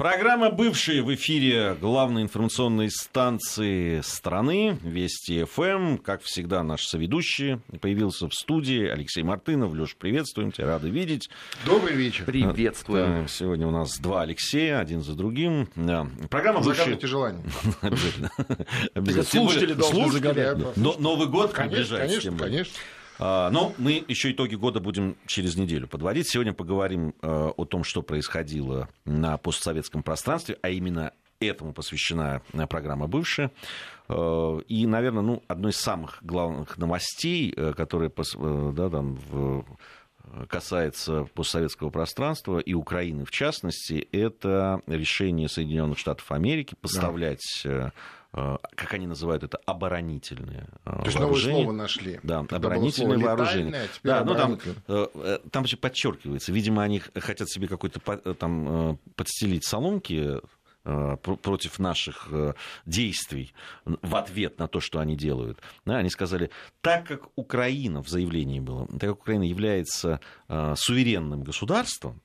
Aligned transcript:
Программа 0.00 0.48
«Бывшие» 0.48 1.02
в 1.02 1.14
эфире 1.14 1.76
главной 1.78 2.22
информационной 2.22 2.90
станции 2.90 4.00
страны 4.00 4.78
Вести 4.82 5.44
ФМ. 5.44 5.98
Как 5.98 6.22
всегда, 6.22 6.62
наш 6.62 6.86
соведущий 6.86 7.60
появился 7.82 8.26
в 8.26 8.32
студии. 8.32 8.86
Алексей 8.86 9.22
Мартынов. 9.22 9.74
Леш, 9.74 9.94
приветствуем 9.96 10.52
тебя, 10.52 10.68
рады 10.68 10.88
видеть. 10.88 11.28
Добрый 11.66 11.94
вечер. 11.96 12.24
Приветствуем. 12.24 13.28
Сегодня 13.28 13.66
у 13.66 13.72
нас 13.72 13.98
два 13.98 14.22
Алексея, 14.22 14.78
один 14.78 15.02
за 15.02 15.12
другим. 15.12 15.68
Программа 16.30 16.60
«Бывшие». 16.60 16.76
Загадывайте 16.76 17.06
желание. 17.06 17.44
Обязательно. 18.94 19.22
Слушатели 19.22 19.74
должны 19.74 20.10
загадать. 20.10 20.76
Новый 20.78 21.28
год 21.28 21.52
приближается. 21.52 22.30
Конечно, 22.30 22.38
конечно. 22.38 22.72
А, 23.22 23.50
но 23.50 23.74
мы 23.76 24.02
еще 24.08 24.32
итоги 24.32 24.54
года 24.54 24.80
будем 24.80 25.16
через 25.26 25.54
неделю 25.54 25.86
подводить. 25.86 26.28
Сегодня 26.28 26.54
поговорим 26.54 27.14
э, 27.20 27.52
о 27.54 27.64
том, 27.66 27.84
что 27.84 28.00
происходило 28.00 28.88
на 29.04 29.36
постсоветском 29.36 30.02
пространстве, 30.02 30.58
а 30.62 30.70
именно 30.70 31.12
этому 31.38 31.74
посвящена 31.74 32.40
э, 32.54 32.66
программа 32.66 33.08
«Бывшая». 33.08 33.50
Э, 34.08 34.60
и, 34.66 34.86
наверное, 34.86 35.22
ну, 35.22 35.42
одной 35.48 35.72
из 35.72 35.76
самых 35.76 36.18
главных 36.22 36.78
новостей, 36.78 37.52
которая 37.52 38.10
да, 38.10 38.88
там, 38.88 39.16
в 39.30 39.66
касается 40.48 41.24
постсоветского 41.34 41.90
пространства 41.90 42.58
и 42.58 42.72
Украины 42.72 43.24
в 43.26 43.30
частности, 43.30 44.08
это 44.12 44.80
решение 44.86 45.48
Соединенных 45.48 45.98
Штатов 45.98 46.30
Америки 46.32 46.74
поставлять 46.80 47.62
да 47.64 47.92
как 48.32 48.94
они 48.94 49.06
называют 49.06 49.42
это, 49.42 49.58
оборонительные 49.66 50.68
э, 50.84 50.90
То 50.90 51.04
есть 51.04 51.18
новое 51.18 51.40
слово 51.40 51.72
нашли. 51.72 52.20
Да, 52.22 52.40
Когда 52.40 52.56
оборонительное 52.56 53.18
вооружение. 53.18 53.88
А 54.04 54.06
да, 54.06 54.24
ну 54.24 54.34
там, 54.34 54.58
э, 54.86 55.38
там 55.50 55.66
же 55.66 55.76
подчеркивается. 55.76 56.52
Видимо, 56.52 56.82
они 56.82 57.00
хотят 57.00 57.50
себе 57.50 57.66
какой-то 57.66 57.98
там 58.34 58.98
подстелить 59.16 59.64
соломки 59.64 60.40
против 60.82 61.78
наших 61.78 62.28
действий 62.86 63.52
в 63.84 64.16
ответ 64.16 64.58
на 64.58 64.66
то, 64.66 64.80
что 64.80 64.98
они 65.00 65.14
делают. 65.14 65.58
Да, 65.84 65.98
они 65.98 66.08
сказали, 66.08 66.50
так 66.80 67.06
как 67.06 67.28
Украина, 67.36 68.02
в 68.02 68.08
заявлении 68.08 68.60
было, 68.60 68.86
так 68.86 69.00
как 69.00 69.20
Украина 69.20 69.42
является 69.42 70.20
суверенным 70.48 71.42
государством, 71.42 72.22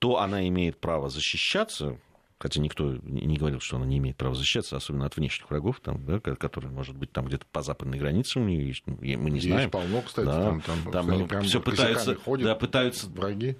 то 0.00 0.18
она 0.18 0.48
имеет 0.48 0.80
право 0.80 1.10
защищаться 1.10 1.96
хотя 2.42 2.60
никто 2.60 2.96
не 3.04 3.36
говорил, 3.36 3.60
что 3.60 3.76
она 3.76 3.86
не 3.86 3.98
имеет 3.98 4.16
права 4.16 4.34
защищаться, 4.34 4.76
особенно 4.76 5.06
от 5.06 5.16
внешних 5.16 5.48
врагов, 5.48 5.78
там, 5.78 6.04
да, 6.04 6.18
которые, 6.18 6.72
может 6.72 6.96
быть, 6.96 7.12
там 7.12 7.26
где-то 7.26 7.46
по 7.52 7.62
западной 7.62 7.98
границе 7.98 8.40
у 8.40 8.42
нее 8.42 8.66
есть, 8.66 8.82
мы 8.84 9.30
не 9.30 9.36
есть 9.36 9.46
знаем. 9.46 9.70
полно, 9.70 10.02
кстати, 10.02 10.26
да, 10.26 10.42
там, 10.42 10.60
там, 10.60 10.90
там 10.90 11.28
прям 11.28 11.44
все 11.44 11.60
пытаются, 11.60 12.16
ходят, 12.16 12.46
да, 12.46 12.54
пытаются 12.56 13.08
враги. 13.08 13.56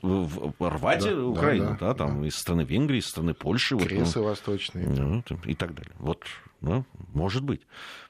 рвать 0.58 1.04
да, 1.04 1.24
Украину, 1.24 1.64
да, 1.64 1.76
да, 1.78 1.86
да, 1.86 1.94
там, 1.94 2.22
да. 2.22 2.26
из 2.26 2.34
страны 2.34 2.62
Венгрии, 2.62 2.98
из 2.98 3.06
страны 3.06 3.34
Польши. 3.34 3.78
Кресы 3.78 4.18
вот, 4.18 4.24
ну, 4.24 4.24
восточные. 4.24 4.88
Ну, 4.88 5.22
и 5.44 5.54
так 5.54 5.76
далее. 5.76 5.94
Вот, 6.00 6.24
ну, 6.60 6.84
может 7.12 7.44
быть. 7.44 7.60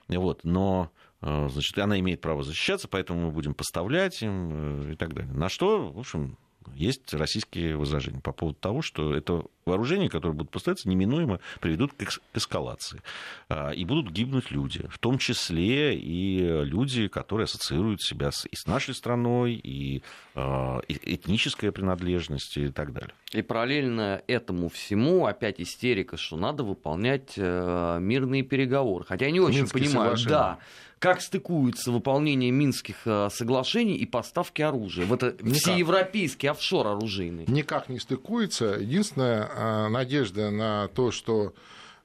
Вот, 0.09 0.43
но 0.43 0.91
э, 1.21 1.49
значит, 1.51 1.79
она 1.79 2.01
имеет 2.01 2.23
право 2.23 2.43
защищаться, 2.43 2.89
поэтому 2.89 3.27
мы 3.27 3.31
будем 3.31 3.53
поставлять 3.53 4.23
им 4.23 4.89
э, 4.89 4.93
и 4.95 4.97
так 4.97 5.13
далее. 5.13 5.35
На 5.35 5.51
что, 5.51 5.93
в 5.93 5.99
общем, 5.99 6.39
есть 6.75 7.13
российские 7.15 7.77
возражения 7.77 8.21
по 8.21 8.33
поводу 8.33 8.59
того, 8.59 8.83
что 8.83 9.15
это 9.15 9.45
вооружения, 9.65 10.09
которые 10.09 10.35
будут 10.35 10.51
поставляться, 10.51 10.89
неминуемо 10.89 11.41
приведут 11.61 11.93
к 11.93 12.21
эскалации. 12.35 13.01
А, 13.49 13.71
и 13.71 13.85
будут 13.85 14.11
гибнуть 14.11 14.51
люди, 14.51 14.87
в 14.89 14.99
том 14.99 15.19
числе 15.19 15.97
и 15.97 16.39
люди, 16.65 17.09
которые 17.09 17.45
ассоциируют 17.45 18.03
себя 18.03 18.33
с, 18.33 18.47
и 18.47 18.57
с 18.57 18.67
нашей 18.67 18.95
страной, 18.95 19.55
и 19.55 20.03
а, 20.35 20.81
этническая 20.89 21.73
принадлежность 21.73 22.57
и 22.57 22.69
так 22.69 22.93
далее. 22.93 23.15
И 23.33 23.43
параллельно 23.43 24.23
этому 24.27 24.69
всему 24.69 25.27
опять 25.27 25.61
истерика, 25.61 26.17
что 26.17 26.37
надо 26.37 26.65
выполнять 26.65 27.33
э, 27.37 27.99
мирные 28.01 28.43
переговоры. 28.43 29.05
Хотя 29.05 29.27
я 29.27 29.31
не 29.31 29.41
очень 29.41 29.61
Минские 29.61 29.85
понимаю, 29.85 30.17
да, 30.27 30.59
как 31.03 31.21
стыкуется 31.21 31.91
выполнение 31.91 32.53
Минских 32.53 32.95
э, 33.07 33.29
соглашений 33.33 33.97
и 33.97 34.07
поставки 34.07 34.63
оружия. 34.63 35.05
Вот 35.05 35.25
это 35.25 35.45
Никак. 35.45 35.61
всеевропейский 35.61 36.49
офшор 36.49 36.87
оружейный. 36.87 37.45
Никак 37.49 37.89
не 37.89 37.99
стыкуется. 37.99 38.77
Единственная 38.79 39.51
э, 39.53 39.89
надежда 39.89 40.53
на 40.53 40.87
то, 40.87 41.11
что 41.11 41.55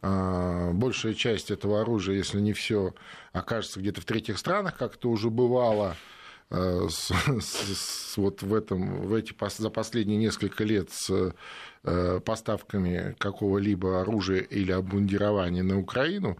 э, 0.01 0.72
большая 0.73 1.13
часть 1.13 1.51
этого 1.51 1.81
оружия, 1.81 2.16
если 2.16 2.41
не 2.41 2.53
все, 2.53 2.95
окажется 3.33 3.81
где-то 3.81 4.01
в 4.01 4.05
третьих 4.05 4.39
странах, 4.39 4.75
как 4.75 4.95
это 4.95 5.09
уже 5.09 5.29
бывало 5.29 5.95
с, 6.49 7.11
с, 7.41 8.17
вот 8.17 8.41
в 8.41 8.53
этом, 8.55 9.01
в 9.01 9.13
эти, 9.13 9.35
за 9.59 9.69
последние 9.69 10.17
несколько 10.17 10.63
лет 10.63 10.89
с 10.91 11.33
поставками 11.83 13.16
какого-либо 13.19 13.99
оружия 13.99 14.39
или 14.39 14.72
обмундирования 14.72 15.61
на 15.61 15.77
Украину, 15.77 16.38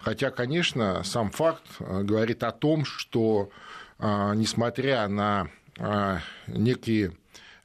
Хотя, 0.00 0.30
конечно, 0.30 1.02
сам 1.04 1.30
факт 1.30 1.62
э, 1.78 2.02
говорит 2.02 2.42
о 2.42 2.52
том, 2.52 2.84
что, 2.84 3.50
э, 3.98 4.32
несмотря 4.34 5.06
на 5.08 5.50
э, 5.78 6.18
некие 6.46 7.12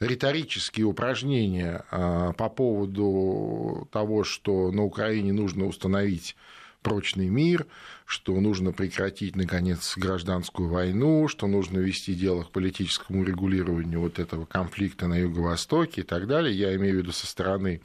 риторические 0.02 0.88
упражнения 0.88 1.86
по 1.90 2.50
поводу 2.50 3.88
того, 3.94 4.26
что 4.26 4.70
на 4.72 4.84
Украине 4.84 5.32
нужно 5.32 5.66
установить 5.66 6.36
прочный 6.82 7.30
мир, 7.30 7.66
что 8.06 8.40
нужно 8.42 8.74
прекратить, 8.74 9.38
наконец, 9.38 9.96
гражданскую 9.96 10.68
войну, 10.68 11.30
что 11.30 11.48
нужно 11.48 11.80
вести 11.80 12.14
дело 12.14 12.44
к 12.44 12.52
политическому 12.52 13.24
регулированию 13.24 14.02
вот 14.02 14.20
этого 14.20 14.46
конфликта 14.46 15.08
на 15.08 15.16
Юго-Востоке 15.18 16.02
и 16.02 16.04
так 16.04 16.28
далее. 16.28 16.54
Я 16.54 16.76
имею 16.76 16.96
в 16.96 16.98
виду 16.98 17.14
со 17.14 17.26
стороны 17.26 17.82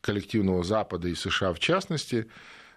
коллективного 0.00 0.62
Запада 0.62 1.08
и 1.08 1.16
США 1.16 1.52
в 1.52 1.58
частности. 1.58 2.28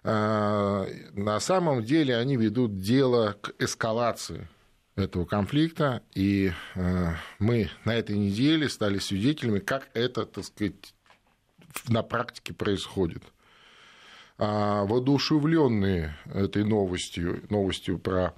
А, 0.04 0.86
на 1.12 1.38
самом 1.40 1.84
деле 1.84 2.16
они 2.16 2.36
ведут 2.36 2.78
дело 2.78 3.36
к 3.40 3.52
эскалации 3.58 4.48
этого 4.96 5.24
конфликта, 5.24 6.02
и 6.14 6.52
а, 6.74 7.14
мы 7.38 7.70
на 7.84 7.94
этой 7.94 8.16
неделе 8.16 8.68
стали 8.68 8.98
свидетелями, 8.98 9.60
как 9.60 9.88
это, 9.94 10.26
так 10.26 10.44
сказать, 10.44 10.94
на 11.88 12.02
практике 12.02 12.52
происходит. 12.52 13.22
А, 14.38 14.84
воодушевленные 14.84 16.16
этой 16.34 16.64
новостью, 16.64 17.44
новостью 17.48 17.98
про 17.98 18.34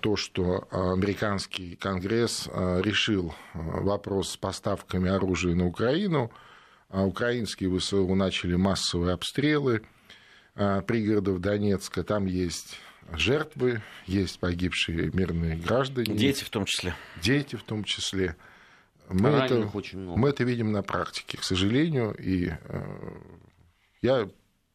то, 0.00 0.14
что 0.14 0.68
американский 0.70 1.74
конгресс 1.74 2.48
решил 2.54 3.34
вопрос 3.52 4.30
с 4.30 4.36
поставками 4.36 5.10
оружия 5.10 5.56
на 5.56 5.66
Украину, 5.66 6.30
украинские 6.88 7.76
ВСУ 7.76 8.14
начали 8.14 8.54
массовые 8.54 9.14
обстрелы, 9.14 9.82
пригородов 10.54 11.40
Донецка. 11.40 12.02
Там 12.04 12.26
есть 12.26 12.78
жертвы, 13.12 13.82
есть 14.06 14.38
погибшие 14.38 15.10
мирные 15.12 15.56
граждане. 15.56 16.14
Дети 16.16 16.44
в 16.44 16.50
том 16.50 16.64
числе. 16.64 16.94
Дети 17.20 17.56
в 17.56 17.62
том 17.62 17.84
числе. 17.84 18.36
Мы 19.08 19.28
это, 19.28 19.70
очень 19.74 19.98
много. 19.98 20.18
мы 20.18 20.28
это 20.30 20.44
видим 20.44 20.72
на 20.72 20.82
практике, 20.82 21.36
к 21.36 21.42
сожалению, 21.42 22.14
и 22.14 22.50
э, 22.50 22.82
я 24.00 24.28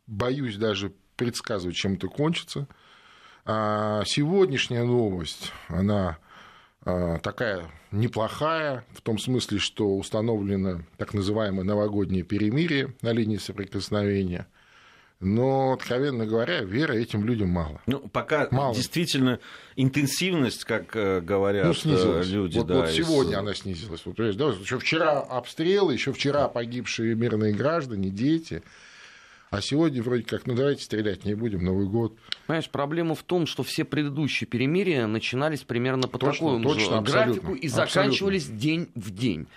боюсь 0.06 0.58
даже 0.58 0.94
предсказывать, 1.16 1.76
чем 1.76 1.94
это 1.94 2.08
кончится. 2.08 2.68
А 3.46 4.04
сегодняшняя 4.06 4.84
новость, 4.84 5.54
она 5.70 6.18
э, 6.86 7.18
такая 7.24 7.72
неплохая, 7.92 8.86
в 8.94 9.02
том 9.02 9.18
смысле, 9.18 9.58
что 9.58 9.96
установлено 9.98 10.84
так 10.98 11.14
называемое 11.14 11.64
новогоднее 11.64 12.24
перемирие 12.24 12.94
на 13.02 13.14
линии 13.14 13.38
соприкосновения– 13.38 14.48
но, 15.20 15.74
откровенно 15.74 16.26
говоря, 16.28 16.62
веры 16.62 17.02
этим 17.02 17.26
людям 17.26 17.50
мало. 17.50 17.82
Ну, 17.88 18.00
пока 18.00 18.48
мало. 18.52 18.76
действительно 18.76 19.40
интенсивность, 19.76 20.64
как 20.64 20.96
э, 20.96 21.22
говорят 21.22 21.66
ну, 21.66 21.74
снизилась. 21.74 22.28
Э, 22.28 22.32
люди. 22.32 22.58
Вот, 22.60 22.68
да, 22.68 22.82
вот 22.82 22.90
сегодня 22.92 23.34
из... 23.34 23.38
она 23.40 23.54
снизилась. 23.56 24.06
Вот, 24.06 24.16
да, 24.16 24.26
еще 24.26 24.78
вчера 24.78 25.20
обстрелы, 25.20 25.94
еще 25.94 26.14
вчера 26.14 26.48
погибшие 26.48 27.16
мирные 27.16 27.54
граждане, 27.54 28.10
дети. 28.10 28.62
А 29.50 29.62
сегодня 29.62 30.04
вроде 30.04 30.24
как, 30.24 30.46
ну 30.46 30.56
давайте 30.56 30.84
стрелять 30.84 31.24
не 31.24 31.34
будем, 31.34 31.64
Новый 31.64 31.88
год. 31.88 32.14
Понимаешь, 32.46 32.70
проблема 32.70 33.16
в 33.16 33.24
том, 33.24 33.48
что 33.48 33.64
все 33.64 33.86
предыдущие 33.86 34.48
перемирия 34.48 35.08
начинались 35.08 35.64
примерно 35.64 36.08
по 36.08 36.20
точно, 36.20 36.48
такому 36.48 36.64
точно, 36.64 36.98
же 36.98 37.12
графику 37.12 37.54
и 37.56 37.68
заканчивались 37.70 38.44
абсолютно. 38.44 38.62
день 38.62 38.90
в 38.94 39.12
день. 39.12 39.48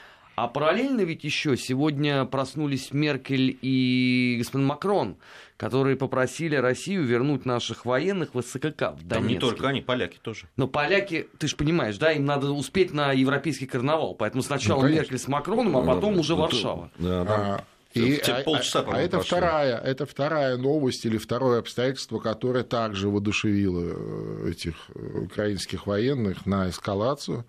А 0.41 0.49
параллельно 0.49 1.03
ведь 1.03 1.23
еще 1.23 1.55
сегодня 1.55 2.25
проснулись 2.25 2.95
Меркель 2.95 3.59
и 3.61 4.37
господин 4.39 4.69
Макрон, 4.69 5.17
которые 5.59 5.97
попросили 5.97 6.57
Россию 6.57 7.05
вернуть 7.05 7.45
наших 7.45 7.85
военных 7.85 8.35
в 8.35 8.41
СКК 8.41 8.95
в 8.95 9.07
Донецке. 9.07 9.09
Там 9.09 9.27
не 9.27 9.39
только 9.39 9.69
они, 9.69 9.83
поляки 9.83 10.19
тоже. 10.23 10.47
Но 10.57 10.67
поляки, 10.67 11.29
ты 11.39 11.47
же 11.47 11.57
понимаешь, 11.57 11.99
да, 11.99 12.13
им 12.13 12.25
надо 12.25 12.53
успеть 12.53 12.95
на 12.95 13.13
европейский 13.13 13.67
карнавал, 13.67 14.15
поэтому 14.15 14.43
сначала 14.43 14.81
ну, 14.81 14.89
Меркель 14.89 15.19
с 15.19 15.29
Макроном, 15.29 15.77
а 15.77 15.83
потом 15.83 16.15
ну, 16.15 16.21
уже 16.21 16.35
ну, 16.35 16.41
Варшава. 16.41 16.91
Да, 16.97 17.25
да. 17.25 17.35
А, 17.37 17.65
и, 17.93 18.17
а, 18.27 18.43
полчаса, 18.43 18.81
а, 18.81 18.95
а 18.95 18.99
это, 18.99 19.21
вторая, 19.21 19.77
это 19.77 20.07
вторая 20.07 20.57
новость 20.57 21.05
или 21.05 21.19
второе 21.19 21.59
обстоятельство, 21.59 22.19
которое 22.19 22.65
также 22.65 23.11
воодушевило 23.11 23.83
э, 23.85 24.53
этих 24.53 24.77
э, 24.95 25.19
украинских 25.19 25.87
военных 25.87 26.47
на 26.47 26.71
эскалацию. 26.71 27.45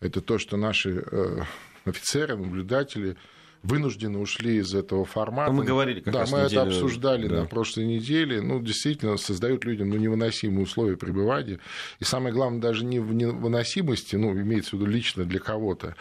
Это 0.00 0.20
то, 0.20 0.38
что 0.38 0.56
наши 0.56 1.04
э, 1.08 1.42
офицеры, 1.86 2.36
наблюдатели 2.36 3.16
вынуждены 3.62 4.18
ушли 4.18 4.58
из 4.58 4.74
этого 4.74 5.04
формата. 5.04 5.52
Мы 5.52 5.64
говорили, 5.64 6.00
как 6.00 6.12
да, 6.12 6.20
раз 6.20 6.32
мы 6.32 6.38
неделю... 6.40 6.60
это 6.60 6.70
обсуждали 6.70 7.26
да. 7.26 7.40
на 7.40 7.46
прошлой 7.46 7.86
неделе. 7.86 8.40
Ну, 8.40 8.60
действительно, 8.60 9.16
создают 9.16 9.64
людям 9.64 9.90
ну, 9.90 9.96
невыносимые 9.96 10.62
условия 10.62 10.96
пребывания. 10.96 11.58
И 11.98 12.04
самое 12.04 12.34
главное, 12.34 12.60
даже 12.60 12.84
не 12.84 13.00
в 13.00 13.12
невыносимости, 13.12 14.16
ну, 14.16 14.32
имеется 14.32 14.70
в 14.70 14.72
виду 14.74 14.86
лично 14.86 15.24
для 15.24 15.40
кого-то, 15.40 15.96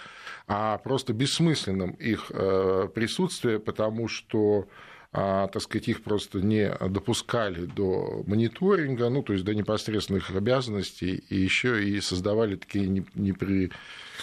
а 0.47 0.77
просто 0.77 1.13
бессмысленным 1.13 1.91
их 1.91 2.27
э, 2.29 2.87
присутствие, 2.93 3.59
потому 3.59 4.07
что 4.07 4.67
так 5.15 5.61
сказать, 5.61 5.87
их 5.87 6.03
просто 6.03 6.39
не 6.39 6.69
допускали 6.89 7.65
до 7.65 8.23
мониторинга, 8.27 9.09
ну, 9.09 9.23
то 9.23 9.33
есть 9.33 9.45
до 9.45 9.55
непосредственных 9.55 10.29
обязанностей, 10.31 11.23
и 11.29 11.35
еще 11.35 11.83
и 11.83 12.01
создавали 12.01 12.55
такие 12.55 12.87
непри 13.15 13.71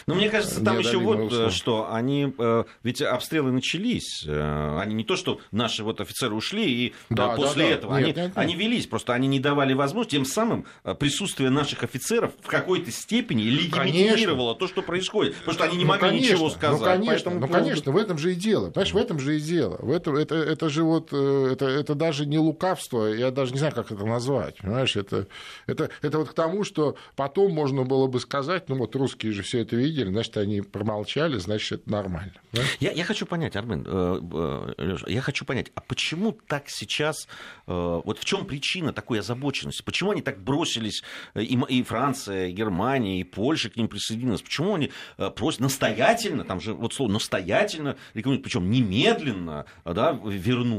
но 0.06 0.14
мне 0.14 0.28
кажется, 0.28 0.62
там 0.64 0.78
еще 0.78 0.98
вот 0.98 1.18
условия. 1.20 1.50
что 1.50 1.92
они, 1.92 2.32
э, 2.36 2.64
ведь 2.82 3.02
обстрелы 3.02 3.52
начались, 3.52 4.24
э, 4.26 4.78
они 4.80 4.94
не 4.94 5.04
то, 5.04 5.16
что 5.16 5.40
наши 5.50 5.84
вот 5.84 6.00
офицеры 6.00 6.34
ушли 6.34 6.86
и 6.86 6.94
да, 7.10 7.30
после 7.30 7.64
да, 7.64 7.68
да. 7.68 7.74
этого, 7.74 7.98
нет, 7.98 7.98
они, 7.98 8.06
нет, 8.06 8.16
нет. 8.16 8.32
они 8.34 8.54
велись, 8.54 8.86
просто 8.86 9.12
они 9.12 9.28
не 9.28 9.40
давали 9.40 9.74
возможности, 9.74 10.16
тем 10.16 10.24
самым 10.24 10.66
э, 10.84 10.94
присутствие 10.94 11.50
наших 11.50 11.84
офицеров 11.84 12.32
в 12.42 12.46
какой-то 12.46 12.90
степени 12.90 13.44
легитимировало 13.44 14.54
то, 14.54 14.66
что 14.66 14.82
происходит, 14.82 15.36
потому 15.36 15.54
что 15.54 15.64
они 15.64 15.76
не 15.76 15.84
ну, 15.84 15.90
могли 15.90 16.08
конечно, 16.08 16.32
ничего 16.32 16.50
сказать. 16.50 16.98
Ну, 17.00 17.06
конечно, 17.06 17.30
ну, 17.30 17.40
поводу... 17.40 17.52
конечно, 17.52 17.92
в 17.92 17.96
этом 17.96 18.18
же 18.18 18.32
и 18.32 18.34
дело, 18.34 18.70
понимаешь, 18.70 18.92
в 18.92 18.96
этом 18.96 19.20
же 19.20 19.36
и 19.36 19.40
дело, 19.40 19.76
в 19.80 19.90
этом, 19.90 20.16
это, 20.16 20.34
это 20.34 20.68
же 20.68 20.81
вот, 20.82 21.12
это, 21.12 21.66
это 21.66 21.94
даже 21.94 22.26
не 22.26 22.38
лукавство, 22.38 23.06
я 23.06 23.30
даже 23.30 23.52
не 23.52 23.58
знаю, 23.58 23.74
как 23.74 23.90
это 23.90 24.04
назвать, 24.04 24.58
понимаешь, 24.58 24.96
это, 24.96 25.26
это, 25.66 25.90
это 26.00 26.18
вот 26.18 26.30
к 26.30 26.34
тому, 26.34 26.64
что 26.64 26.96
потом 27.16 27.52
можно 27.52 27.84
было 27.84 28.06
бы 28.06 28.20
сказать, 28.20 28.68
ну 28.68 28.76
вот 28.76 28.94
русские 28.96 29.32
же 29.32 29.42
все 29.42 29.60
это 29.60 29.76
видели, 29.76 30.10
значит, 30.10 30.36
они 30.36 30.60
промолчали, 30.60 31.38
значит, 31.38 31.80
это 31.80 31.90
нормально. 31.90 32.34
Я, 32.80 32.92
я 32.92 33.04
хочу 33.04 33.26
понять, 33.26 33.56
Армен, 33.56 33.84
э, 33.86 34.20
э, 34.78 34.82
Леша, 34.82 35.06
я 35.08 35.20
хочу 35.20 35.44
понять, 35.44 35.70
а 35.74 35.80
почему 35.80 36.32
так 36.32 36.64
сейчас, 36.68 37.28
э, 37.66 38.00
вот 38.04 38.18
в 38.18 38.24
чем 38.24 38.46
причина 38.46 38.92
такой 38.92 39.20
озабоченности? 39.20 39.82
Почему 39.82 40.10
они 40.10 40.22
так 40.22 40.42
бросились, 40.42 41.02
и, 41.34 41.58
и 41.68 41.82
Франция, 41.82 42.48
и 42.48 42.52
Германия, 42.52 43.20
и 43.20 43.24
Польша 43.24 43.70
к 43.70 43.76
ним 43.76 43.88
присоединилась? 43.88 44.42
Почему 44.42 44.74
они 44.74 44.90
просят 45.36 45.60
настоятельно, 45.60 46.44
там 46.44 46.60
же 46.60 46.74
вот 46.74 46.94
слово 46.94 47.12
настоятельно 47.12 47.96
рекомендуют, 48.14 48.44
причем 48.44 48.70
немедленно 48.70 49.66
да, 49.84 50.12
вернуть 50.12 50.71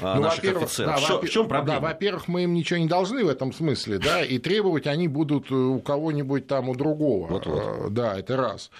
ну, 0.00 0.20
наших 0.20 0.44
офицеров? 0.44 1.00
Да, 1.08 1.16
в 1.18 1.28
чем 1.28 1.48
проблема? 1.48 1.80
Да, 1.80 1.86
во-первых, 1.88 2.28
мы 2.28 2.44
им 2.44 2.54
ничего 2.54 2.78
не 2.78 2.88
должны 2.88 3.24
в 3.24 3.28
этом 3.28 3.52
смысле, 3.52 3.98
да, 3.98 4.22
и 4.22 4.38
требовать 4.38 4.86
они 4.86 5.08
будут 5.08 5.50
у 5.50 5.80
кого-нибудь 5.80 6.46
там, 6.46 6.68
у 6.68 6.74
другого. 6.74 7.26
Вот 7.28 7.46
-вот. 7.46 7.90
Да, 7.90 8.18
это 8.18 8.36
раз. 8.36 8.70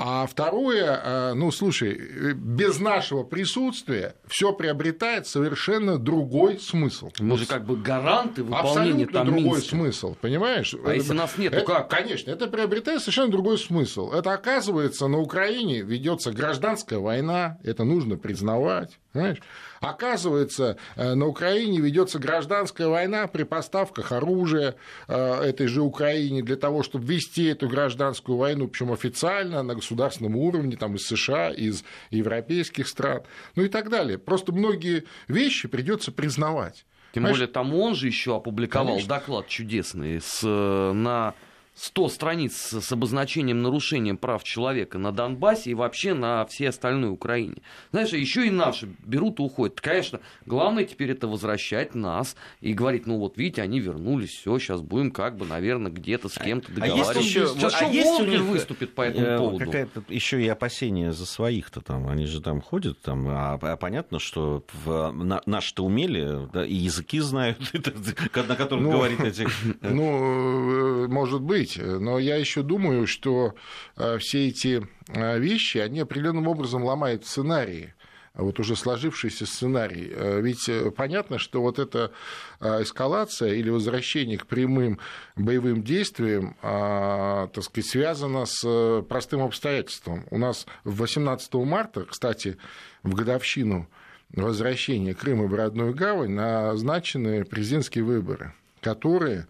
А 0.00 0.26
второе, 0.28 1.00
э, 1.02 1.34
ну, 1.34 1.50
слушай, 1.50 2.32
без 2.34 2.78
нашего 2.78 3.24
присутствия 3.24 4.14
все 4.28 4.52
приобретает 4.52 5.26
совершенно 5.26 5.98
другой 5.98 6.60
смысл. 6.60 7.10
Мы 7.18 7.36
же 7.36 7.46
как 7.46 7.66
бы 7.66 7.76
гаранты 7.76 8.44
выполнения 8.44 9.04
Абсолютно 9.04 9.12
там 9.12 9.26
другой 9.26 9.42
Минска. 9.42 9.68
смысл, 9.70 10.14
понимаешь? 10.20 10.72
А 10.84 10.94
если 10.94 11.14
нас 11.14 11.36
нет, 11.36 11.52
то 11.52 11.62
как? 11.62 11.90
Конечно, 11.90 12.30
это 12.30 12.46
приобретает 12.46 13.00
совершенно 13.00 13.32
другой 13.32 13.58
смысл. 13.58 14.12
Это 14.12 14.32
оказывается, 14.32 15.08
на 15.08 15.18
Украине 15.18 15.82
ведется 15.82 16.30
гражданская 16.30 17.00
война, 17.00 17.58
это 17.64 17.82
нужно 17.82 18.16
признавать, 18.16 19.00
понимаешь? 19.12 19.38
Оказывается, 19.80 20.76
э, 20.96 21.14
на 21.14 21.26
Украине 21.26 21.80
ведется 21.80 22.18
гражданская 22.18 22.88
война 22.88 23.26
при 23.26 23.44
поставках 23.44 24.12
оружия 24.12 24.74
э, 25.06 25.42
этой 25.42 25.66
же 25.66 25.82
Украине 25.82 26.42
для 26.42 26.56
того, 26.56 26.82
чтобы 26.82 27.04
вести 27.06 27.46
эту 27.46 27.68
гражданскую 27.68 28.36
войну, 28.38 28.68
причем 28.68 28.92
официально 28.92 29.62
на 29.62 29.74
государственном 29.88 30.36
уровне, 30.36 30.76
там, 30.76 30.96
из 30.96 31.06
США, 31.06 31.50
из 31.50 31.82
европейских 32.10 32.88
стран, 32.88 33.22
ну 33.56 33.64
и 33.64 33.68
так 33.68 33.88
далее. 33.88 34.18
Просто 34.18 34.52
многие 34.52 35.04
вещи 35.28 35.68
придется 35.68 36.12
признавать. 36.12 36.84
Тем 37.12 37.22
Понимаешь? 37.22 37.36
более, 37.36 37.48
там 37.48 37.74
он 37.74 37.94
же 37.94 38.06
еще 38.06 38.36
опубликовал 38.36 38.88
Конечно. 38.88 39.08
доклад 39.08 39.48
чудесный 39.48 40.20
с, 40.20 40.42
э, 40.44 40.92
на 40.92 41.34
100 41.78 42.08
страниц 42.08 42.54
с 42.72 42.92
обозначением 42.92 43.62
нарушения 43.62 44.14
прав 44.14 44.42
человека 44.42 44.98
на 44.98 45.12
Донбассе 45.12 45.70
и 45.70 45.74
вообще 45.74 46.12
на 46.12 46.44
всей 46.46 46.68
остальной 46.68 47.10
Украине. 47.10 47.56
Знаешь, 47.92 48.12
еще 48.12 48.46
и 48.46 48.50
наши 48.50 48.88
берут 49.06 49.38
и 49.38 49.42
уходят. 49.42 49.80
Конечно, 49.80 50.20
главное 50.44 50.84
теперь 50.84 51.12
это 51.12 51.28
возвращать 51.28 51.94
нас 51.94 52.34
и 52.60 52.72
говорить, 52.72 53.06
ну 53.06 53.18
вот 53.18 53.36
видите, 53.36 53.62
они 53.62 53.78
вернулись, 53.78 54.30
все, 54.30 54.58
сейчас 54.58 54.80
будем 54.80 55.12
как 55.12 55.36
бы, 55.36 55.46
наверное, 55.46 55.92
где-то 55.92 56.28
с 56.28 56.36
а 56.36 56.44
кем-то 56.44 56.72
договариваться. 56.72 57.18
А 57.18 57.22
еще, 57.22 57.46
сейчас 57.46 57.80
а 57.80 57.84
есть 57.84 58.20
у 58.20 58.24
них 58.24 58.40
выступит 58.40 58.94
по 58.94 59.02
этому 59.02 59.26
э, 59.26 59.38
поводу? 59.38 59.64
Какая-то 59.64 60.02
еще 60.08 60.42
и 60.42 60.48
опасения 60.48 61.12
за 61.12 61.26
своих-то 61.26 61.80
там, 61.80 62.08
они 62.08 62.26
же 62.26 62.40
там 62.40 62.60
ходят, 62.60 63.00
там, 63.02 63.28
а, 63.28 63.58
а 63.60 63.76
понятно, 63.76 64.18
что 64.18 64.64
в, 64.84 65.12
на, 65.12 65.42
наши-то 65.46 65.84
умели, 65.84 66.48
да, 66.52 66.66
и 66.66 66.74
языки 66.74 67.20
знают, 67.20 67.58
на 67.72 68.56
которых 68.56 68.84
ну, 68.84 68.90
говорит 68.90 69.20
эти... 69.20 69.46
Ну, 69.80 71.04
э, 71.04 71.08
может 71.08 71.40
быть, 71.40 71.67
быть. 71.68 72.00
Но 72.00 72.18
я 72.18 72.36
еще 72.36 72.62
думаю, 72.62 73.06
что 73.06 73.54
э, 73.96 74.18
все 74.18 74.48
эти 74.48 74.86
э, 75.08 75.38
вещи, 75.38 75.78
они 75.78 76.00
определенным 76.00 76.48
образом 76.48 76.84
ломают 76.84 77.24
сценарии 77.24 77.94
вот 78.34 78.60
уже 78.60 78.76
сложившийся 78.76 79.46
сценарий. 79.46 80.12
Э, 80.14 80.40
ведь 80.40 80.70
понятно, 80.96 81.38
что 81.38 81.60
вот 81.60 81.80
эта 81.80 82.12
эскалация 82.60 83.54
или 83.54 83.68
возвращение 83.68 84.38
к 84.38 84.46
прямым 84.46 85.00
боевым 85.34 85.82
действиям, 85.82 86.56
так 86.60 87.62
сказать, 87.62 87.90
связана 87.90 88.44
с 88.46 89.02
простым 89.08 89.42
обстоятельством. 89.42 90.24
У 90.30 90.38
нас 90.38 90.66
18 90.84 91.54
марта, 91.54 92.04
кстати, 92.04 92.58
в 93.02 93.14
годовщину 93.14 93.88
возвращения 94.32 95.14
Крыма 95.14 95.46
в 95.46 95.54
родную 95.54 95.94
гавань 95.94 96.30
назначены 96.30 97.44
президентские 97.44 98.04
выборы, 98.04 98.52
которые 98.80 99.48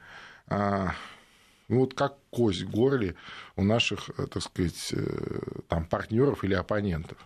ну, 1.68 1.80
вот 1.80 1.94
как 1.94 2.16
кость 2.30 2.62
в 2.62 2.70
горле 2.70 3.14
у 3.56 3.62
наших, 3.62 4.10
э, 4.16 4.26
так 4.26 4.42
сказать, 4.42 4.92
э, 4.92 5.38
там, 5.68 5.84
партнеров 5.84 6.42
или 6.44 6.54
оппонентов. 6.54 7.18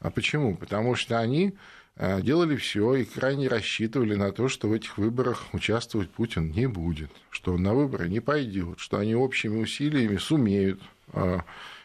А 0.00 0.10
почему? 0.10 0.56
Потому 0.56 0.96
что 0.96 1.18
они 1.18 1.54
э, 1.94 2.20
делали 2.20 2.56
все 2.56 2.96
и 2.96 3.04
крайне 3.04 3.48
рассчитывали 3.48 4.14
на 4.16 4.32
то, 4.32 4.48
что 4.48 4.68
в 4.68 4.72
этих 4.72 4.98
выборах 4.98 5.44
участвовать 5.52 6.10
Путин 6.10 6.50
не 6.50 6.66
будет, 6.66 7.10
что 7.30 7.54
он 7.54 7.62
на 7.62 7.74
выборы 7.74 8.08
не 8.08 8.20
пойдет, 8.20 8.80
что 8.80 8.98
они 8.98 9.14
общими 9.14 9.56
усилиями 9.62 10.16
сумеют 10.16 10.82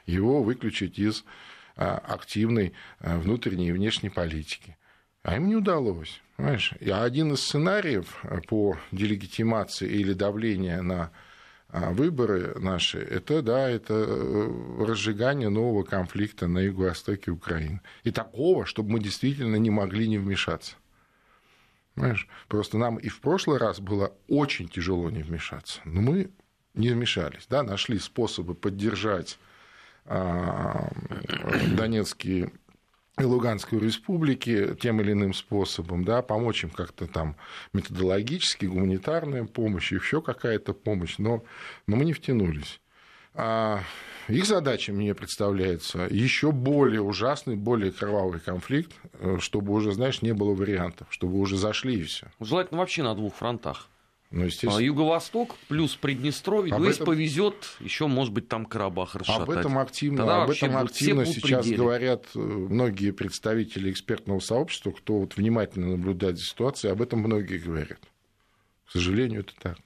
его 0.07 0.41
выключить 0.41 0.97
из 0.97 1.23
активной 1.75 2.73
внутренней 2.99 3.69
и 3.69 3.71
внешней 3.71 4.09
политики. 4.09 4.75
А 5.21 5.35
им 5.35 5.47
не 5.47 5.55
удалось. 5.55 6.21
Понимаешь? 6.35 6.73
И 6.79 6.89
один 6.89 7.33
из 7.33 7.41
сценариев 7.41 8.25
по 8.47 8.77
делегитимации 8.91 9.87
или 9.87 10.13
давлению 10.13 10.83
на 10.83 11.11
а 11.71 11.91
выборы 11.91 12.59
наши, 12.59 12.99
это, 12.99 13.41
да, 13.41 13.69
это 13.69 13.93
э, 13.93 14.85
разжигание 14.85 15.47
нового 15.47 15.83
конфликта 15.83 16.47
на 16.47 16.59
юго-востоке 16.59 17.31
Украины. 17.31 17.79
И 18.03 18.11
такого, 18.11 18.65
чтобы 18.65 18.91
мы 18.91 18.99
действительно 18.99 19.55
не 19.55 19.69
могли 19.69 20.09
не 20.09 20.17
вмешаться. 20.17 20.75
Понимаешь? 21.95 22.27
Просто 22.49 22.77
нам 22.77 22.97
и 22.97 23.07
в 23.07 23.21
прошлый 23.21 23.57
раз 23.57 23.79
было 23.79 24.13
очень 24.27 24.67
тяжело 24.67 25.09
не 25.09 25.23
вмешаться. 25.23 25.79
Но 25.85 26.01
мы 26.01 26.31
не 26.73 26.89
вмешались, 26.89 27.47
да, 27.49 27.63
нашли 27.63 27.99
способы 27.99 28.53
поддержать 28.53 29.39
а, 30.05 30.89
Донецкие 31.75 32.51
и 33.19 33.23
Луганскую 33.23 33.81
республики 33.81 34.75
тем 34.79 35.01
или 35.01 35.11
иным 35.11 35.33
способом, 35.33 36.03
да, 36.03 36.21
помочь 36.21 36.63
им 36.63 36.69
как-то 36.69 37.07
там 37.07 37.35
методологически, 37.73 38.65
гуманитарная 38.65 39.43
помощь, 39.43 39.91
еще 39.91 40.21
какая-то 40.21 40.73
помощь, 40.73 41.17
но, 41.17 41.43
но 41.87 41.97
мы 41.97 42.05
не 42.05 42.13
втянулись. 42.13 42.79
А 43.33 43.81
их 44.27 44.45
задача, 44.45 44.93
мне 44.93 45.13
представляется, 45.13 46.07
еще 46.09 46.51
более 46.51 47.01
ужасный, 47.01 47.55
более 47.55 47.91
кровавый 47.91 48.39
конфликт, 48.39 48.93
э, 49.13 49.37
чтобы 49.39 49.73
уже, 49.73 49.91
знаешь, 49.91 50.21
не 50.21 50.33
было 50.33 50.53
вариантов, 50.53 51.07
чтобы 51.09 51.37
уже 51.37 51.57
зашли 51.57 51.99
и 51.99 52.03
все. 52.03 52.27
Желательно 52.39 52.79
вообще 52.79 53.03
на 53.03 53.15
двух 53.15 53.35
фронтах. 53.35 53.87
Ну, 54.31 54.45
естественно. 54.45 54.77
А 54.77 54.81
Юго-Восток 54.81 55.57
плюс 55.67 55.95
Приднестровье, 55.95 56.73
об 56.73 56.81
ну, 56.81 56.87
если 56.87 57.03
повезет, 57.03 57.75
еще, 57.81 58.07
может 58.07 58.33
быть, 58.33 58.47
там 58.47 58.65
Карабах 58.65 59.15
расшатать. 59.15 59.41
Об 59.41 59.49
этом 59.49 59.77
активно, 59.77 60.43
об 60.43 60.49
этом 60.49 60.77
активно 60.77 61.25
сейчас 61.25 61.65
пределе. 61.65 61.83
говорят 61.83 62.25
э, 62.33 62.39
многие 62.39 63.11
представители 63.11 63.91
экспертного 63.91 64.39
сообщества, 64.39 64.91
кто 64.91 65.19
вот 65.19 65.35
внимательно 65.35 65.97
наблюдает 65.97 66.37
за 66.37 66.45
ситуацией, 66.45 66.93
об 66.93 67.01
этом 67.01 67.19
многие 67.19 67.57
говорят. 67.57 67.99
К 68.85 68.91
сожалению, 68.91 69.41
это 69.41 69.53
так. 69.59 69.77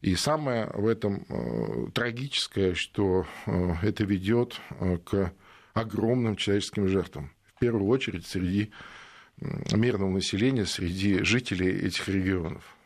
И 0.00 0.16
самое 0.16 0.68
в 0.74 0.88
этом 0.88 1.24
э, 1.28 1.86
трагическое, 1.94 2.74
что 2.74 3.26
э, 3.46 3.74
это 3.82 4.02
ведет 4.02 4.60
к 5.04 5.32
огромным 5.72 6.34
человеческим 6.34 6.88
жертвам. 6.88 7.30
В 7.44 7.60
первую 7.60 7.86
очередь 7.86 8.26
среди 8.26 8.72
мирного 9.72 10.10
населения, 10.10 10.66
среди 10.66 11.22
жителей 11.22 11.70
этих 11.70 12.08
регионов. 12.08 12.76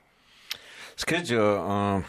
Скажите, 0.97 1.37
а, 1.39 2.03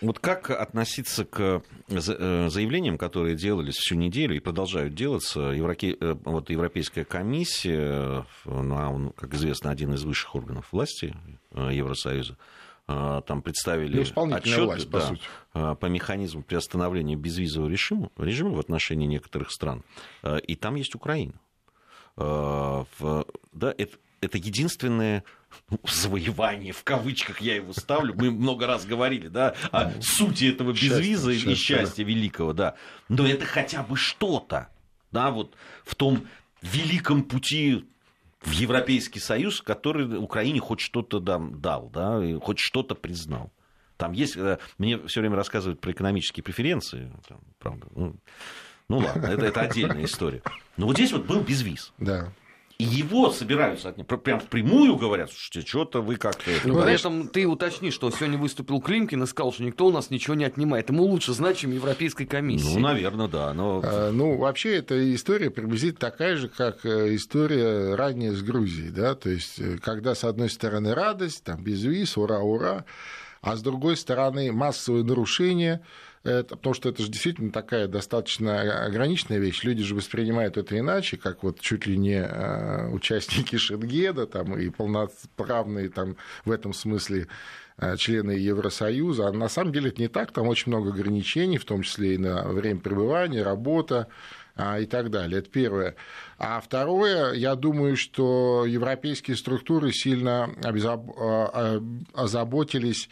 вот 0.00 0.18
как 0.18 0.50
относиться 0.50 1.24
к 1.24 1.62
э, 1.88 1.98
заявлениям, 1.98 2.98
которые 2.98 3.36
делались 3.36 3.76
всю 3.76 3.94
неделю 3.94 4.36
и 4.36 4.40
продолжают 4.40 4.94
делаться? 4.94 5.40
Евроке... 5.40 5.96
Э, 6.00 6.16
вот 6.24 6.50
Европейская 6.50 7.04
комиссия, 7.04 8.26
ну, 8.44 9.12
как 9.16 9.34
известно, 9.34 9.70
один 9.70 9.94
из 9.94 10.02
высших 10.04 10.34
органов 10.34 10.68
власти 10.72 11.14
Евросоюза, 11.54 12.36
там 12.86 13.42
представили 13.42 14.00
отчет 14.00 14.64
власть, 14.64 14.90
по, 14.90 14.98
да, 14.98 15.06
сути. 15.06 15.22
по 15.52 15.86
механизму 15.86 16.42
приостановления 16.42 17.14
безвизового 17.14 17.70
режима, 17.70 18.10
режима 18.18 18.50
в 18.50 18.58
отношении 18.58 19.06
некоторых 19.06 19.52
стран. 19.52 19.84
И 20.46 20.56
там 20.56 20.74
есть 20.74 20.94
Украина. 20.96 21.34
Да, 22.16 22.84
это, 23.78 23.96
это 24.20 24.38
единственное 24.38 25.24
ну, 25.70 25.78
завоевание, 25.84 26.72
в 26.72 26.84
кавычках 26.84 27.40
я 27.40 27.56
его 27.56 27.72
ставлю, 27.72 28.14
мы 28.14 28.30
много 28.30 28.66
раз 28.66 28.84
говорили, 28.84 29.28
да, 29.28 29.54
о 29.70 29.90
ну, 29.90 30.02
сути 30.02 30.52
этого 30.52 30.72
безвиза 30.72 31.32
и 31.32 31.54
счастья 31.54 32.04
великого, 32.04 32.52
да. 32.52 32.74
Но 33.08 33.26
это 33.26 33.44
хотя 33.44 33.82
бы 33.82 33.96
что-то, 33.96 34.68
да, 35.10 35.30
вот 35.30 35.54
в 35.84 35.94
том 35.94 36.26
великом 36.62 37.22
пути 37.24 37.84
в 38.40 38.50
Европейский 38.52 39.20
Союз, 39.20 39.60
который 39.60 40.16
Украине 40.18 40.60
хоть 40.60 40.80
что-то 40.80 41.20
дал, 41.20 41.90
да, 41.90 42.24
и 42.24 42.38
хоть 42.38 42.58
что-то 42.58 42.94
признал. 42.94 43.52
Там 43.96 44.12
есть, 44.12 44.36
э, 44.36 44.58
мне 44.78 44.98
все 45.06 45.20
время 45.20 45.36
рассказывают 45.36 45.80
про 45.80 45.92
экономические 45.92 46.42
преференции, 46.42 47.12
там, 47.28 47.40
правда, 47.58 47.86
ну, 47.94 48.16
ну 48.88 48.98
ладно, 48.98 49.26
это, 49.26 49.46
это 49.46 49.60
отдельная 49.60 50.04
история. 50.04 50.42
Но 50.76 50.86
вот 50.86 50.96
здесь 50.96 51.12
вот 51.12 51.24
был 51.24 51.40
безвиз. 51.40 51.92
Да. 51.98 52.32
Его 52.82 53.30
собираются 53.30 53.90
от 53.90 53.98
него. 53.98 54.06
Прям 54.18 54.40
впрямую 54.40 54.96
говорят, 54.96 55.30
слушайте, 55.30 55.68
что-то 55.68 56.00
вы 56.00 56.16
как-то... 56.16 56.50
Ну, 56.64 56.82
при 56.82 56.94
этом 56.94 57.28
ты 57.28 57.46
уточни, 57.46 57.90
что 57.90 58.10
сегодня 58.10 58.38
выступил 58.38 58.80
Климкин 58.80 59.22
и 59.22 59.26
сказал, 59.26 59.52
что 59.52 59.62
никто 59.62 59.86
у 59.86 59.90
нас 59.90 60.10
ничего 60.10 60.34
не 60.34 60.44
отнимает. 60.44 60.90
Ему 60.90 61.04
лучше 61.04 61.32
знать, 61.32 61.58
чем 61.58 61.72
Европейской 61.72 62.24
комиссии. 62.24 62.74
Ну, 62.74 62.80
наверное, 62.80 63.28
да. 63.28 63.52
Но... 63.52 63.80
А, 63.84 64.10
ну, 64.10 64.36
вообще, 64.36 64.76
эта 64.76 65.14
история 65.14 65.50
приблизительно 65.50 66.10
такая 66.10 66.36
же, 66.36 66.48
как 66.48 66.84
э, 66.84 67.14
история 67.14 67.94
ранее 67.94 68.32
с 68.32 68.42
Грузией. 68.42 68.90
Да? 68.90 69.14
То 69.14 69.30
есть, 69.30 69.58
э, 69.58 69.78
когда, 69.78 70.14
с 70.14 70.24
одной 70.24 70.50
стороны, 70.50 70.94
радость, 70.94 71.44
там, 71.44 71.62
безвиз, 71.62 72.16
ура, 72.16 72.40
ура, 72.40 72.84
а 73.40 73.56
с 73.56 73.62
другой 73.62 73.96
стороны, 73.96 74.52
массовые 74.52 75.04
нарушения, 75.04 75.82
это, 76.24 76.56
потому 76.56 76.74
что 76.74 76.88
это 76.88 77.02
же 77.02 77.08
действительно 77.08 77.50
такая 77.50 77.88
достаточно 77.88 78.84
ограниченная 78.84 79.38
вещь. 79.38 79.64
Люди 79.64 79.82
же 79.82 79.96
воспринимают 79.96 80.56
это 80.56 80.78
иначе, 80.78 81.16
как 81.16 81.42
вот 81.42 81.60
чуть 81.60 81.86
ли 81.86 81.98
не 81.98 82.22
э, 82.22 82.88
участники 82.90 83.56
Шенгеда 83.56 84.26
там, 84.26 84.56
и 84.56 84.68
полноправные 84.68 85.88
там, 85.88 86.16
в 86.44 86.52
этом 86.52 86.72
смысле 86.72 87.26
э, 87.78 87.96
члены 87.96 88.32
Евросоюза. 88.32 89.28
А 89.28 89.32
на 89.32 89.48
самом 89.48 89.72
деле 89.72 89.88
это 89.88 90.00
не 90.00 90.08
так, 90.08 90.30
там 90.30 90.46
очень 90.46 90.70
много 90.70 90.90
ограничений, 90.90 91.58
в 91.58 91.64
том 91.64 91.82
числе 91.82 92.14
и 92.14 92.18
на 92.18 92.44
время 92.44 92.78
пребывания, 92.78 93.42
работа 93.42 94.06
а, 94.54 94.78
и 94.78 94.86
так 94.86 95.10
далее. 95.10 95.40
Это 95.40 95.50
первое. 95.50 95.96
А 96.38 96.60
второе, 96.60 97.32
я 97.32 97.56
думаю, 97.56 97.96
что 97.96 98.64
европейские 98.64 99.36
структуры 99.36 99.92
сильно 99.92 100.50
а, 100.62 101.82
озаботились 102.14 103.08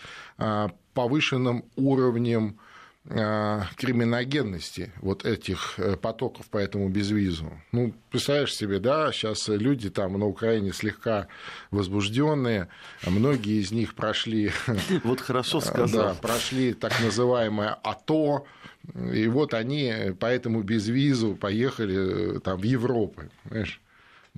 повышенным 0.95 1.65
уровнем 1.77 2.59
а, 2.59 2.70
криминогенности 3.09 4.93
вот 5.01 5.25
этих 5.25 5.79
э, 5.79 5.97
потоков 5.97 6.47
по 6.47 6.59
этому 6.59 6.91
безвизу. 6.91 7.51
Ну, 7.73 7.95
представляешь 8.11 8.55
себе, 8.55 8.79
да, 8.79 9.11
сейчас 9.11 9.49
люди 9.49 9.89
там 9.89 10.19
на 10.19 10.27
Украине 10.27 10.73
слегка 10.73 11.27
возбужденные, 11.71 12.69
многие 13.07 13.61
из 13.61 13.73
них 13.73 13.95
прошли... 13.95 14.53
Вот 15.03 15.21
хорошо 15.21 15.61
сказал. 15.61 16.09
Да, 16.09 16.15
прошли 16.15 16.75
так 16.75 16.93
называемое 17.01 17.73
АТО, 17.83 18.45
и 18.95 19.27
вот 19.29 19.55
они 19.55 20.15
по 20.19 20.27
этому 20.27 20.63
безвизу 20.63 21.35
поехали 21.35 22.37
э, 22.37 22.41
там 22.41 22.59
в 22.59 22.65
Европу, 22.65 23.23
понимаешь? 23.45 23.81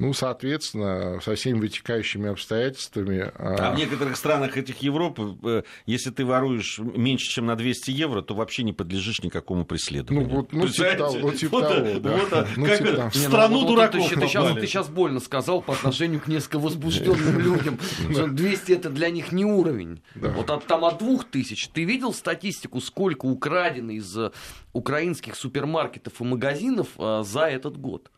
Ну, 0.03 0.13
соответственно, 0.15 1.21
со 1.23 1.37
всеми 1.37 1.61
вытекающими 1.61 2.29
обстоятельствами. 2.29 3.31
А, 3.37 3.71
а 3.71 3.73
в 3.73 3.79
некоторых 3.79 4.17
странах 4.17 4.57
этих 4.57 4.83
Европы, 4.83 5.37
э, 5.45 5.63
если 5.87 6.11
ты 6.11 6.25
воруешь 6.25 6.81
меньше, 6.81 7.27
чем 7.31 7.47
на 7.47 7.55
200 7.55 7.93
евро, 7.93 8.21
то 8.21 8.35
вообще 8.35 8.65
не 8.65 8.73
подлежишь 8.73 9.23
никакому 9.23 9.65
преследованию. 9.65 10.29
Ну, 10.29 10.35
вот, 10.35 10.53
ну, 10.53 10.67
типа 10.67 10.97
того, 10.97 11.19
ну, 11.21 11.31
типа 11.31 11.61
вот, 11.61 11.69
того, 11.69 12.01
да. 12.01 12.17
Вот, 12.17 12.49
ну, 12.57 12.67
как 12.67 12.79
типа, 12.79 13.11
в 13.11 13.17
страну 13.17 13.61
ну, 13.61 13.67
дураков 13.69 14.01
вот, 14.01 14.11
ты, 14.11 14.17
ты, 14.17 14.27
сейчас, 14.27 14.55
ты 14.55 14.67
сейчас 14.67 14.89
больно 14.89 15.21
сказал 15.21 15.63
по 15.63 15.73
отношению 15.73 16.21
к 16.21 16.27
несколько 16.27 16.59
возбужденным 16.59 17.39
людям. 17.39 17.79
200 18.09 18.73
это 18.73 18.91
для 18.91 19.09
них 19.09 19.31
не 19.31 19.45
уровень. 19.45 20.03
Вот 20.17 20.51
от, 20.51 20.67
там 20.67 20.85
от 20.85 20.99
2000. 20.99 21.71
Ты 21.73 21.85
видел 21.85 22.13
статистику, 22.13 22.81
сколько 22.81 23.27
украдено 23.27 23.93
из 23.93 24.19
э, 24.19 24.33
украинских 24.73 25.37
супермаркетов 25.37 26.21
и 26.21 26.25
магазинов 26.25 26.89
э, 26.99 27.23
за 27.25 27.43
этот 27.43 27.77
год? 27.77 28.11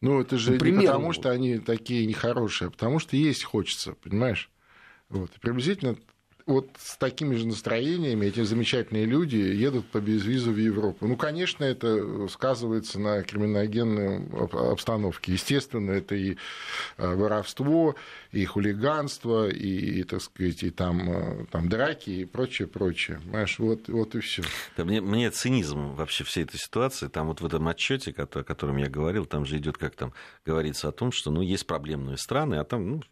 Ну, 0.00 0.20
это 0.20 0.36
же 0.36 0.52
ну, 0.52 0.64
не 0.66 0.86
потому, 0.86 1.12
что 1.12 1.30
они 1.30 1.58
такие 1.58 2.06
нехорошие, 2.06 2.68
а 2.68 2.70
потому 2.70 2.98
что 2.98 3.16
есть 3.16 3.44
хочется, 3.44 3.94
понимаешь? 3.94 4.50
Вот. 5.08 5.30
И 5.34 5.40
приблизительно 5.40 5.96
вот 6.46 6.68
с 6.78 6.96
такими 6.96 7.34
же 7.34 7.46
настроениями 7.46 8.26
эти 8.26 8.42
замечательные 8.42 9.04
люди 9.04 9.36
едут 9.36 9.86
по 9.88 10.00
безвизу 10.00 10.52
в 10.52 10.56
Европу. 10.56 11.08
Ну, 11.08 11.16
конечно, 11.16 11.64
это 11.64 12.28
сказывается 12.28 13.00
на 13.00 13.22
криминогенной 13.22 14.28
обстановке. 14.70 15.32
Естественно, 15.32 15.90
это 15.90 16.14
и 16.14 16.36
э, 16.98 17.14
воровство, 17.14 17.96
и 18.30 18.44
хулиганство, 18.44 19.48
и, 19.48 20.04
так 20.04 20.22
сказать, 20.22 20.62
и 20.62 20.70
там, 20.70 21.10
э, 21.10 21.46
там 21.50 21.68
драки 21.68 22.10
и 22.10 22.24
прочее, 22.24 22.68
прочее. 22.68 23.18
Понимаешь, 23.24 23.58
вот, 23.58 23.88
вот 23.88 24.14
и 24.14 24.20
все. 24.20 24.44
Да, 24.76 24.84
мне, 24.84 25.00
мне 25.00 25.30
цинизм 25.32 25.94
вообще 25.94 26.22
всей 26.22 26.44
этой 26.44 26.58
ситуации. 26.58 27.08
Там 27.08 27.26
вот 27.26 27.40
в 27.40 27.46
этом 27.46 27.66
отчете, 27.66 28.14
о 28.16 28.26
котором 28.44 28.76
я 28.76 28.88
говорил, 28.88 29.26
там 29.26 29.46
же 29.46 29.58
идет, 29.58 29.78
как 29.78 29.96
там 29.96 30.12
говорится 30.44 30.88
о 30.88 30.92
том, 30.92 31.10
что 31.10 31.32
ну, 31.32 31.42
есть 31.42 31.66
проблемные 31.66 32.18
страны, 32.18 32.54
а 32.54 32.64
там 32.64 32.88
ну, 32.88 33.02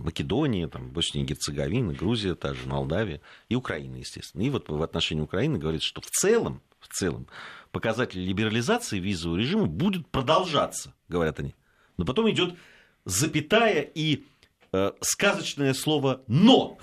Македония, 0.00 0.68
там, 0.68 0.90
Босния 0.90 1.22
и 1.22 1.26
Герцеговина, 1.26 1.92
Грузия, 1.92 2.34
та 2.34 2.54
же 2.54 2.66
Молдавия 2.66 3.20
и 3.48 3.54
Украина, 3.54 3.96
естественно. 3.96 4.42
И 4.42 4.50
вот 4.50 4.68
в 4.68 4.82
отношении 4.82 5.22
Украины 5.22 5.58
говорится, 5.58 5.88
что 5.88 6.00
в 6.00 6.06
целом, 6.06 6.62
в 6.80 6.88
целом 6.88 7.26
показатели 7.72 8.20
либерализации 8.20 8.98
визового 8.98 9.38
режима 9.38 9.66
будут 9.66 10.08
продолжаться, 10.08 10.94
говорят 11.08 11.40
они. 11.40 11.54
Но 11.96 12.04
потом 12.04 12.30
идет 12.30 12.54
запятая 13.04 13.80
и 13.82 14.24
сказочное 15.00 15.74
слово 15.74 16.22
«но». 16.26 16.78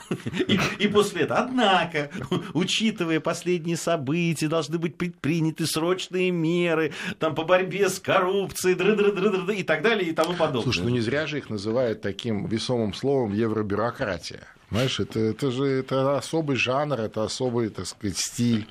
И, 0.47 0.59
и 0.79 0.87
после 0.87 1.21
этого, 1.21 1.39
однако, 1.39 2.09
учитывая 2.53 3.19
последние 3.19 3.77
события, 3.77 4.47
должны 4.47 4.77
быть 4.77 4.97
предприняты 4.97 5.65
срочные 5.65 6.31
меры 6.31 6.93
там, 7.19 7.35
по 7.35 7.43
борьбе 7.43 7.89
с 7.89 7.99
коррупцией 7.99 8.75
дры 8.75 8.93
-дры 8.93 9.13
-дры 9.13 9.45
-дры, 9.45 9.55
и 9.55 9.63
так 9.63 9.81
далее 9.81 10.09
и 10.09 10.13
тому 10.13 10.33
подобное. 10.33 10.63
Слушай, 10.63 10.83
ну 10.83 10.89
не 10.89 11.01
зря 11.01 11.27
же 11.27 11.37
их 11.37 11.49
называют 11.49 12.01
таким 12.01 12.45
весомым 12.47 12.93
словом 12.93 13.33
евробюрократия. 13.33 14.47
Знаешь, 14.69 14.99
это, 14.99 15.19
это 15.19 15.51
же 15.51 15.65
это 15.65 16.17
особый 16.17 16.55
жанр, 16.55 16.99
это 16.99 17.23
особый, 17.23 17.69
так 17.69 17.85
сказать, 17.85 18.17
стиль. 18.17 18.67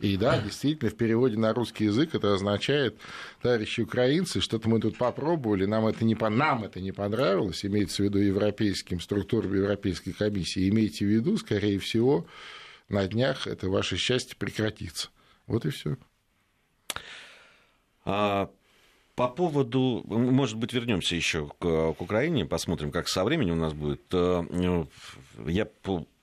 И 0.00 0.16
да, 0.16 0.40
действительно, 0.40 0.90
в 0.90 0.96
переводе 0.96 1.36
на 1.36 1.52
русский 1.52 1.84
язык 1.84 2.14
это 2.14 2.32
означает, 2.32 2.98
товарищи 3.42 3.82
украинцы, 3.82 4.40
что-то 4.40 4.68
мы 4.68 4.80
тут 4.80 4.96
попробовали, 4.96 5.66
нам 5.66 5.86
это 5.86 6.06
не, 6.06 6.14
по... 6.14 6.30
нам 6.30 6.64
это 6.64 6.80
не 6.80 6.90
понравилось, 6.90 7.64
имеется 7.66 8.02
в 8.02 8.06
виду 8.06 8.18
европейским 8.18 8.98
структурам 9.00 9.54
Европейской 9.54 10.12
комиссии, 10.12 10.68
имейте 10.70 11.04
в 11.04 11.08
виду, 11.08 11.36
скорее 11.36 11.78
всего, 11.78 12.26
на 12.88 13.06
днях 13.06 13.46
это 13.46 13.68
ваше 13.68 13.98
счастье 13.98 14.36
прекратится. 14.38 15.10
Вот 15.46 15.66
и 15.66 15.70
все. 15.70 15.98
А, 18.06 18.50
по 19.16 19.28
поводу, 19.28 20.02
может 20.06 20.56
быть, 20.56 20.72
вернемся 20.72 21.14
еще 21.14 21.48
к, 21.58 21.92
к 21.92 22.00
Украине, 22.00 22.46
посмотрим, 22.46 22.90
как 22.90 23.06
со 23.06 23.22
временем 23.22 23.58
у 23.58 23.60
нас 23.60 23.74
будет. 23.74 24.00
Э, 24.12 24.42
ну, 24.48 24.88
я 25.46 25.68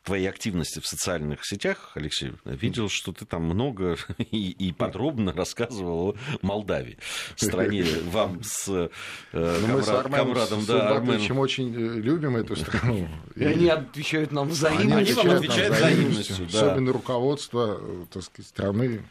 твоей 0.08 0.30
активности 0.30 0.80
в 0.80 0.88
социальных 0.88 1.46
сетях, 1.46 1.92
Алексей, 1.96 2.32
видел, 2.46 2.88
что 2.88 3.12
ты 3.12 3.26
там 3.26 3.44
много 3.44 3.98
и, 4.18 4.52
и 4.52 4.72
подробно 4.72 5.34
рассказывал 5.34 6.10
о 6.10 6.16
Молдавии, 6.42 6.98
стране 7.36 7.86
вам 8.12 8.42
с 8.42 8.70
э, 8.70 8.90
ну, 9.34 9.68
мы 9.68 9.84
с 9.84 9.90
Армен, 9.90 10.20
Камрадом. 10.20 10.62
С 10.62 10.66
да, 10.66 10.96
Арменом. 10.96 11.40
очень 11.40 11.74
э, 11.76 12.00
любим 12.00 12.38
эту 12.38 12.56
страну. 12.56 13.10
И, 13.36 13.44
они 13.44 13.68
отвечают 13.68 14.32
нам 14.32 14.48
взаимностью. 14.48 15.20
Они, 15.20 15.34
отвечают 15.34 15.76
взаимностью. 15.76 16.48
Да. 16.54 16.72
Особенно 16.72 16.94
руководство 16.94 17.78
э, 17.82 18.06
так 18.10 18.24
сказать, 18.24 18.48
страны 18.48 19.02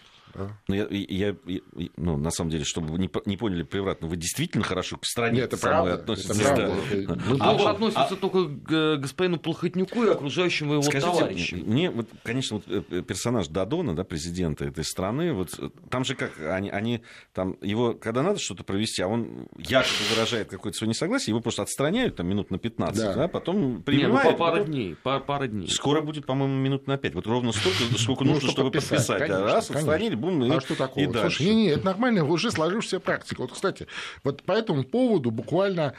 Ну, 0.68 0.74
я, 0.74 0.86
я, 0.90 1.36
я, 1.46 1.60
ну, 1.96 2.16
на 2.16 2.30
самом 2.30 2.50
деле, 2.50 2.64
чтобы 2.64 2.98
не, 2.98 3.10
не 3.24 3.36
поняли 3.36 3.62
превратно, 3.62 4.08
вы 4.08 4.16
действительно 4.16 4.64
хорошо 4.64 4.96
к 4.96 5.04
стране 5.04 5.40
Нет, 5.40 5.52
это 5.52 5.58
правда, 5.58 5.94
относитесь. 5.94 6.40
Это 6.40 6.54
правда. 6.54 6.74
Да. 7.06 7.16
Ну, 7.26 7.36
а 7.40 7.54
плохо 7.54 7.70
относится 7.70 8.14
а... 8.14 8.16
только 8.16 8.48
к 8.48 8.72
э, 8.72 8.96
господину 8.96 9.38
Плохотнюку 9.38 10.04
и 10.04 10.08
окружающим 10.08 10.72
его 10.72 10.82
Скажите, 10.82 11.12
товарищам. 11.12 11.60
Мне, 11.60 11.90
вот, 11.90 12.08
конечно, 12.22 12.56
вот, 12.56 12.84
э, 12.90 13.02
персонаж 13.02 13.48
Дадона, 13.48 13.94
да, 13.94 14.04
президента 14.04 14.64
этой 14.64 14.84
страны, 14.84 15.32
вот, 15.32 15.58
там 15.90 16.04
же 16.04 16.14
как, 16.14 16.32
они, 16.40 16.70
они 16.70 17.02
там, 17.32 17.56
его, 17.62 17.94
когда 17.94 18.22
надо 18.22 18.38
что-то 18.38 18.64
провести, 18.64 19.02
а 19.02 19.08
он 19.08 19.48
якобы 19.56 19.94
выражает 20.14 20.48
какое-то 20.48 20.78
свое 20.78 20.88
несогласие, 20.88 21.32
его 21.32 21.40
просто 21.40 21.62
отстраняют 21.62 22.16
там 22.16 22.26
минут 22.26 22.50
на 22.50 22.58
15, 22.58 22.96
да, 22.96 23.14
да 23.14 23.28
потом 23.28 23.82
принимают. 23.82 24.24
Не, 24.24 24.30
ну, 24.30 24.36
по 24.36 24.38
пара 24.38 24.64
дней, 24.64 24.96
по 25.02 25.20
пара 25.20 25.46
дней. 25.46 25.68
Скоро 25.68 26.00
будет, 26.00 26.26
по-моему, 26.26 26.54
минут 26.54 26.86
на 26.86 26.96
5. 26.96 27.14
Вот 27.14 27.26
ровно 27.26 27.52
столько, 27.52 27.78
сколько 27.98 28.24
ну, 28.24 28.34
нужно, 28.34 28.50
чтобы 28.50 28.70
подписать. 28.70 29.28
Раз, 29.28 29.70
отстранили, 29.70 30.14
бум, 30.30 30.52
а 30.52 30.60
что 30.60 30.74
такого? 30.74 31.04
И 31.04 31.06
дальше. 31.06 31.36
Слушай, 31.36 31.54
не, 31.54 31.54
не, 31.54 31.68
это 31.68 31.84
нормальная 31.84 32.22
уже 32.24 32.50
сложившаяся 32.50 33.00
практика. 33.00 33.42
Вот, 33.42 33.52
кстати, 33.52 33.86
вот 34.24 34.42
по 34.42 34.52
этому 34.52 34.84
поводу 34.84 35.30
буквально 35.30 35.94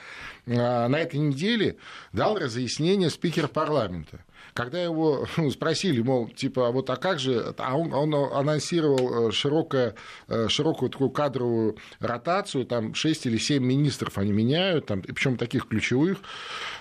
а, 0.45 0.87
на 0.87 0.99
этой 0.99 1.19
неделе 1.19 1.77
дал 2.13 2.37
разъяснение 2.37 3.09
спикер 3.09 3.47
парламента 3.47 4.19
когда 4.57 4.83
его 4.83 5.27
ну, 5.37 5.51
спросили, 5.51 6.01
мол, 6.01 6.29
типа, 6.29 6.69
а 6.69 6.71
вот 6.71 6.89
а 6.89 6.95
как 6.95 7.19
же, 7.19 7.53
а 7.57 7.77
он, 7.77 7.93
он 7.93 8.13
анонсировал 8.33 9.29
э, 9.29 9.31
широкое, 9.31 9.93
э, 10.27 10.47
широкую 10.49 10.89
такую 10.89 11.11
кадровую 11.11 11.77
ротацию, 11.99 12.65
там 12.65 12.95
6 12.95 13.27
или 13.27 13.37
7 13.37 13.63
министров 13.63 14.17
они 14.17 14.31
меняют, 14.31 14.87
там, 14.87 15.03
причем 15.03 15.37
таких 15.37 15.67
ключевых 15.67 16.17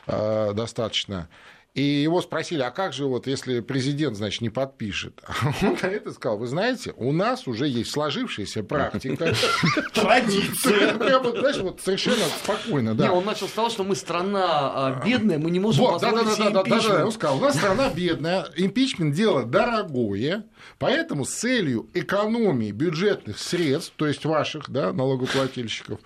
э, 0.07 0.53
достаточно. 0.55 1.29
И 1.77 1.83
его 1.83 2.23
спросили, 2.23 2.63
а 2.63 2.71
как 2.71 2.95
же 2.95 3.05
вот, 3.05 3.27
если 3.27 3.61
президент, 3.61 4.17
значит, 4.17 4.41
не 4.41 4.49
подпишет? 4.49 5.23
Он 5.63 5.77
на 5.83 5.87
это 5.89 6.11
сказал, 6.11 6.39
вы 6.39 6.47
знаете, 6.47 6.95
у 6.97 7.13
нас 7.13 7.47
уже 7.47 7.69
есть 7.69 7.91
сложившаяся 7.91 8.65
практика. 8.65 9.35
Традиция. 9.95 10.95
Прямо, 10.99 11.33
знаешь, 11.33 11.59
вот 11.59 11.83
совершенно 11.83 12.25
спокойно, 12.43 12.95
да. 12.95 13.09
Не, 13.09 13.13
он 13.13 13.27
начал 13.27 13.47
с 13.47 13.53
того, 13.53 13.69
что 13.69 13.85
мы 13.85 13.95
страна 13.95 14.47
а, 14.47 15.03
бедная, 15.05 15.39
мы 15.39 15.51
не 15.51 15.61
можем 15.61 15.85
позволить 15.93 16.33
себе 16.33 16.51
да, 16.51 16.63
да, 16.63 16.81
да, 16.81 17.05
он 17.05 17.13
сказал, 17.13 17.37
у 17.37 17.41
нас 17.41 17.55
страна 17.55 17.91
бедная, 17.91 18.47
импичмент 18.57 19.15
дело 19.15 19.45
дорогое, 19.45 20.47
поэтому 20.79 21.27
с 21.27 21.35
целью 21.35 21.91
экономии 21.93 22.71
бюджетных 22.71 23.39
средств, 23.39 23.93
то 23.97 24.07
есть 24.07 24.25
ваших, 24.25 24.71
да, 24.71 24.95
налогоплательщиков, 24.95 26.01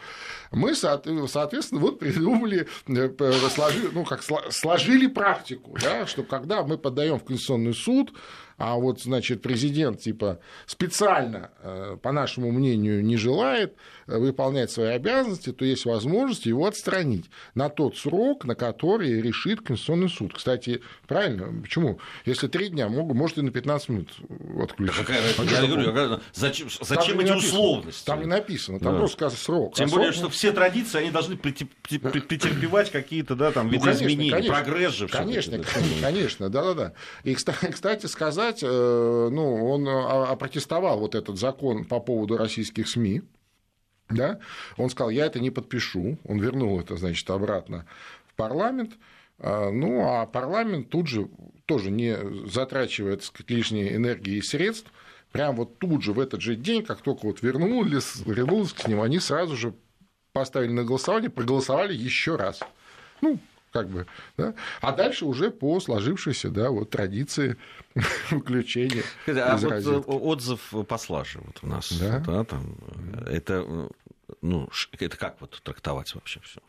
мы, 0.50 0.74
соответственно, 0.74 1.80
вот 1.80 1.98
придумали, 1.98 2.66
э, 2.88 3.32
сложили, 3.50 3.88
ну, 3.92 4.04
как 4.04 4.22
сложили 4.22 5.06
практику, 5.06 5.76
да, 5.80 6.06
что 6.06 6.22
когда 6.22 6.64
мы 6.64 6.76
подаем 6.76 7.18
в 7.18 7.24
Конституционный 7.24 7.74
суд 7.74 8.12
а 8.60 8.76
вот, 8.76 9.00
значит, 9.00 9.40
президент, 9.40 10.00
типа, 10.00 10.38
специально, 10.66 11.50
э, 11.62 11.96
по 12.02 12.12
нашему 12.12 12.52
мнению, 12.52 13.02
не 13.02 13.16
желает 13.16 13.74
э, 14.06 14.18
выполнять 14.18 14.70
свои 14.70 14.88
обязанности, 14.88 15.50
то 15.50 15.64
есть 15.64 15.86
возможность 15.86 16.44
его 16.44 16.66
отстранить 16.66 17.30
на 17.54 17.70
тот 17.70 17.96
срок, 17.96 18.44
на 18.44 18.54
который 18.54 19.22
решит 19.22 19.62
Конституционный 19.62 20.10
суд. 20.10 20.34
Кстати, 20.34 20.82
правильно, 21.08 21.62
почему? 21.62 22.00
Если 22.26 22.48
три 22.48 22.68
дня, 22.68 22.90
может 22.90 23.38
и 23.38 23.40
на 23.40 23.50
15 23.50 23.88
минут 23.88 24.10
отключить. 24.62 24.94
Да 24.94 25.04
какая, 25.04 25.62
я 25.62 25.66
говорю, 25.66 26.20
зачем, 26.34 26.68
зачем 26.82 27.18
эти 27.20 27.32
условности? 27.32 28.04
Там 28.04 28.20
не 28.20 28.26
написано, 28.26 28.78
там 28.78 28.92
да. 28.92 28.98
просто 28.98 29.30
срок. 29.30 29.74
Тем 29.74 29.88
а 29.88 29.90
более, 29.90 30.12
срок... 30.12 30.24
что 30.24 30.28
все 30.28 30.52
традиции, 30.52 30.98
они 30.98 31.10
должны 31.10 31.38
претерпевать 31.38 32.90
какие-то, 32.90 33.36
да, 33.36 33.52
там, 33.52 33.70
видоизменения, 33.70 34.38
ну, 34.38 34.48
прогресс 34.48 34.92
же. 34.92 35.08
Конечно, 35.08 35.58
конечно, 36.02 36.50
да-да-да. 36.50 36.92
И, 37.24 37.34
кстати 37.34 38.04
сказать, 38.04 38.49
сказать, 38.50 38.62
э, 38.62 39.28
ну, 39.30 39.70
он 39.70 39.88
а, 39.88 40.30
опротестовал 40.30 41.00
вот 41.00 41.14
этот 41.14 41.38
закон 41.38 41.84
по 41.84 42.00
поводу 42.00 42.36
российских 42.36 42.88
СМИ, 42.88 43.22
да, 44.08 44.40
он 44.76 44.90
сказал, 44.90 45.10
я 45.10 45.26
это 45.26 45.40
не 45.40 45.50
подпишу, 45.50 46.18
он 46.24 46.38
вернул 46.38 46.80
это, 46.80 46.96
значит, 46.96 47.28
обратно 47.30 47.86
в 48.26 48.34
парламент, 48.34 48.92
а, 49.38 49.70
ну, 49.70 50.04
а 50.04 50.26
парламент 50.26 50.90
тут 50.90 51.06
же, 51.06 51.28
тоже 51.66 51.90
не 51.90 52.16
затрачивая, 52.48 53.16
так 53.16 53.24
сказать, 53.24 53.50
лишней 53.50 53.94
энергии 53.94 54.36
и 54.36 54.42
средств, 54.42 54.90
прям 55.32 55.56
вот 55.56 55.78
тут 55.78 56.02
же, 56.02 56.12
в 56.12 56.20
этот 56.20 56.40
же 56.40 56.56
день, 56.56 56.84
как 56.84 57.00
только 57.00 57.26
вот 57.26 57.42
вернулись, 57.42 58.22
вернулись 58.26 58.72
к 58.72 58.88
ним, 58.88 59.00
они 59.00 59.20
сразу 59.20 59.56
же 59.56 59.74
поставили 60.32 60.72
на 60.72 60.84
голосование, 60.84 61.30
проголосовали 61.30 61.94
еще 61.94 62.36
раз. 62.36 62.60
Ну, 63.20 63.38
как 63.72 63.88
бы, 63.88 64.06
да? 64.36 64.54
а 64.80 64.92
дальше 64.92 65.24
уже 65.24 65.50
по 65.50 65.80
сложившейся 65.80 66.50
да, 66.50 66.70
вот, 66.70 66.90
традиции 66.90 67.56
включения 67.94 69.02
А 69.26 69.56
вот 69.56 69.72
э, 69.72 69.96
отзыв 70.06 70.72
посла 70.88 71.24
же 71.24 71.40
вот 71.44 71.58
у 71.62 71.66
нас, 71.66 71.92
да? 71.92 72.18
Да, 72.20 72.44
там, 72.44 72.76
это, 73.26 73.88
ну, 74.42 74.68
это 74.98 75.16
как 75.16 75.40
вот 75.40 75.60
трактовать 75.62 76.14
вообще 76.14 76.40
все? 76.42 76.60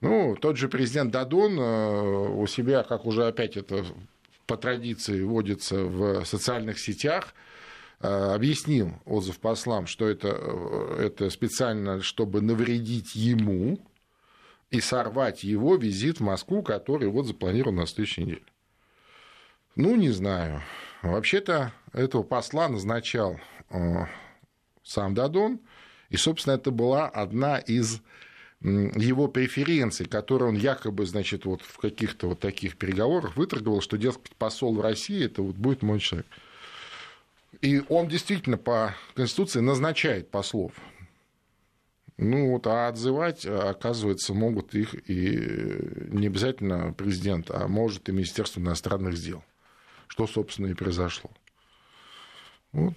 Ну, 0.00 0.36
тот 0.40 0.56
же 0.56 0.68
президент 0.68 1.10
Дадон 1.10 1.58
э, 1.58 2.28
у 2.28 2.46
себя, 2.46 2.82
как 2.82 3.06
уже 3.06 3.26
опять 3.26 3.56
это 3.56 3.84
по 4.46 4.56
традиции 4.56 5.22
вводится 5.22 5.82
в 5.84 6.24
социальных 6.24 6.78
сетях, 6.78 7.34
э, 8.00 8.06
объяснил 8.06 8.92
отзыв 9.04 9.40
послам, 9.40 9.86
что 9.86 10.06
это, 10.06 10.28
это 10.98 11.30
специально, 11.30 12.02
чтобы 12.02 12.40
навредить 12.40 13.16
ему, 13.16 13.80
и 14.70 14.80
сорвать 14.80 15.44
его 15.44 15.76
визит 15.76 16.18
в 16.18 16.22
Москву, 16.22 16.62
который 16.62 17.08
вот 17.08 17.26
запланирован 17.26 17.76
на 17.76 17.86
следующей 17.86 18.22
неделе. 18.22 18.42
Ну, 19.76 19.94
не 19.96 20.10
знаю. 20.10 20.62
Вообще-то 21.02 21.72
этого 21.92 22.22
посла 22.22 22.68
назначал 22.68 23.38
э, 23.70 24.06
сам 24.82 25.14
Дадон, 25.14 25.60
и, 26.08 26.16
собственно, 26.16 26.54
это 26.54 26.70
была 26.70 27.08
одна 27.08 27.58
из 27.58 28.00
его 28.60 29.28
преференций, 29.28 30.06
которые 30.06 30.48
он 30.48 30.56
якобы, 30.56 31.06
значит, 31.06 31.44
вот 31.44 31.62
в 31.62 31.76
каких-то 31.76 32.28
вот 32.28 32.40
таких 32.40 32.76
переговорах 32.76 33.36
выторговал, 33.36 33.80
что, 33.80 33.96
дескать, 33.98 34.34
посол 34.36 34.76
в 34.76 34.80
России, 34.80 35.26
это 35.26 35.42
вот 35.42 35.56
будет 35.56 35.82
мой 35.82 36.00
человек. 36.00 36.26
И 37.60 37.82
он 37.88 38.08
действительно 38.08 38.56
по 38.56 38.94
Конституции 39.14 39.60
назначает 39.60 40.30
послов. 40.30 40.72
Ну 42.18 42.52
вот, 42.52 42.66
а 42.66 42.88
отзывать, 42.88 43.44
оказывается, 43.44 44.32
могут 44.32 44.74
их 44.74 44.94
и 45.08 46.08
не 46.08 46.28
обязательно 46.28 46.94
президент, 46.94 47.50
а 47.50 47.68
может 47.68 48.08
и 48.08 48.12
Министерство 48.12 48.60
иностранных 48.60 49.16
дел. 49.16 49.44
Что, 50.08 50.26
собственно, 50.26 50.68
и 50.68 50.74
произошло. 50.74 51.30
Вот. 52.72 52.94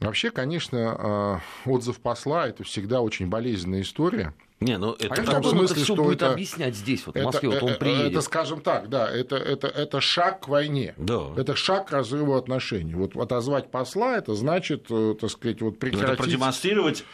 Вообще, 0.00 0.30
конечно, 0.30 0.96
а, 0.98 1.40
отзыв 1.64 2.00
посла 2.00 2.48
это 2.48 2.64
всегда 2.64 3.02
очень 3.02 3.28
болезненная 3.28 3.82
история. 3.82 4.34
Не, 4.58 4.78
ну 4.78 4.94
это 4.94 5.22
а 5.36 5.40
в 5.40 5.46
смысле, 5.46 5.84
что 5.84 5.96
будет 5.96 6.22
это, 6.22 6.32
объяснять 6.32 6.74
здесь, 6.74 7.06
вот 7.06 7.14
в 7.14 7.22
Москве, 7.22 7.50
это, 7.50 7.60
вот 7.60 7.72
он 7.72 7.78
приедет. 7.78 8.12
Это, 8.12 8.20
скажем 8.22 8.60
так, 8.62 8.88
да, 8.88 9.08
это, 9.08 9.36
это, 9.36 9.68
это 9.68 10.00
шаг 10.00 10.40
к 10.40 10.48
войне. 10.48 10.94
Да. 10.96 11.34
Это 11.36 11.54
шаг 11.54 11.88
к 11.88 11.92
разрыву 11.92 12.34
отношений. 12.34 12.94
Вот 12.94 13.16
отозвать 13.16 13.70
посла, 13.70 14.16
это 14.16 14.34
значит, 14.34 14.86
э, 14.88 15.14
так 15.20 15.30
сказать, 15.30 15.60
вот 15.60 15.78
прекратить... 15.78 16.08
Это 16.08 16.22
продемонстрировать 16.22 17.04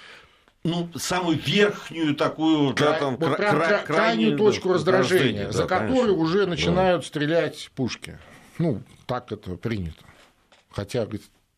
ну, 0.65 0.89
самую 0.95 1.39
верхнюю 1.39 2.15
такую, 2.15 2.73
да, 2.75 2.99
там, 2.99 3.17
вот 3.17 3.37
кра... 3.37 3.51
Кра... 3.51 3.79
крайнюю, 3.79 4.39
точку 4.39 4.73
раздражения, 4.73 5.47
да, 5.47 5.53
за 5.53 5.67
которую 5.67 6.17
уже 6.17 6.47
начинают 6.47 7.03
да. 7.03 7.09
стрелять 7.09 7.71
пушки. 7.75 8.19
Ну, 8.59 8.83
так 9.07 9.33
это 9.33 9.57
принято. 9.57 10.05
Хотя, 10.71 11.09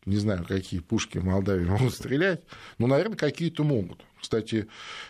не 0.05 0.17
знаю, 0.17 0.45
какие 0.45 0.79
пушки 0.79 1.19
в 1.19 1.25
Молдавии 1.25 1.65
могут 1.69 1.93
стрелять, 1.93 2.41
но, 2.77 2.87
наверное, 2.87 3.17
какие-то 3.17 3.63
могут. 3.63 4.01
Кстати, 4.19 4.67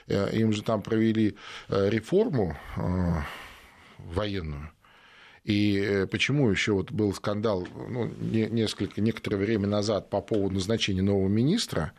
э, 0.07 0.37
им 0.37 0.51
же 0.51 0.61
там 0.61 0.81
провели 0.81 1.37
э, 1.69 1.89
реформу 1.89 2.57
э, 2.75 2.81
военную. 3.97 4.71
И 5.45 6.05
почему 6.11 6.49
еще 6.49 6.73
вот 6.73 6.91
был 6.91 7.13
скандал 7.13 7.67
ну, 7.87 8.07
несколько, 8.07 8.99
некоторое 8.99 9.37
время 9.37 9.67
назад 9.67 10.09
по 10.09 10.19
поводу 10.19 10.55
назначения 10.55 11.03
нового 11.03 11.27
министра, 11.27 11.93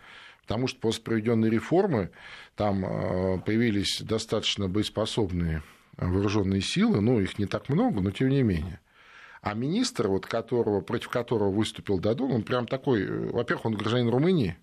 потому 0.47 0.69
что 0.69 0.79
после 0.79 1.03
проведенной 1.03 1.51
реформы 1.51 2.11
там 2.55 2.85
э, 2.85 3.41
появились 3.41 4.01
достаточно 4.01 4.69
боеспособные 4.69 5.65
вооруженные 5.97 6.61
силы, 6.61 7.01
ну, 7.01 7.21
их 7.21 7.39
не 7.39 7.47
так 7.47 7.69
много, 7.69 8.01
но 8.01 8.13
тем 8.13 8.29
не 8.29 8.43
менее. 8.43 8.81
А 9.43 9.55
министр, 9.55 10.09
вот 10.09 10.27
которого, 10.27 10.83
против 10.83 11.09
которого 11.09 11.51
выступил 11.51 11.99
Дадон, 11.99 12.31
он 12.31 12.43
прям 12.43 12.69
такой, 12.69 13.03
э, 13.03 13.31
во-первых, 13.33 13.67
он 13.67 13.75
гражданин 13.75 14.09
Румынии, 14.09 14.57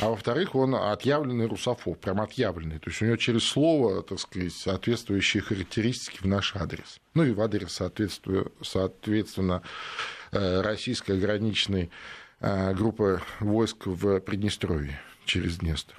а 0.00 0.10
во-вторых, 0.10 0.56
он 0.56 0.74
отъявленный 0.74 1.46
русофоб, 1.46 2.00
прям 2.00 2.20
отъявленный. 2.20 2.80
То 2.80 2.90
есть 2.90 3.00
у 3.00 3.04
него 3.04 3.16
через 3.16 3.44
слово, 3.44 4.02
так 4.02 4.18
сказать, 4.18 4.52
соответствующие 4.52 5.42
характеристики 5.42 6.18
в 6.20 6.26
наш 6.26 6.56
адрес. 6.56 6.98
Ну 7.14 7.24
и 7.24 7.30
в 7.30 7.40
адрес, 7.40 7.80
соответственно, 8.62 9.62
э, 10.32 10.60
российской 10.62 11.12
ограниченной 11.12 11.90
группа 12.40 13.22
войск 13.40 13.86
в 13.86 14.20
Приднестровье 14.20 15.00
через 15.24 15.58
Днестр. 15.58 15.94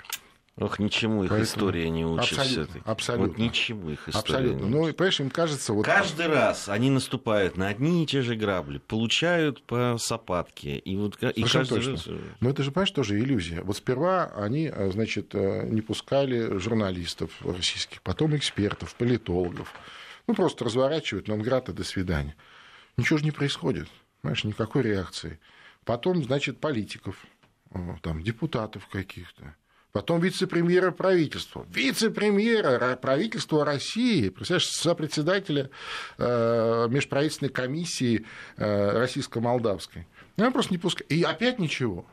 Ох, 0.60 0.80
ничему 0.80 1.24
их 1.24 1.30
Поэтому 1.30 1.46
история 1.46 1.88
не 1.92 2.04
учится. 2.04 2.42
Абсолютно. 2.42 2.82
абсолютно. 2.84 3.28
Вот 3.28 3.38
ничему 3.38 3.90
их 3.92 4.10
история 4.10 4.38
абсолютно. 4.40 4.66
не 4.66 4.72
Ну, 4.72 4.88
и, 4.88 4.92
понимаешь, 4.92 5.20
им 5.20 5.30
кажется... 5.30 5.72
Вот... 5.72 5.86
Каждый 5.86 6.26
раз 6.26 6.68
они 6.68 6.90
наступают 6.90 7.58
на 7.58 7.68
одни 7.68 8.04
и 8.04 8.08
те 8.08 8.24
же 8.24 8.36
грабли, 8.36 8.80
получают 8.80 9.62
по 9.62 9.98
сапатке. 10.00 10.80
И 10.80 10.96
вот 10.96 11.22
и 11.22 11.44
каждый 11.44 11.76
точно. 11.76 11.92
раз... 11.92 12.08
Но 12.40 12.50
это 12.50 12.64
же, 12.64 12.72
понимаешь, 12.72 12.90
тоже 12.90 13.20
иллюзия. 13.20 13.62
Вот 13.62 13.78
сперва 13.78 14.32
они, 14.36 14.72
э, 14.74 14.90
значит, 14.92 15.36
э, 15.36 15.68
не 15.68 15.82
пускали 15.82 16.58
журналистов 16.58 17.30
российских, 17.46 18.02
потом 18.02 18.36
экспертов, 18.36 18.96
политологов. 18.96 19.72
Ну, 20.26 20.34
просто 20.34 20.66
разворачивают 20.66 21.28
Нонград 21.28 21.72
до 21.72 21.84
свидания. 21.84 22.36
Ничего 22.98 23.20
же 23.20 23.26
не 23.26 23.32
происходит. 23.32 23.88
Понимаешь, 24.24 24.44
никакой 24.44 24.82
реакции. 24.82 25.40
Потом, 25.88 26.22
значит, 26.22 26.60
политиков, 26.60 27.26
э, 27.72 27.80
там, 28.04 28.22
депутатов 28.22 28.88
каких-то 28.88 29.56
потом 29.94 30.20
вице-премьера 30.20 30.92
правительства, 30.92 31.66
вице-премьера 31.72 32.96
правительства 32.98 33.66
России, 33.66 34.30
представляешь, 34.30 34.68
сопредседателя 34.68 35.72
э, 36.20 36.88
межправительственной 36.88 37.50
комиссии 37.50 38.24
э, 38.58 38.92
российско-молдавской. 38.92 40.06
Она 40.38 40.52
просто 40.52 40.74
не 40.74 40.78
пускает. 40.78 41.12
И 41.12 41.24
опять 41.24 41.58
ничего. 41.58 42.06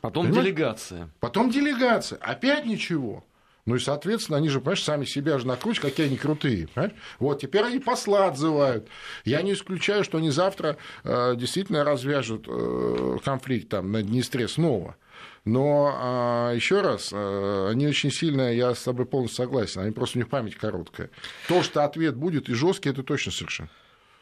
Потом 0.00 0.26
Понимаешь? 0.26 0.46
делегация. 0.46 1.10
Потом 1.18 1.50
делегация. 1.50 2.18
Опять 2.20 2.64
ничего. 2.64 3.24
Ну 3.64 3.76
и, 3.76 3.78
соответственно, 3.78 4.38
они 4.38 4.48
же, 4.48 4.60
понимаешь, 4.60 4.82
сами 4.82 5.04
себя 5.04 5.38
же 5.38 5.46
накручивают, 5.46 5.92
какие 5.92 6.06
они 6.06 6.16
крутые. 6.16 6.66
Понимаешь? 6.68 6.94
Вот, 7.20 7.40
теперь 7.40 7.62
они 7.62 7.78
посла 7.78 8.26
отзывают. 8.26 8.88
Я 9.24 9.42
не 9.42 9.52
исключаю, 9.52 10.02
что 10.02 10.18
они 10.18 10.30
завтра 10.30 10.78
э, 11.04 11.36
действительно 11.36 11.84
развяжут 11.84 12.46
э, 12.48 13.18
конфликт 13.24 13.68
там 13.68 13.92
на 13.92 14.02
Днестре 14.02 14.48
снова. 14.48 14.96
Но 15.44 15.92
а, 15.96 16.52
еще 16.52 16.82
раз, 16.82 17.10
а, 17.12 17.68
они 17.70 17.86
очень 17.86 18.12
сильно, 18.12 18.52
я 18.52 18.74
с 18.74 18.82
тобой 18.82 19.06
полностью 19.06 19.44
согласен, 19.44 19.80
они 19.80 19.90
просто 19.90 20.18
у 20.18 20.20
них 20.20 20.28
память 20.28 20.54
короткая. 20.56 21.10
То, 21.48 21.62
что 21.62 21.84
ответ 21.84 22.16
будет 22.16 22.48
и 22.48 22.54
жесткий, 22.54 22.90
это 22.90 23.02
точно 23.02 23.32
совершенно. 23.32 23.70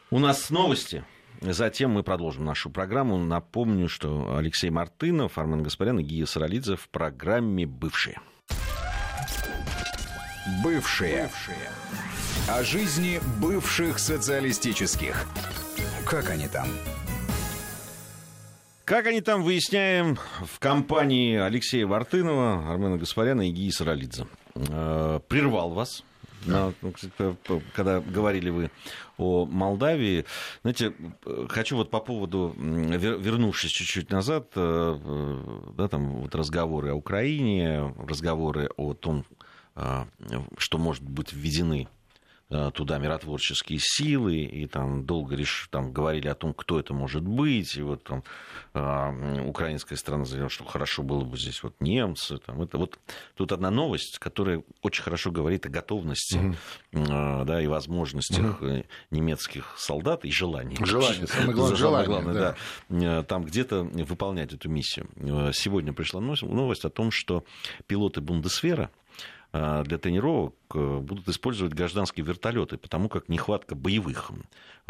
У 0.09 0.19
нас 0.19 0.49
новости. 0.49 1.03
Затем 1.41 1.91
мы 1.91 2.03
продолжим 2.03 2.45
нашу 2.45 2.69
программу. 2.69 3.17
Напомню, 3.17 3.87
что 3.87 4.35
Алексей 4.35 4.69
Мартынов, 4.69 5.37
Армен 5.37 5.63
Гаспарян 5.63 5.99
и 5.99 6.03
Гия 6.03 6.25
Саралидзе 6.25 6.75
в 6.75 6.89
программе 6.89 7.65
«Бывшие». 7.65 8.19
Бывшие. 10.63 11.23
Бывшие. 11.23 11.69
О 12.47 12.63
жизни 12.63 13.19
бывших 13.39 13.99
социалистических. 13.99 15.25
Как 16.05 16.29
они 16.29 16.47
там? 16.47 16.67
Как 18.85 19.05
они 19.05 19.21
там, 19.21 19.43
выясняем, 19.43 20.17
в 20.45 20.59
компании 20.59 21.37
Алексея 21.37 21.85
Вартынова, 21.85 22.71
Армена 22.73 22.97
Гаспаряна 22.97 23.47
и 23.47 23.51
Гии 23.51 23.69
Саралидзе. 23.69 24.25
Э, 24.55 25.19
прервал 25.27 25.69
вас, 25.69 26.03
да. 26.45 26.73
Ну, 26.81 26.93
когда 27.73 28.01
говорили 28.01 28.49
вы 28.49 28.71
о 29.17 29.45
Молдавии. 29.45 30.25
Знаете, 30.63 30.93
хочу 31.49 31.77
вот 31.77 31.91
по 31.91 31.99
поводу, 31.99 32.53
вернувшись 32.57 33.71
чуть-чуть 33.71 34.09
назад, 34.09 34.47
э, 34.55 34.99
э, 34.99 35.71
да, 35.77 35.87
там 35.87 36.21
вот 36.21 36.33
разговоры 36.33 36.91
о 36.91 36.95
Украине, 36.95 37.93
разговоры 38.07 38.71
о 38.75 38.93
том, 38.93 39.25
что 40.57 40.77
может 40.77 41.03
быть 41.03 41.33
введены 41.33 41.87
Э, 42.53 42.69
туда 42.73 42.97
миротворческие 42.97 43.79
силы, 43.81 44.39
и 44.39 44.67
там 44.67 45.05
долго 45.05 45.37
реш... 45.37 45.69
там 45.71 45.93
говорили 45.93 46.27
о 46.27 46.35
том, 46.35 46.53
кто 46.53 46.81
это 46.81 46.93
может 46.93 47.23
быть, 47.23 47.77
и 47.77 47.81
вот 47.81 48.03
там 48.03 48.25
э, 48.73 49.47
украинская 49.47 49.97
страна 49.97 50.25
заявила, 50.25 50.49
что 50.49 50.65
хорошо 50.65 51.01
было 51.01 51.23
бы 51.23 51.37
здесь 51.37 51.63
вот 51.63 51.73
немцы, 51.79 52.39
там, 52.39 52.61
это 52.61 52.77
вот 52.77 52.99
тут 53.37 53.53
одна 53.53 53.71
новость, 53.71 54.19
которая 54.19 54.63
очень 54.81 55.01
хорошо 55.01 55.31
говорит 55.31 55.65
о 55.65 55.69
готовности, 55.69 56.55
mm-hmm. 56.91 57.41
э, 57.41 57.45
да, 57.45 57.61
и 57.61 57.67
возможностях 57.67 58.61
mm-hmm. 58.61 58.85
немецких 59.11 59.73
солдат 59.77 60.25
и 60.25 60.31
желании. 60.31 60.77
Желание, 60.83 61.27
самое 61.27 61.53
главное, 61.53 61.77
желание, 61.77 62.07
главное 62.07 62.33
да. 62.33 62.55
да, 62.89 63.19
э, 63.19 63.23
там 63.23 63.45
где-то 63.45 63.83
выполнять 63.83 64.51
эту 64.51 64.67
миссию. 64.67 65.07
Сегодня 65.53 65.93
пришла 65.93 66.19
новость 66.19 66.83
о 66.83 66.89
том, 66.89 67.11
что 67.11 67.45
пилоты 67.87 68.19
Бундесвера, 68.19 68.89
Э, 68.89 69.00
для 69.83 69.97
тренировок 69.97 70.55
э, 70.73 70.99
будут 70.99 71.27
использовать 71.27 71.73
гражданские 71.73 72.25
вертолеты, 72.25 72.77
потому 72.77 73.09
как 73.09 73.27
нехватка 73.27 73.75
боевых. 73.75 74.31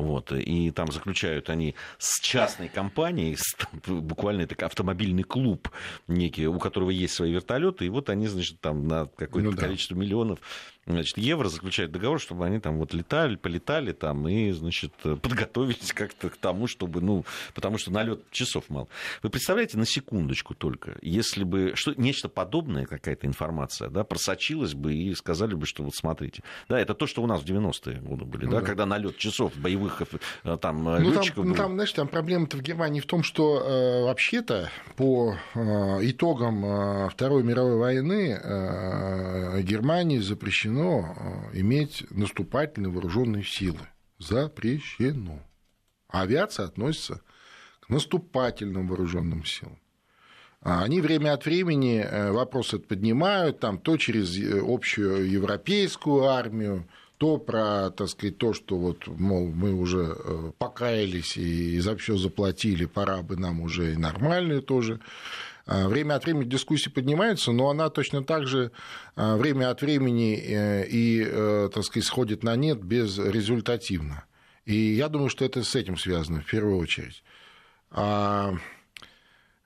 Вот. 0.02 0.32
И 0.32 0.72
там 0.72 0.92
заключают 0.92 1.50
они 1.50 1.76
с 2.00 2.20
частной 2.22 2.70
компанией, 2.70 3.36
с, 3.38 3.56
буквально 3.86 4.42
это 4.42 4.66
автомобильный 4.66 5.24
клуб 5.24 5.70
некий, 6.08 6.48
у 6.48 6.58
которого 6.58 6.90
есть 6.90 7.14
свои 7.14 7.32
вертолеты, 7.32 7.86
и 7.86 7.90
вот 7.90 8.10
они, 8.10 8.28
значит, 8.28 8.60
там 8.60 8.88
на 8.88 9.06
какое-то 9.06 9.52
ну, 9.52 9.56
да. 9.56 9.62
количество 9.62 9.96
миллионов 9.96 10.40
значит, 10.86 11.18
евро 11.18 11.48
заключают 11.48 11.92
договор, 11.92 12.20
чтобы 12.20 12.46
они 12.46 12.60
там 12.60 12.78
вот 12.78 12.94
летали, 12.94 13.36
полетали 13.36 13.92
там 13.92 14.28
и, 14.28 14.52
значит, 14.52 14.94
подготовились 14.96 15.94
как-то 15.94 16.30
к 16.30 16.38
тому, 16.38 16.68
чтобы, 16.68 17.02
ну, 17.02 17.26
потому 17.54 17.78
что 17.78 17.92
налет 17.92 18.30
часов 18.32 18.70
мало. 18.70 18.88
Вы 19.22 19.30
представляете, 19.30 19.78
на 19.78 19.86
секундочку 19.86 20.54
только, 20.56 20.98
если 21.02 21.44
бы 21.44 21.74
что, 21.76 21.94
нечто 21.96 22.30
подобное, 22.30 22.86
какая-то 22.86 23.28
информация, 23.28 23.90
да, 23.90 24.04
просочилась 24.04 24.74
бы 24.74 24.94
и 24.94 25.14
сказали 25.14 25.54
бы, 25.54 25.66
что 25.66 25.84
вот 25.84 25.96
смотрите. 25.96 26.44
Да, 26.68 26.80
это 26.80 26.94
то, 26.94 27.08
что 27.08 27.22
у 27.22 27.28
нас 27.28 27.42
в 27.42 27.46
90-е 27.46 28.00
годы 28.00 28.26
были, 28.26 28.46
ну, 28.46 28.52
да, 28.52 28.60
да, 28.62 28.66
когда 28.66 28.86
налет 28.86 29.18
часов 29.18 29.56
боевых 29.56 29.91
э, 30.44 30.58
там 30.62 30.84
ну, 30.84 31.00
летчиков. 31.00 31.44
Там, 31.44 31.48
ну, 31.50 31.56
там, 31.56 31.74
знаешь, 31.74 31.92
там 31.94 32.08
проблема-то 32.08 32.58
в 32.58 32.62
Германии 32.62 33.00
в 33.00 33.06
том, 33.06 33.24
что 33.24 33.60
э, 33.60 34.04
вообще-то 34.04 34.70
по 34.96 35.36
э, 35.54 35.60
итогам 36.04 36.66
э, 36.66 37.10
Второй 37.10 37.44
мировой 37.44 37.78
войны 37.78 38.40
э, 38.42 39.62
Германии 39.62 40.20
запрещено 40.20 41.16
э, 41.54 41.60
иметь 41.60 42.06
наступательные 42.10 42.92
вооруженные 42.92 43.44
силы. 43.44 43.80
Запрещено. 44.20 45.40
А 46.10 46.22
авиация 46.22 46.66
относится 46.66 47.22
к 47.80 47.90
наступательным 47.90 48.88
вооруженным 48.88 49.46
силам. 49.46 49.78
А 50.64 50.84
они 50.84 51.02
время 51.02 51.34
от 51.34 51.46
времени 51.46 52.06
э, 52.08 52.32
вопрос 52.32 52.74
этот 52.74 52.88
поднимают, 52.88 53.60
там, 53.60 53.80
то 53.80 53.98
через 53.98 54.38
э, 54.38 54.62
общую 54.64 55.30
европейскую 55.30 56.26
армию, 56.26 56.88
то 57.22 57.38
про, 57.38 57.92
так 57.92 58.10
сказать, 58.10 58.40
то, 58.40 58.52
что 58.52 58.78
вот, 58.78 59.06
мол, 59.06 59.46
мы 59.46 59.76
уже 59.76 60.18
покаялись 60.58 61.38
и 61.38 61.80
за 61.80 61.96
все 61.96 62.18
заплатили, 62.18 62.86
пора 62.86 63.22
бы 63.22 63.38
нам 63.38 63.62
уже 63.62 63.94
и 63.94 63.96
нормальные 63.96 64.62
тоже 64.62 65.00
а, 65.68 65.88
время 65.88 66.16
от 66.16 66.26
времени 66.26 66.46
дискуссии 66.46 66.90
поднимаются, 66.90 67.52
но 67.52 67.70
она 67.70 67.92
точно 67.92 68.24
так 68.24 68.48
же 68.48 68.72
а, 69.16 69.38
время 69.38 69.70
от 69.70 69.82
времени 69.82 70.36
э, 70.36 70.88
и, 70.88 71.24
э, 71.24 71.70
так 71.72 71.84
сказать, 71.84 72.08
сходит 72.08 72.44
на 72.44 72.56
нет 72.56 72.84
безрезультативно. 72.84 74.26
И 74.66 74.76
я 74.76 75.08
думаю, 75.08 75.30
что 75.30 75.46
это 75.46 75.64
с 75.64 75.76
этим 75.76 75.98
связано 75.98 76.42
в 76.42 76.46
первую 76.50 76.78
очередь. 76.78 77.24
А 77.92 78.56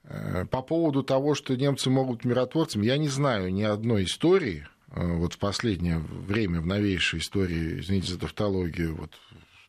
э, 0.03 0.45
по 0.51 0.61
поводу 0.61 1.03
того, 1.03 1.35
что 1.35 1.55
немцы 1.55 1.89
могут 1.89 2.17
быть 2.17 2.25
миротворцами, 2.25 2.85
я 2.85 2.97
не 2.97 3.07
знаю 3.07 3.53
ни 3.53 3.63
одной 3.63 4.03
истории, 4.03 4.67
вот 4.95 5.33
в 5.33 5.37
последнее 5.37 5.99
время, 5.99 6.61
в 6.61 6.65
новейшей 6.65 7.19
истории, 7.19 7.79
извините 7.79 8.13
за 8.13 8.19
тавтологию, 8.19 8.95
вот 8.95 9.11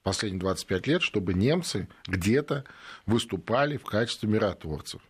последние 0.03 0.41
25 0.41 0.87
лет, 0.87 1.03
чтобы 1.03 1.35
немцы 1.35 1.89
где-то 2.07 2.65
выступали 3.07 3.77
в 3.77 3.85
качестве 3.85 4.29
миротворцев. 4.29 5.03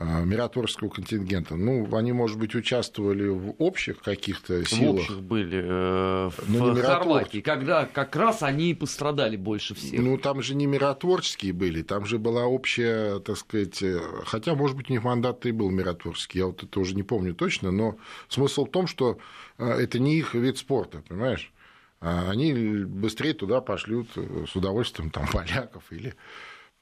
А, 0.00 0.22
миротворческого 0.22 0.90
контингента. 0.90 1.56
Ну, 1.56 1.92
они, 1.96 2.12
может 2.12 2.38
быть, 2.38 2.54
участвовали 2.54 3.26
в 3.26 3.56
общих 3.58 3.98
каких-то 3.98 4.64
силах. 4.64 4.94
В 4.94 4.98
общих 5.00 5.22
были 5.22 5.60
э, 5.60 6.30
в 6.36 6.48
ну, 6.48 6.72
Хорватии, 6.76 7.40
когда 7.40 7.84
как 7.84 8.14
раз 8.14 8.44
они 8.44 8.70
и 8.70 8.74
пострадали 8.74 9.36
больше 9.36 9.74
всех. 9.74 10.00
Ну, 10.00 10.16
там 10.16 10.40
же 10.40 10.54
не 10.54 10.66
миротворческие 10.66 11.52
были, 11.52 11.82
там 11.82 12.06
же 12.06 12.18
была 12.18 12.46
общая, 12.46 13.18
так 13.18 13.36
сказать, 13.38 13.82
э, 13.82 14.00
хотя, 14.24 14.54
может 14.54 14.76
быть, 14.76 14.88
у 14.88 14.92
них 14.92 15.02
мандат 15.02 15.44
и 15.46 15.50
был 15.50 15.68
миротворческий, 15.68 16.38
я 16.38 16.46
вот 16.46 16.62
это 16.62 16.78
уже 16.78 16.94
не 16.94 17.02
помню 17.02 17.34
точно, 17.34 17.72
но 17.72 17.96
смысл 18.28 18.66
в 18.66 18.70
том, 18.70 18.86
что 18.86 19.18
э, 19.58 19.68
это 19.68 19.98
не 19.98 20.16
их 20.16 20.32
вид 20.34 20.58
спорта, 20.58 21.02
понимаешь? 21.08 21.52
А 22.00 22.30
они 22.30 22.52
быстрее 22.84 23.34
туда 23.34 23.60
пошлют 23.60 24.08
э, 24.14 24.44
с 24.48 24.54
удовольствием 24.54 25.10
там 25.10 25.26
поляков 25.32 25.82
или 25.90 26.14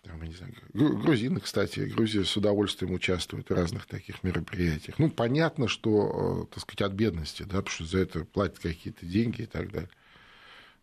там, 0.06 0.22
не 0.22 0.34
знаю, 0.34 0.54
грузины, 0.72 1.40
кстати, 1.40 1.80
Грузия 1.80 2.24
с 2.24 2.36
удовольствием 2.36 2.94
участвует 2.94 3.50
в 3.50 3.54
разных 3.54 3.86
таких 3.86 4.22
мероприятиях. 4.22 4.98
Ну, 4.98 5.10
понятно, 5.10 5.68
что, 5.68 6.46
э, 6.48 6.54
так 6.54 6.62
сказать, 6.62 6.82
от 6.82 6.92
бедности, 6.92 7.42
да, 7.42 7.58
потому 7.58 7.68
что 7.68 7.84
за 7.84 7.98
это 7.98 8.24
платят 8.24 8.60
какие-то 8.60 9.04
деньги 9.04 9.42
и 9.42 9.46
так 9.46 9.70
далее. 9.72 9.90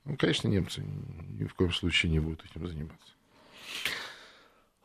Ну, 0.06 0.18
конечно, 0.18 0.50
немцы 0.50 0.84
ни 1.40 1.46
в 1.46 1.54
коем 1.54 1.72
случае 1.72 2.12
не 2.12 2.20
будут 2.20 2.44
этим 2.46 2.68
заниматься. 2.68 3.14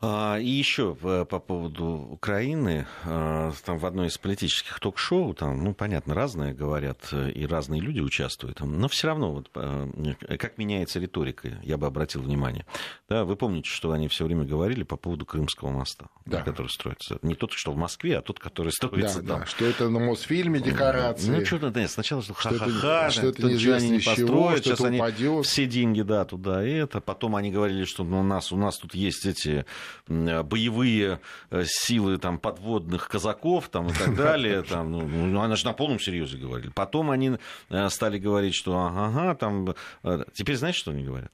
А, 0.01 0.37
и 0.37 0.47
еще 0.47 0.95
по 0.95 1.25
поводу 1.25 1.85
Украины, 1.85 2.87
а, 3.03 3.51
там 3.65 3.77
в 3.77 3.85
одной 3.85 4.07
из 4.07 4.17
политических 4.17 4.79
ток-шоу, 4.79 5.33
там, 5.33 5.61
ну, 5.61 5.73
понятно, 5.73 6.13
разные 6.13 6.53
говорят, 6.53 7.09
э, 7.11 7.31
и 7.31 7.45
разные 7.45 7.81
люди 7.81 7.99
участвуют, 7.99 8.61
но 8.61 8.87
все 8.87 9.07
равно, 9.07 9.33
вот, 9.33 9.49
э, 9.55 10.37
как 10.37 10.57
меняется 10.57 10.99
риторика, 10.99 11.59
я 11.63 11.77
бы 11.77 11.85
обратил 11.85 12.21
внимание. 12.21 12.65
Да, 13.09 13.25
вы 13.25 13.35
помните, 13.35 13.69
что 13.69 13.91
они 13.91 14.07
все 14.07 14.23
время 14.23 14.45
говорили 14.45 14.83
по 14.83 14.95
поводу 14.95 15.25
Крымского 15.25 15.69
моста, 15.69 16.07
да. 16.25 16.43
который 16.43 16.67
строится. 16.67 17.19
Не 17.21 17.35
тот, 17.35 17.51
что 17.51 17.73
в 17.73 17.75
Москве, 17.75 18.19
а 18.19 18.21
тот, 18.21 18.39
который 18.39 18.71
строится 18.71 19.21
да, 19.21 19.27
там. 19.27 19.39
Да, 19.41 19.45
что 19.47 19.65
это 19.65 19.89
на 19.89 19.99
Мосфильме 19.99 20.61
декорации. 20.61 21.29
Ну, 21.29 21.45
что-то, 21.45 21.71
да, 21.71 21.85
сначала, 21.89 22.21
что 22.21 22.33
ха-ха-ха, 22.35 23.09
что 23.09 23.27
это, 23.27 23.59
что 23.59 23.75
они 23.75 23.89
не 23.89 23.99
построят, 23.99 24.63
сейчас 24.63 24.79
они 24.79 24.97
упадет. 24.97 25.45
все 25.45 25.65
деньги, 25.65 26.03
да, 26.03 26.23
туда 26.23 26.65
и 26.65 26.71
это. 26.71 27.01
Потом 27.01 27.35
они 27.35 27.51
говорили, 27.51 27.83
что 27.83 28.05
ну, 28.05 28.21
у, 28.21 28.23
нас, 28.23 28.53
у 28.53 28.57
нас 28.57 28.77
тут 28.77 28.95
есть 28.95 29.25
эти 29.25 29.65
боевые 30.07 31.19
э, 31.49 31.63
силы 31.65 32.17
там, 32.17 32.39
подводных 32.39 33.07
казаков 33.07 33.69
там, 33.69 33.87
и 33.87 33.93
так 33.93 34.15
далее. 34.15 34.61
Там, 34.69 34.91
ну, 34.91 35.07
ну, 35.07 35.41
она 35.41 35.55
же 35.55 35.65
на 35.65 35.73
полном 35.73 35.99
серьезе 35.99 36.37
говорили. 36.37 36.71
Потом 36.73 37.11
они 37.11 37.37
э, 37.69 37.89
стали 37.89 38.19
говорить, 38.19 38.53
что 38.53 38.77
ага, 38.77 39.35
там... 39.35 39.75
Э, 40.03 40.23
теперь 40.33 40.57
знаешь, 40.57 40.75
что 40.75 40.91
они 40.91 41.03
говорят? 41.03 41.31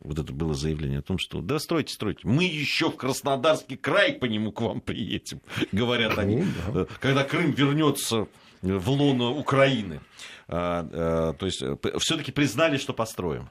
Вот 0.00 0.18
это 0.18 0.32
было 0.32 0.54
заявление 0.54 1.00
о 1.00 1.02
том, 1.02 1.18
что 1.18 1.40
да, 1.40 1.58
стройте, 1.58 1.92
стройте. 1.92 2.20
Мы 2.24 2.44
еще 2.44 2.90
в 2.90 2.96
Краснодарский 2.96 3.76
край 3.76 4.12
по 4.12 4.26
нему 4.26 4.52
к 4.52 4.60
вам 4.60 4.80
приедем, 4.80 5.40
говорят 5.72 6.18
они, 6.18 6.44
ну, 6.66 6.72
да. 6.72 6.86
когда 7.00 7.24
Крым 7.24 7.52
вернется 7.52 8.28
в 8.62 8.90
лоно 8.90 9.30
Украины. 9.30 10.00
А, 10.48 11.34
то 11.34 11.46
есть 11.46 11.62
все-таки 11.98 12.32
признали, 12.32 12.78
что 12.78 12.92
построим. 12.92 13.50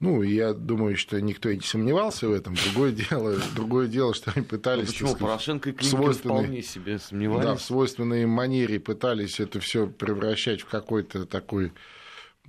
Ну, 0.00 0.22
я 0.22 0.52
думаю, 0.52 0.96
что 0.96 1.20
никто 1.20 1.48
и 1.48 1.56
не 1.56 1.62
сомневался 1.62 2.28
в 2.28 2.32
этом. 2.32 2.54
Другое 2.54 2.92
дело, 3.10 3.38
другое 3.54 3.86
дело 3.86 4.14
что 4.14 4.32
они 4.34 4.44
пытались... 4.44 4.86
Ну, 4.86 4.92
почему? 4.92 5.08
Сказать, 5.08 5.22
Порошенко 5.22 5.70
и 5.70 5.72
Климкин 5.72 6.12
вполне 6.12 6.62
себе 6.62 6.98
сомневались. 6.98 7.44
Да, 7.44 7.54
в 7.54 7.62
свойственной 7.62 8.26
манере 8.26 8.80
пытались 8.80 9.40
это 9.40 9.60
все 9.60 9.86
превращать 9.86 10.62
в 10.62 10.66
какой-то 10.66 11.26
такой 11.26 11.72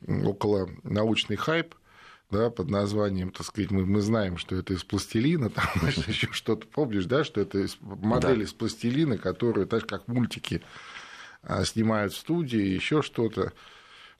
около 0.07 0.69
научный 0.83 1.35
хайп 1.35 1.75
да, 2.31 2.49
под 2.49 2.69
названием, 2.69 3.31
так 3.31 3.45
сказать, 3.45 3.71
мы, 3.71 3.85
мы 3.85 4.01
знаем, 4.01 4.37
что 4.37 4.55
это 4.55 4.73
из 4.73 4.83
пластилина, 4.83 5.49
там 5.51 5.65
еще 6.07 6.29
что-то, 6.31 6.67
помнишь, 6.67 7.05
да, 7.05 7.23
что 7.23 7.41
это 7.41 7.59
из, 7.59 7.77
модель 7.81 8.37
да. 8.37 8.43
из 8.43 8.53
пластилина, 8.53 9.17
которую, 9.17 9.67
так 9.67 9.87
как 9.87 10.07
мультики 10.07 10.61
а, 11.43 11.63
снимают 11.65 12.13
в 12.13 12.17
студии, 12.17 12.59
еще 12.59 13.01
что-то. 13.01 13.53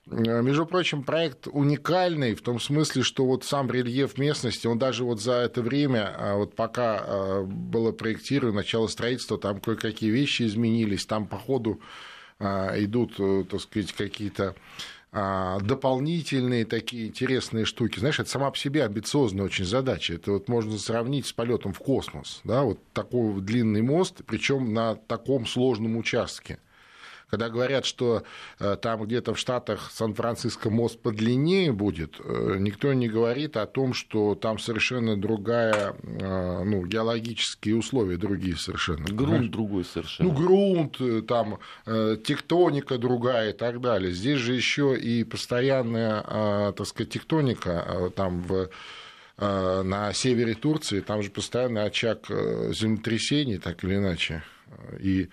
Э, 0.10 0.42
между 0.42 0.66
прочим, 0.66 1.04
проект 1.04 1.48
уникальный 1.48 2.36
в 2.36 2.42
том 2.42 2.60
смысле, 2.60 3.04
что 3.04 3.26
вот 3.26 3.44
сам 3.44 3.72
рельеф 3.72 4.18
местности, 4.18 4.68
он 4.68 4.78
даже 4.78 5.04
вот 5.04 5.22
за 5.22 5.34
это 5.34 5.62
время, 5.62 6.16
а, 6.18 6.36
вот 6.36 6.56
пока 6.56 7.00
а, 7.00 7.44
было 7.44 7.92
проектировано 7.92 8.58
начало 8.58 8.88
строительства, 8.88 9.38
там 9.38 9.60
кое-какие 9.60 10.12
вещи 10.12 10.44
изменились, 10.44 11.06
там 11.06 11.28
по 11.28 11.38
ходу 11.38 11.82
а, 12.40 12.74
идут, 12.78 13.16
э, 13.20 13.46
так 13.50 13.62
сказать, 13.62 13.94
какие-то 13.94 14.56
дополнительные 15.62 16.66
такие 16.66 17.08
интересные 17.08 17.64
штуки. 17.64 18.00
Знаешь, 18.00 18.20
это 18.20 18.30
сама 18.30 18.52
по 18.52 18.58
себе 18.58 18.84
амбициозная 18.84 19.46
очень 19.46 19.64
задача. 19.64 20.16
Это 20.16 20.34
вот 20.34 20.50
можно 20.50 20.78
сравнить 20.78 21.26
с 21.26 21.32
полетом 21.32 21.72
в 21.72 21.80
космос. 21.80 22.42
Да? 22.44 22.64
Вот 22.64 22.80
такой 22.92 23.40
длинный 23.40 23.82
мост, 23.82 24.24
причем 24.28 24.74
на 24.74 24.96
таком 24.96 25.46
сложном 25.46 25.96
участке. 25.96 26.60
Когда 27.36 27.50
говорят, 27.50 27.86
что 27.86 28.24
э, 28.60 28.78
там 28.82 29.04
где-то 29.04 29.34
в 29.34 29.38
Штатах 29.38 29.92
Сан-Франциско 29.92 30.70
мост 30.70 30.98
подлиннее 31.02 31.74
будет, 31.74 32.16
э, 32.24 32.56
никто 32.60 32.94
не 32.94 33.10
говорит 33.10 33.58
о 33.58 33.66
том, 33.66 33.94
что 33.94 34.36
там 34.36 34.58
совершенно 34.58 35.18
другая, 35.18 35.98
э, 36.02 36.64
ну, 36.64 36.86
геологические 36.86 37.76
условия 37.76 38.16
другие 38.16 38.56
совершенно. 38.56 39.04
Грунт 39.04 39.18
понимаешь? 39.18 39.52
другой 39.52 39.84
совершенно. 39.84 40.30
Ну, 40.30 40.36
грунт, 40.38 41.28
там 41.28 41.60
тектоника 42.24 42.98
другая 42.98 43.50
и 43.50 43.54
так 43.54 43.82
далее. 43.82 44.14
Здесь 44.14 44.40
же 44.40 44.54
еще 44.54 44.98
и 44.98 45.26
постоянная, 45.26 46.72
так 46.72 46.88
сказать, 46.88 47.10
тектоника 47.10 48.14
там 48.16 48.40
в 48.44 48.70
на 49.38 50.14
севере 50.14 50.54
Турции, 50.54 51.02
там 51.02 51.22
же 51.22 51.30
постоянный 51.30 51.84
очаг 51.84 52.28
землетрясений, 52.30 53.58
так 53.58 53.84
или 53.84 53.96
иначе. 53.96 54.44
И 55.02 55.28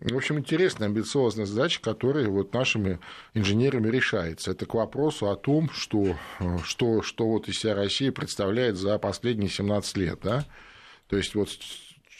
в 0.00 0.16
общем, 0.16 0.38
интересная, 0.38 0.88
амбициозная 0.88 1.46
задача, 1.46 1.80
которая 1.80 2.28
вот 2.28 2.52
нашими 2.52 2.98
инженерами 3.32 3.88
решается. 3.88 4.50
Это 4.50 4.66
к 4.66 4.74
вопросу 4.74 5.30
о 5.30 5.36
том, 5.36 5.70
что, 5.70 6.16
что, 6.64 7.02
что 7.02 7.26
вот 7.26 7.48
из 7.48 7.60
себя 7.60 7.74
Россия 7.74 8.12
представляет 8.12 8.76
за 8.76 8.98
последние 8.98 9.48
17 9.48 9.96
лет. 9.96 10.18
Да? 10.22 10.44
То 11.08 11.16
есть 11.16 11.34
вот 11.34 11.48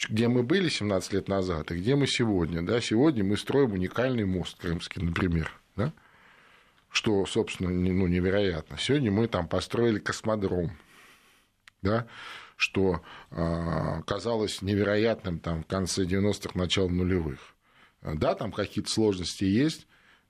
где 0.09 0.27
мы 0.27 0.43
были 0.43 0.69
17 0.69 1.13
лет 1.13 1.27
назад 1.27 1.71
и 1.71 1.75
где 1.75 1.95
мы 1.95 2.07
сегодня. 2.07 2.61
Да? 2.61 2.79
Сегодня 2.79 3.23
мы 3.23 3.37
строим 3.37 3.73
уникальный 3.73 4.25
мост 4.25 4.57
крымский, 4.57 5.01
например. 5.01 5.51
Да? 5.75 5.91
Что, 6.89 7.25
собственно, 7.25 7.69
ну, 7.69 8.07
невероятно. 8.07 8.77
Сегодня 8.77 9.11
мы 9.11 9.27
там 9.27 9.47
построили 9.47 9.99
космодром. 9.99 10.71
Да? 11.81 12.07
что 12.57 13.01
э, 13.31 14.01
казалось 14.07 14.61
невероятным 14.61 15.39
там, 15.39 15.63
в 15.63 15.67
конце 15.67 16.05
90-х, 16.05 16.51
начало 16.57 16.87
нулевых. 16.87 17.54
Да, 18.13 18.35
там 18.35 18.51
какие-то 18.51 18.89
сложности 18.89 19.43
есть, 19.43 19.87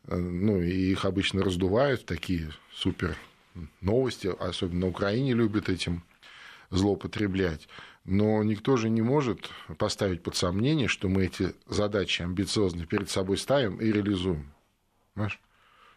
э, 0.08 0.16
ну, 0.16 0.62
и 0.62 0.92
их 0.92 1.06
обычно 1.06 1.44
раздувают, 1.44 2.06
такие 2.06 2.52
супер 2.74 3.18
новости, 3.82 4.34
особенно 4.40 4.82
на 4.82 4.88
Украине 4.88 5.34
любят 5.34 5.70
этим 5.70 6.04
злоупотреблять. 6.70 7.68
Но 8.06 8.44
никто 8.44 8.78
же 8.78 8.90
не 8.90 9.02
может 9.02 9.50
поставить 9.78 10.22
под 10.24 10.36
сомнение, 10.36 10.88
что 10.88 11.10
мы 11.10 11.26
эти 11.26 11.54
задачи 11.68 12.22
амбициозно 12.22 12.86
перед 12.86 13.10
собой 13.10 13.38
ставим 13.38 13.78
и 13.78 13.92
реализуем. 13.92 14.52
Понимаешь? 15.14 15.40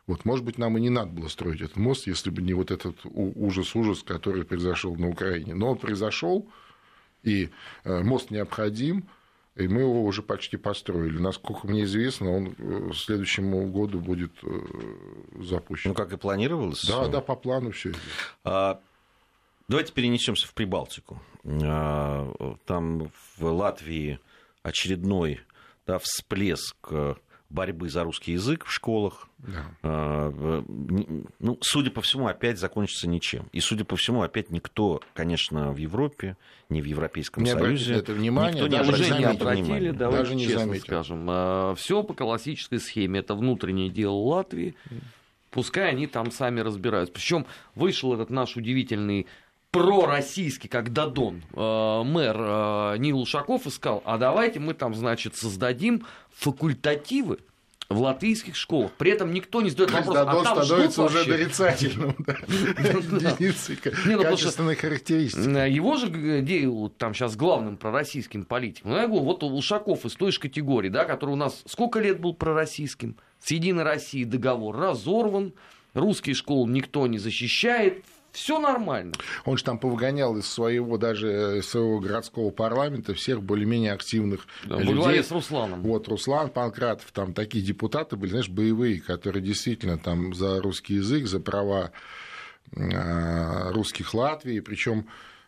Вот, 0.06 0.24
может 0.24 0.44
быть, 0.44 0.56
нам 0.56 0.78
и 0.78 0.80
не 0.80 0.88
надо 0.88 1.10
было 1.10 1.28
строить 1.28 1.60
этот 1.60 1.76
мост, 1.76 2.06
если 2.06 2.30
бы 2.30 2.40
не 2.40 2.54
вот 2.54 2.70
этот 2.70 2.96
ужас-ужас, 3.04 4.02
который 4.02 4.44
произошел 4.44 4.96
на 4.96 5.08
Украине. 5.08 5.54
Но 5.54 5.72
он 5.72 5.78
произошел, 5.78 6.48
и 7.22 7.50
э, 7.84 8.02
мост 8.02 8.30
необходим, 8.30 9.06
и 9.58 9.66
мы 9.66 9.80
его 9.80 10.04
уже 10.04 10.22
почти 10.22 10.56
построили. 10.56 11.18
Насколько 11.18 11.66
мне 11.66 11.82
известно, 11.82 12.30
он 12.30 12.54
к 12.54 12.60
э, 12.60 12.90
следующему 12.94 13.66
году 13.66 13.98
будет 13.98 14.32
э, 14.44 14.48
запущен. 15.40 15.90
Ну, 15.90 15.94
как 15.94 16.12
и 16.12 16.16
планировалось? 16.16 16.84
Да, 16.86 17.08
да, 17.08 17.20
по 17.20 17.34
плану 17.34 17.72
все. 17.72 17.92
А, 18.44 18.80
давайте 19.66 19.92
перенесемся 19.92 20.46
в 20.46 20.54
Прибалтику. 20.54 21.20
А, 21.44 22.56
там 22.66 23.10
в 23.36 23.44
Латвии 23.44 24.20
очередной 24.62 25.40
да, 25.86 25.98
всплеск 25.98 26.76
борьбы 27.50 27.88
за 27.88 28.04
русский 28.04 28.32
язык 28.32 28.66
в 28.66 28.72
школах. 28.72 29.28
Да. 29.38 29.64
А, 29.82 30.64
ну, 31.38 31.58
судя 31.60 31.90
по 31.90 32.02
всему, 32.02 32.26
опять 32.26 32.58
закончится 32.58 33.08
ничем. 33.08 33.46
И, 33.52 33.60
судя 33.60 33.84
по 33.84 33.96
всему, 33.96 34.22
опять 34.22 34.50
никто, 34.50 35.00
конечно, 35.14 35.72
в 35.72 35.76
Европе, 35.76 36.36
ни 36.68 36.80
в 36.80 36.84
Европейском 36.84 37.44
не 37.44 37.52
Союзе... 37.52 37.94
это 37.94 38.12
внимание, 38.12 38.62
никто 38.62 38.76
даже 38.76 39.12
не, 39.12 39.18
не 39.18 39.24
обратили, 39.24 39.90
давайте 39.90 40.22
даже 40.24 40.34
не 40.34 40.44
честно 40.44 40.60
заметил. 40.60 40.84
скажем. 40.84 41.26
А, 41.30 41.74
Все 41.74 42.02
по 42.02 42.14
классической 42.14 42.80
схеме. 42.80 43.20
Это 43.20 43.34
внутреннее 43.34 43.88
дело 43.88 44.16
Латвии. 44.16 44.74
Пускай 45.50 45.88
они 45.90 46.06
там 46.06 46.30
сами 46.30 46.60
разбираются. 46.60 47.12
Причем 47.14 47.46
вышел 47.74 48.12
этот 48.12 48.28
наш 48.28 48.56
удивительный 48.56 49.26
пророссийский, 49.70 50.68
как 50.68 50.92
Дадон, 50.92 51.42
э, 51.52 52.02
мэр 52.04 52.36
э, 52.38 52.96
Нил 52.98 53.20
Ушаков 53.20 53.66
и 53.66 53.70
сказал, 53.70 54.02
а 54.04 54.18
давайте 54.18 54.60
мы 54.60 54.74
там, 54.74 54.94
значит, 54.94 55.36
создадим 55.36 56.06
факультативы 56.30 57.38
в 57.88 58.00
латвийских 58.00 58.54
школах. 58.54 58.92
При 58.92 59.10
этом 59.10 59.32
никто 59.32 59.62
не 59.62 59.70
задает 59.70 59.90
вопрос, 59.92 60.16
а 60.16 60.24
там 60.24 60.64
становится 60.64 61.04
уже 61.04 61.24
дорицательным. 61.24 62.16
Ну, 64.04 64.22
качественной 64.22 64.76
характеристики. 64.76 65.70
Его 65.70 65.96
же 65.96 66.08
делают 66.42 66.96
там 66.98 67.14
сейчас 67.14 67.36
главным 67.36 67.76
пророссийским 67.76 68.44
политиком. 68.44 68.90
Ну, 68.90 68.96
я 68.98 69.06
говорю, 69.06 69.24
вот 69.24 69.42
Ушаков 69.42 70.04
из 70.04 70.14
той 70.14 70.32
же 70.32 70.40
категории, 70.40 70.88
да, 70.88 71.04
который 71.04 71.30
у 71.30 71.36
нас 71.36 71.62
сколько 71.66 72.00
лет 72.00 72.20
был 72.20 72.34
пророссийским, 72.34 73.16
с 73.40 73.50
Единой 73.50 73.84
Россией 73.84 74.24
договор 74.24 74.76
разорван, 74.76 75.52
русские 75.94 76.34
школы 76.34 76.70
никто 76.70 77.06
не 77.06 77.18
защищает, 77.18 78.04
все 78.32 78.58
нормально. 78.58 79.14
Он 79.44 79.56
же 79.56 79.64
там 79.64 79.78
повыгонял 79.78 80.36
из 80.36 80.46
своего 80.46 80.96
даже 80.98 81.58
из 81.58 81.68
своего 81.68 81.98
городского 82.00 82.50
парламента 82.50 83.14
всех 83.14 83.42
более-менее 83.42 83.92
активных 83.92 84.46
да, 84.64 84.78
людей. 84.78 85.22
с 85.22 85.30
Русланом. 85.30 85.82
Вот 85.82 86.08
Руслан 86.08 86.50
Панкратов, 86.50 87.10
там 87.12 87.34
такие 87.34 87.64
депутаты 87.64 88.16
были, 88.16 88.30
знаешь, 88.30 88.48
боевые, 88.48 89.00
которые 89.00 89.42
действительно 89.42 89.98
там 89.98 90.34
за 90.34 90.60
русский 90.60 90.94
язык, 90.94 91.26
за 91.26 91.40
права 91.40 91.92
а, 92.76 93.72
русских 93.72 94.14
Латвии, 94.14 94.60
причем 94.60 95.06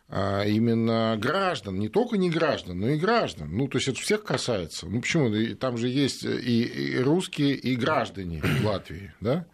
а, 0.09 0.43
именно 0.43 1.17
граждан, 1.19 1.79
не 1.79 1.87
только 1.87 2.17
не 2.17 2.29
граждан, 2.29 2.79
но 2.79 2.89
и 2.89 2.97
граждан. 2.97 3.49
Ну, 3.51 3.67
то 3.67 3.77
есть 3.77 3.87
это 3.87 3.99
всех 3.99 4.23
касается. 4.23 4.87
Ну, 4.87 5.01
почему? 5.01 5.55
Там 5.55 5.77
же 5.77 5.87
есть 5.87 6.23
и 6.23 6.99
русские, 7.01 7.53
и 7.55 7.75
граждане 7.75 8.43
Латвии, 8.63 9.13
да? 9.19 9.45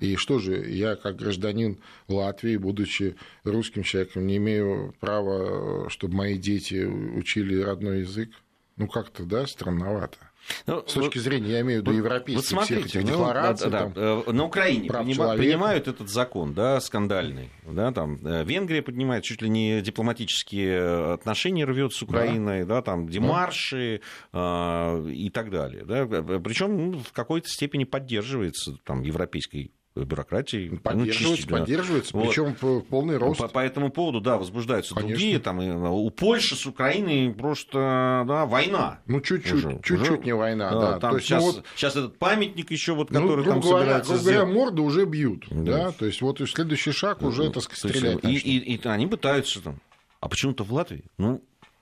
И 0.00 0.16
что 0.16 0.38
же, 0.38 0.68
я 0.68 0.96
как 0.96 1.16
гражданин 1.16 1.78
Латвии, 2.08 2.56
будучи 2.56 3.16
русским 3.44 3.82
человеком, 3.84 4.26
не 4.26 4.38
имею 4.38 4.94
права, 5.00 5.88
чтобы 5.88 6.14
мои 6.14 6.36
дети 6.36 6.84
учили 6.84 7.60
родной 7.60 8.00
язык? 8.00 8.30
Ну, 8.76 8.88
как-то, 8.88 9.24
да, 9.24 9.46
странновато. 9.46 10.18
Ну, 10.66 10.84
С 10.86 10.92
точки 10.92 11.18
зрения, 11.18 11.52
я 11.52 11.60
имею 11.60 11.80
в 11.80 11.86
виду 11.86 11.96
европейских 11.96 12.36
вот 12.36 12.46
смотрите, 12.46 12.88
всех 12.88 13.02
этих 13.02 13.02
ну, 13.02 13.16
деклараций. 13.16 13.70
Да, 13.70 13.80
там, 13.80 13.92
да, 13.92 14.22
э, 14.26 14.32
на 14.32 14.44
Украине 14.44 14.90
принима, 14.90 15.36
принимают 15.36 15.88
этот 15.88 16.08
закон, 16.08 16.54
да, 16.54 16.80
скандальный. 16.80 17.50
Да, 17.64 17.92
там, 17.92 18.18
э, 18.24 18.44
Венгрия 18.44 18.82
поднимает 18.82 19.24
чуть 19.24 19.42
ли 19.42 19.48
не 19.48 19.80
дипломатические 19.80 21.14
отношения 21.14 21.64
рвет 21.64 21.92
с 21.92 22.02
Украиной, 22.02 22.60
да, 22.64 22.76
да 22.76 22.82
там 22.82 23.08
демарши 23.08 24.00
да. 24.32 25.00
э, 25.06 25.10
и 25.12 25.30
так 25.30 25.50
далее. 25.50 25.84
Да. 25.84 26.06
Причем 26.40 26.90
ну, 26.90 26.98
в 26.98 27.12
какой-то 27.12 27.48
степени 27.48 27.84
поддерживается 27.84 28.76
там, 28.84 29.02
европейской 29.02 29.72
бюрократии. 29.96 30.70
Ну, 30.72 30.78
поддерживается, 30.78 31.46
ну, 31.48 31.58
поддерживается, 31.58 32.16
вот. 32.16 32.28
причем 32.28 32.82
полный 32.82 33.16
рост. 33.16 33.40
По, 33.40 33.48
по 33.48 33.58
этому 33.60 33.90
поводу, 33.90 34.20
да, 34.20 34.38
возбуждаются 34.38 34.94
Конечно. 34.94 35.16
другие. 35.16 35.38
Там, 35.38 35.58
у 35.60 36.10
Польши 36.10 36.56
с 36.56 36.66
Украиной 36.66 37.32
просто 37.32 38.24
да, 38.26 38.44
война. 38.46 39.00
Ну, 39.06 39.20
чуть-чуть, 39.20 39.84
чуть-чуть 39.84 40.24
не 40.24 40.34
война, 40.34 40.70
да. 40.70 40.80
да. 40.80 40.98
Там 40.98 41.10
То 41.12 41.16
есть, 41.18 41.28
сейчас, 41.28 41.42
ну, 41.42 41.52
вот, 41.52 41.64
сейчас 41.76 41.96
этот 41.96 42.18
памятник 42.18 42.70
еще, 42.72 42.94
вот, 42.94 43.08
который 43.08 43.44
ну, 43.44 43.50
там 43.50 43.60
говоря, 43.60 43.78
собирается 43.78 44.12
грубо 44.14 44.24
говоря, 44.24 44.46
морды 44.46 44.82
уже 44.82 45.04
бьют. 45.04 45.46
Да. 45.48 45.62
да. 45.62 45.92
То 45.92 46.06
есть, 46.06 46.20
вот 46.20 46.40
следующий 46.40 46.92
шаг 46.92 47.20
ну, 47.20 47.28
уже, 47.28 47.50
так 47.50 47.62
сказать, 47.62 47.96
стрелять 47.96 48.24
и, 48.24 48.34
и, 48.36 48.74
и 48.74 48.88
они 48.88 49.06
пытаются 49.06 49.62
там. 49.62 49.80
А 50.20 50.28
почему-то 50.28 50.64
в 50.64 50.72
Латвии? 50.72 51.04
Ну, 51.18 51.40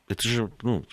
это 0.09 0.29
же, 0.29 0.51
ну, 0.63 0.85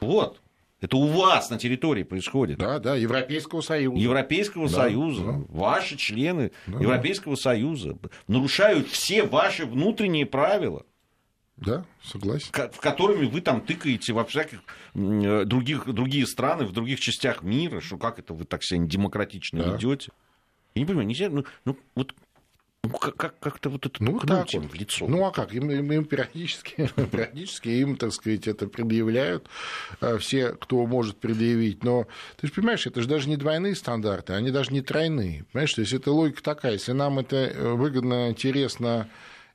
вот, 0.00 0.40
это 0.82 0.96
у 0.96 1.06
вас 1.06 1.48
на 1.48 1.58
территории 1.58 2.02
происходит. 2.02 2.58
Да, 2.58 2.80
да, 2.80 2.96
Европейского 2.96 3.60
Союза. 3.60 4.02
Европейского 4.02 4.68
да, 4.68 4.74
Союза. 4.74 5.24
Да. 5.24 5.40
Ваши 5.48 5.96
члены 5.96 6.50
да, 6.66 6.80
Европейского 6.80 7.36
да. 7.36 7.40
Союза 7.42 7.96
нарушают 8.26 8.88
все 8.88 9.22
ваши 9.22 9.64
внутренние 9.64 10.26
правила. 10.26 10.84
Да, 11.56 11.84
согласен. 12.02 12.48
В 12.52 12.80
которыми 12.80 13.26
вы 13.26 13.40
там 13.40 13.60
тыкаете 13.60 14.12
во 14.12 14.24
всяких 14.24 14.58
других, 14.94 15.86
другие 15.86 16.26
страны, 16.26 16.64
в 16.64 16.72
других 16.72 16.98
частях 16.98 17.44
мира, 17.44 17.80
что 17.80 17.96
как 17.96 18.18
это 18.18 18.34
вы 18.34 18.44
так 18.44 18.64
себя 18.64 18.84
демократично 18.84 19.62
да. 19.62 19.72
ведете. 19.72 20.10
Я 20.74 20.80
не 20.80 20.86
понимаю, 20.86 21.06
нельзя, 21.06 21.28
ну, 21.30 21.44
ну 21.64 21.78
вот 21.94 22.12
ну, 22.84 22.90
как- 22.98 23.38
как-то 23.38 23.70
вот 23.70 23.86
это 23.86 24.02
ну, 24.02 24.18
так 24.18 24.52
им 24.54 24.62
вот. 24.62 24.72
в 24.72 24.74
лицо. 24.74 25.06
Ну, 25.06 25.24
а 25.24 25.30
как? 25.30 25.54
Им, 25.54 25.70
им, 25.70 25.92
им 25.92 26.04
периодически, 26.04 26.90
периодически 27.12 27.68
им, 27.68 27.96
так 27.96 28.12
сказать, 28.12 28.48
это 28.48 28.66
предъявляют 28.66 29.46
э, 30.00 30.18
все, 30.18 30.50
кто 30.50 30.84
может 30.86 31.16
предъявить. 31.18 31.84
Но 31.84 32.08
ты 32.40 32.48
же 32.48 32.52
понимаешь, 32.52 32.86
это 32.86 33.00
же 33.00 33.08
даже 33.08 33.28
не 33.28 33.36
двойные 33.36 33.76
стандарты, 33.76 34.32
они 34.32 34.50
даже 34.50 34.72
не 34.72 34.80
тройные. 34.80 35.44
Понимаешь, 35.52 35.74
то 35.74 35.80
есть 35.80 35.92
это 35.92 36.10
логика 36.10 36.42
такая. 36.42 36.72
Если 36.72 36.90
нам 36.90 37.20
это 37.20 37.36
э, 37.36 37.72
выгодно, 37.72 38.30
интересно 38.30 39.08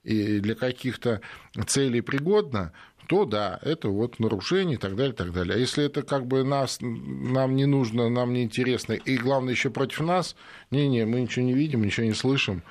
и 0.05 0.39
для 0.39 0.55
каких-то 0.55 1.19
целей 1.65 1.99
пригодно, 1.99 2.71
то 3.07 3.25
да, 3.25 3.59
это 3.61 3.89
вот 3.89 4.19
нарушение 4.19 4.75
и 4.75 4.79
так 4.79 4.95
далее, 4.95 5.13
и 5.13 5.15
так 5.15 5.33
далее. 5.33 5.55
А 5.55 5.57
если 5.57 5.83
это 5.83 6.01
как 6.01 6.27
бы 6.27 6.45
нас, 6.45 6.77
нам 6.81 7.55
не 7.55 7.65
нужно, 7.65 8.09
нам 8.09 8.31
не 8.31 8.43
интересно, 8.43 8.93
и 8.93 9.17
главное 9.17 9.53
еще 9.53 9.69
против 9.69 10.01
нас, 10.01 10.37
не-не, 10.71 11.05
мы 11.05 11.21
ничего 11.21 11.43
не 11.43 11.53
видим, 11.53 11.83
ничего 11.83 12.05
не 12.05 12.13
слышим, 12.13 12.63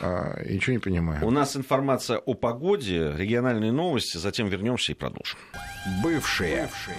а, 0.00 0.40
и 0.42 0.54
ничего 0.54 0.74
не 0.74 0.78
понимаю. 0.78 1.26
У 1.26 1.30
нас 1.30 1.56
информация 1.56 2.18
о 2.18 2.34
погоде, 2.34 3.12
региональные 3.16 3.72
новости, 3.72 4.16
затем 4.16 4.48
вернемся 4.48 4.92
и 4.92 4.94
продолжим. 4.94 5.38
Бывшие. 6.02 6.62
Бывшие. 6.62 6.96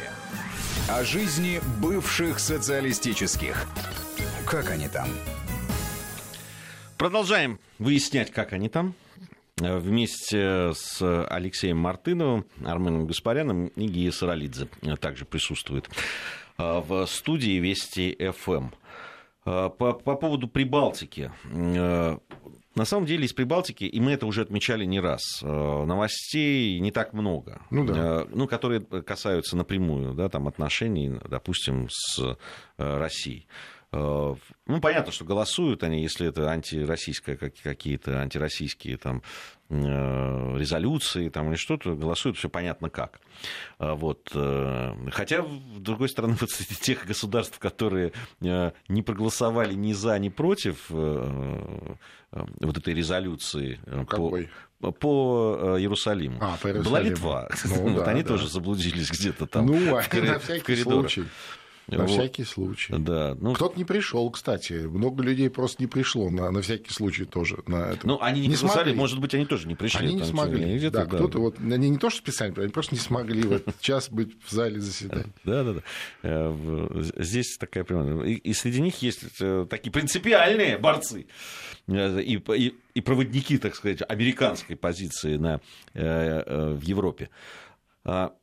О 0.90 1.04
жизни 1.04 1.62
бывших 1.82 2.40
социалистических. 2.40 3.68
Как 4.46 4.70
они 4.72 4.88
там? 4.88 5.08
Продолжаем 6.98 7.60
выяснять, 7.80 8.32
как 8.32 8.54
они 8.54 8.70
там. 8.70 8.94
Вместе 9.58 10.72
с 10.74 11.26
Алексеем 11.30 11.78
Мартыновым, 11.78 12.46
Арменом 12.66 13.06
Гаспаряном 13.06 13.68
и 13.68 13.88
Гия 13.88 14.12
Саралидзе 14.12 14.68
также 15.00 15.26
присутствует 15.26 15.90
в 16.58 17.06
студии 17.06 17.60
Вести 17.60 18.18
ФМ. 18.32 18.70
По, 19.44 19.70
по 19.70 20.16
поводу 20.16 20.48
Прибалтики. 20.48 21.32
На 22.74 22.86
самом 22.86 23.06
деле 23.06 23.26
из 23.26 23.34
Прибалтики, 23.34 23.84
и 23.84 24.00
мы 24.00 24.12
это 24.12 24.26
уже 24.26 24.42
отмечали 24.42 24.86
не 24.86 25.02
раз, 25.02 25.22
э, 25.42 25.46
новостей 25.46 26.80
не 26.80 26.92
так 26.92 27.12
много, 27.12 27.62
ну, 27.70 27.86
да. 27.86 27.94
Э, 27.98 28.26
ну, 28.34 28.48
которые 28.48 28.80
касаются 28.82 29.58
напрямую 29.58 30.14
да, 30.14 30.30
там, 30.30 30.48
отношений, 30.48 31.20
допустим, 31.28 31.90
с 31.90 32.20
э, 32.20 32.36
Россией. 32.78 33.46
Ну, 33.94 34.80
понятно, 34.82 35.12
что 35.12 35.26
голосуют 35.26 35.84
они, 35.84 36.02
если 36.02 36.28
это 36.28 36.50
антироссийское, 36.50 37.36
какие-то 37.36 38.22
антироссийские 38.22 38.98
там, 38.98 39.22
Э, 39.74 40.58
резолюции 40.58 41.30
там, 41.30 41.48
или 41.48 41.56
что-то, 41.56 41.96
голосуют 41.96 42.38
все 42.38 42.50
понятно 42.50 42.90
как. 42.90 43.22
А 43.80 43.96
вот. 43.96 44.30
Э, 44.34 44.94
хотя, 45.14 45.44
с 45.44 45.80
другой 45.80 46.10
стороны, 46.10 46.36
вот 46.42 46.50
среди 46.52 46.76
тех 46.76 47.06
государств, 47.06 47.58
которые 47.58 48.12
э, 48.42 48.72
не 48.90 49.02
проголосовали 49.02 49.74
ни 49.74 49.94
за, 49.94 50.20
ни 50.20 50.28
против 50.28 50.90
вот 50.90 52.78
этой 52.78 52.94
резолюции 52.94 53.80
Какой? 54.08 54.50
по, 54.80 54.92
по 54.92 55.78
Иерусалиму, 55.78 56.38
а, 56.42 56.58
по 56.62 56.68
Иерусалиму. 56.68 56.84
была 56.84 57.00
Литва. 57.02 57.50
Ну, 57.66 57.88
вот 57.94 58.06
да, 58.06 58.12
они 58.12 58.24
да. 58.24 58.30
тоже 58.30 58.50
заблудились 58.50 59.10
где-то 59.10 59.48
там 59.48 59.68
ну, 59.68 59.74
в, 59.74 59.92
на 59.92 60.40
всякий 60.40 60.60
в 60.60 60.64
коридорах. 60.64 61.12
Случай. 61.12 61.30
На 61.88 62.04
вот. 62.06 62.10
всякий 62.10 62.44
случай. 62.44 62.94
Да, 62.98 63.36
ну... 63.40 63.54
Кто-то 63.54 63.78
не 63.78 63.84
пришел, 63.84 64.30
кстати. 64.30 64.74
Много 64.74 65.24
людей 65.24 65.50
просто 65.50 65.82
не 65.82 65.88
пришло 65.88 66.30
на, 66.30 66.50
на 66.52 66.62
всякий 66.62 66.92
случай 66.94 67.26
тоже. 67.26 67.58
На 67.68 67.92
это. 67.92 68.08
Ну, 68.08 68.20
они 68.22 68.42
не, 68.42 68.48
не 68.48 68.56
смогли. 68.56 68.94
может 68.94 69.20
быть, 69.20 69.34
они 69.34 69.46
тоже 69.46 69.68
не 69.68 69.76
пришли. 69.76 70.06
Они 70.06 70.16
не 70.16 70.24
смогли. 70.24 70.80
Да, 70.90 70.90
да, 70.90 71.06
кто-то 71.06 71.40
вот, 71.40 71.60
они 71.60 71.90
не 71.90 71.98
то, 71.98 72.10
что 72.10 72.20
специально, 72.20 72.62
они 72.62 72.72
просто 72.72 72.96
не 72.96 73.02
смогли 73.02 73.42
в 73.42 73.52
этот 73.52 73.80
час 73.82 74.10
быть 74.10 74.32
в 74.44 74.52
зале 74.52 74.80
заседания. 74.80 75.34
Да, 75.44 75.64
да, 75.64 75.74
да. 75.74 75.82
Э, 76.24 77.04
здесь 77.18 77.58
такая 77.58 77.84
прямо... 77.84 78.24
И, 78.26 78.36
и 78.36 78.54
среди 78.54 78.82
них 78.82 79.02
есть 79.02 79.24
э, 79.40 79.66
такие 79.70 79.92
принципиальные 79.92 80.78
борцы 80.78 81.26
э, 81.88 82.22
и, 82.22 82.38
и, 82.38 82.76
и 82.94 83.02
проводники, 83.02 83.58
так 83.58 83.76
сказать, 83.76 84.02
американской 84.08 84.76
позиции 84.76 85.38
на, 85.38 85.60
в 85.94 86.82
Европе. 86.82 87.30
А, 88.04 88.34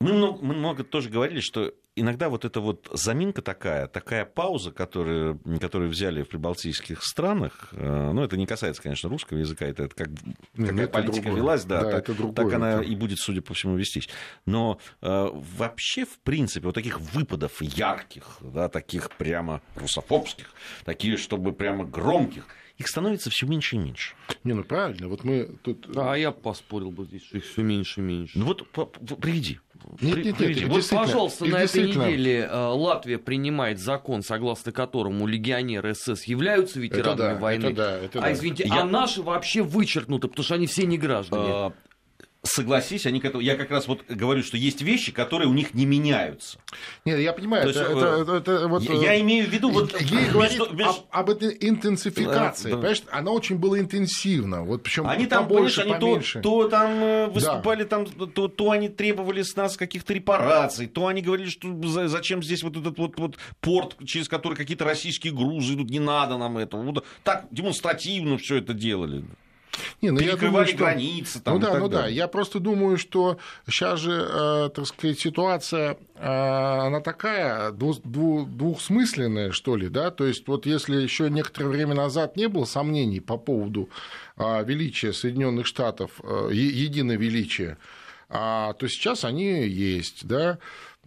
мы 0.00 0.12
много, 0.12 0.44
мы 0.44 0.54
много 0.54 0.84
тоже 0.84 1.10
говорили, 1.10 1.40
что 1.40 1.72
иногда 2.00 2.28
вот 2.28 2.44
эта 2.44 2.60
вот 2.60 2.88
заминка 2.92 3.42
такая, 3.42 3.86
такая 3.86 4.24
пауза, 4.24 4.70
которую, 4.72 5.40
которую 5.60 5.90
взяли 5.90 6.22
в 6.22 6.28
прибалтийских 6.28 7.02
странах, 7.02 7.68
э, 7.72 8.10
ну, 8.12 8.22
это 8.22 8.36
не 8.36 8.46
касается, 8.46 8.82
конечно, 8.82 9.08
русского 9.08 9.38
языка, 9.38 9.66
это, 9.66 9.84
это 9.84 9.94
как 9.94 10.08
какая 10.56 10.84
это 10.84 10.88
политика 10.88 11.22
другое. 11.22 11.36
велась, 11.36 11.64
да, 11.64 11.82
да 11.82 11.90
так, 11.90 12.04
это 12.04 12.14
другое, 12.14 12.34
так 12.34 12.52
она 12.52 12.74
это... 12.74 12.82
и 12.82 12.94
будет, 12.94 13.18
судя 13.18 13.42
по 13.42 13.54
всему, 13.54 13.76
вестись. 13.76 14.08
Но 14.46 14.78
э, 15.02 15.28
вообще, 15.58 16.04
в 16.04 16.18
принципе, 16.20 16.66
вот 16.66 16.74
таких 16.74 17.00
выпадов 17.00 17.60
ярких, 17.60 18.38
да, 18.40 18.68
таких 18.68 19.10
прямо 19.12 19.60
русофобских, 19.74 20.50
такие, 20.84 21.16
чтобы 21.16 21.52
прямо 21.52 21.84
громких, 21.84 22.46
их 22.78 22.86
становится 22.86 23.28
все 23.28 23.46
меньше 23.46 23.76
и 23.76 23.78
меньше. 23.78 24.14
Не, 24.44 24.54
ну 24.54 24.62
правильно, 24.62 25.08
вот 25.08 25.24
мы 25.24 25.50
тут... 25.62 25.88
А 25.96 26.14
я 26.14 26.30
поспорил 26.30 26.92
бы 26.92 27.04
здесь, 27.04 27.24
что 27.24 27.36
их 27.36 27.44
все 27.44 27.62
меньше 27.62 28.00
и 28.00 28.04
меньше. 28.04 28.38
Ну 28.38 28.46
вот 28.46 28.62
приведи. 29.20 29.58
Нет, 30.00 30.24
нет, 30.24 30.40
нет, 30.40 30.68
вот, 30.68 30.88
пожалуйста, 30.90 31.44
на 31.46 31.62
этой 31.62 31.88
неделе 31.88 32.48
э, 32.50 32.56
Латвия 32.56 33.18
принимает 33.18 33.78
закон, 33.78 34.22
согласно 34.22 34.72
которому 34.72 35.26
легионеры 35.26 35.94
СС 35.94 36.24
являются 36.24 36.80
ветеранами 36.80 37.12
это 37.12 37.34
да, 37.34 37.34
войны. 37.36 37.66
Это 37.66 37.74
да, 37.74 37.98
это 37.98 38.20
а 38.20 38.32
извините, 38.32 38.64
я... 38.66 38.82
а 38.82 38.84
наши 38.84 39.22
вообще 39.22 39.62
вычеркнуты, 39.62 40.28
потому 40.28 40.44
что 40.44 40.54
они 40.56 40.66
все 40.66 40.84
не 40.84 40.98
граждане. 40.98 41.72
Согласись, 42.44 43.04
они 43.04 43.20
к 43.20 43.24
этому, 43.24 43.42
я 43.42 43.56
как 43.56 43.70
раз 43.72 43.88
вот 43.88 44.04
говорю, 44.08 44.44
что 44.44 44.56
есть 44.56 44.80
вещи, 44.80 45.10
которые 45.10 45.48
у 45.48 45.52
них 45.52 45.74
не 45.74 45.86
меняются. 45.86 46.60
Нет, 47.04 47.18
я 47.18 47.32
понимаю, 47.32 47.68
это, 47.68 47.78
есть, 47.80 47.90
это, 47.90 48.06
это, 48.22 48.32
это, 48.34 48.68
вот, 48.68 48.82
я, 48.84 48.94
я 48.94 49.20
имею 49.20 49.46
в 49.46 49.50
виду 49.50 49.70
вот 49.70 49.92
Гей 50.00 50.30
говорит 50.30 50.58
между... 50.72 50.84
об, 50.84 50.96
об 51.10 51.30
этой 51.30 51.56
интенсификации, 51.60 52.70
да, 52.70 52.76
понимаешь, 52.76 53.02
она 53.10 53.32
очень 53.32 53.56
была 53.56 53.80
интенсивна, 53.80 54.62
вот 54.62 54.84
причем 54.84 55.08
они 55.08 55.26
там, 55.26 55.48
побольше, 55.48 55.80
они 55.80 55.94
поменьше. 55.94 56.40
То, 56.40 56.62
то 56.62 56.68
там 56.68 56.90
э, 57.02 57.26
выступали, 57.26 57.82
да. 57.82 57.88
там, 57.88 58.06
то, 58.06 58.46
то 58.46 58.70
они 58.70 58.88
требовали 58.88 59.42
с 59.42 59.56
нас 59.56 59.76
каких-то 59.76 60.12
репараций, 60.12 60.86
то 60.86 61.08
они 61.08 61.22
говорили, 61.22 61.48
что 61.48 61.68
зачем 62.06 62.40
здесь 62.44 62.62
вот 62.62 62.76
этот 62.76 62.98
вот, 62.98 63.18
вот 63.18 63.36
порт, 63.60 63.96
через 64.06 64.28
который 64.28 64.54
какие-то 64.54 64.84
российские 64.84 65.32
грузы 65.32 65.74
идут, 65.74 65.90
не 65.90 66.00
надо 66.00 66.38
нам 66.38 66.56
этого. 66.56 66.82
Вот 66.82 67.04
так 67.24 67.46
демонстративно 67.50 68.38
все 68.38 68.56
это 68.56 68.74
делали. 68.74 69.24
Не, 70.02 70.10
ну, 70.10 70.18
Перекрывали 70.18 70.44
я 70.44 70.50
думаю, 70.50 70.66
что... 70.66 70.76
границы. 70.76 71.40
Там, 71.40 71.54
ну 71.54 71.60
да, 71.60 71.78
ну 71.78 71.88
далее. 71.88 72.06
да. 72.06 72.08
Я 72.08 72.28
просто 72.28 72.60
думаю, 72.60 72.98
что 72.98 73.38
сейчас 73.66 74.00
же, 74.00 74.12
э, 74.12 74.70
так 74.74 74.86
сказать, 74.86 75.18
ситуация, 75.18 75.98
э, 76.14 76.26
она 76.26 77.00
такая 77.00 77.72
двух, 77.72 78.00
двух, 78.02 78.48
двухсмысленная, 78.48 79.52
что 79.52 79.76
ли, 79.76 79.88
да. 79.88 80.10
То 80.10 80.26
есть 80.26 80.46
вот 80.46 80.66
если 80.66 80.96
еще 80.96 81.30
некоторое 81.30 81.68
время 81.68 81.94
назад 81.94 82.36
не 82.36 82.48
было 82.48 82.64
сомнений 82.64 83.20
по 83.20 83.36
поводу 83.36 83.88
э, 84.36 84.64
величия 84.64 85.12
Соединенных 85.12 85.66
Штатов, 85.66 86.10
единое 86.50 87.16
величие 87.16 87.78
а, 88.30 88.74
то 88.74 88.88
сейчас 88.88 89.24
они 89.24 89.66
есть, 89.66 90.26
да. 90.26 90.58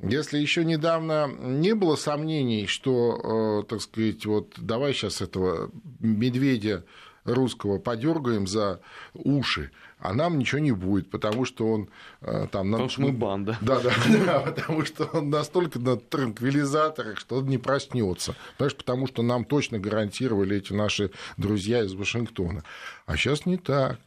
Если 0.01 0.39
еще 0.39 0.65
недавно 0.65 1.29
не 1.39 1.75
было 1.75 1.95
сомнений, 1.95 2.65
что, 2.65 3.63
так 3.69 3.81
сказать, 3.81 4.25
вот 4.25 4.53
давай 4.57 4.93
сейчас 4.93 5.21
этого 5.21 5.69
медведя 5.99 6.83
русского 7.23 7.77
подергаем 7.77 8.47
за 8.47 8.81
уши, 9.13 9.71
а 9.99 10.13
нам 10.13 10.39
ничего 10.39 10.59
не 10.59 10.71
будет, 10.71 11.09
потому 11.09 11.45
что 11.45 11.67
он 11.71 11.89
э, 12.21 12.47
там... 12.51 12.71
Потому 12.71 12.89
что 12.89 13.01
мы 13.01 13.11
банда. 13.11 13.57
Да, 13.61 13.79
да, 13.79 13.91
да, 14.25 14.39
потому 14.39 14.85
что 14.85 15.05
он 15.05 15.29
настолько 15.29 15.79
на 15.79 15.97
транквилизаторах, 15.97 17.19
что 17.19 17.37
он 17.37 17.47
не 17.47 17.57
проснется. 17.57 18.35
Знаешь, 18.57 18.75
потому 18.75 19.07
что 19.07 19.21
нам 19.21 19.45
точно 19.45 19.79
гарантировали 19.79 20.57
эти 20.57 20.73
наши 20.73 21.11
друзья 21.37 21.83
из 21.83 21.93
Вашингтона. 21.93 22.63
А 23.05 23.15
сейчас 23.15 23.45
не 23.45 23.57
так. 23.57 23.99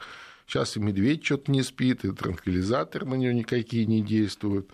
Сейчас 0.46 0.76
и 0.76 0.80
медведь 0.80 1.24
что-то 1.24 1.50
не 1.50 1.62
спит, 1.62 2.04
и 2.04 2.10
транквилизаторы 2.10 3.06
на 3.06 3.14
него 3.14 3.32
никакие 3.32 3.86
не 3.86 4.02
действуют. 4.02 4.70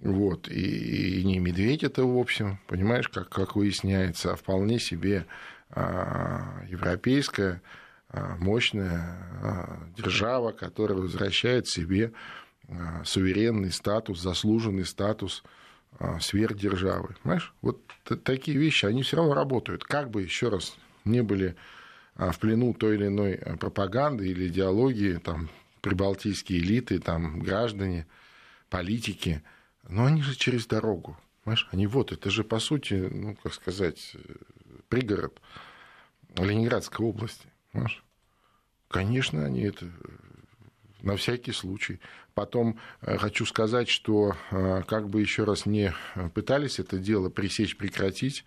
Вот. 0.00 0.48
И, 0.48 1.20
и 1.20 1.24
не 1.24 1.38
медведь 1.38 1.82
это, 1.82 2.04
в 2.04 2.18
общем, 2.18 2.58
понимаешь, 2.68 3.08
как, 3.08 3.28
как 3.28 3.56
выясняется, 3.56 4.32
а 4.32 4.36
вполне 4.36 4.78
себе 4.78 5.26
европейская 5.74 7.62
а, 8.12 8.36
мощная 8.38 9.16
а, 9.40 9.86
держава, 9.96 10.50
которая 10.50 10.98
возвращает 10.98 11.68
себе 11.68 12.12
а, 12.68 13.04
суверенный 13.04 13.70
статус, 13.70 14.20
заслуженный 14.20 14.84
статус 14.84 15.44
а, 15.98 16.18
сверхдержавы. 16.18 17.14
Понимаешь? 17.22 17.54
Вот 17.62 17.80
такие 18.24 18.58
вещи, 18.58 18.86
они 18.86 19.04
все 19.04 19.18
равно 19.18 19.34
работают. 19.34 19.84
Как 19.84 20.10
бы, 20.10 20.22
еще 20.22 20.48
раз, 20.48 20.76
не 21.04 21.22
были 21.22 21.54
а, 22.16 22.32
в 22.32 22.40
плену 22.40 22.74
той 22.74 22.96
или 22.96 23.06
иной 23.06 23.34
а, 23.34 23.56
пропаганды 23.56 24.26
или 24.26 24.48
идеологии, 24.48 25.18
там, 25.18 25.48
прибалтийские 25.80 26.58
элиты, 26.58 26.98
там, 26.98 27.38
граждане, 27.38 28.06
политики, 28.70 29.42
но 29.88 30.06
они 30.06 30.22
же 30.22 30.34
через 30.34 30.66
дорогу. 30.66 31.16
Понимаешь? 31.44 31.68
Они 31.70 31.86
вот, 31.86 32.10
это 32.10 32.28
же, 32.28 32.42
по 32.42 32.58
сути, 32.58 32.94
ну, 32.94 33.36
как 33.40 33.54
сказать, 33.54 34.16
пригород 34.90 35.40
Ленинградской 36.36 37.06
области. 37.06 37.46
Понимаешь? 37.72 38.04
Конечно, 38.88 39.46
они 39.46 39.62
это 39.62 39.86
на 41.00 41.16
всякий 41.16 41.52
случай. 41.52 42.00
Потом 42.34 42.78
э, 43.00 43.16
хочу 43.16 43.46
сказать, 43.46 43.88
что 43.88 44.36
э, 44.50 44.82
как 44.86 45.08
бы 45.08 45.20
еще 45.20 45.44
раз 45.44 45.64
не 45.64 45.94
пытались 46.34 46.78
это 46.78 46.98
дело 46.98 47.30
пресечь, 47.30 47.76
прекратить, 47.76 48.44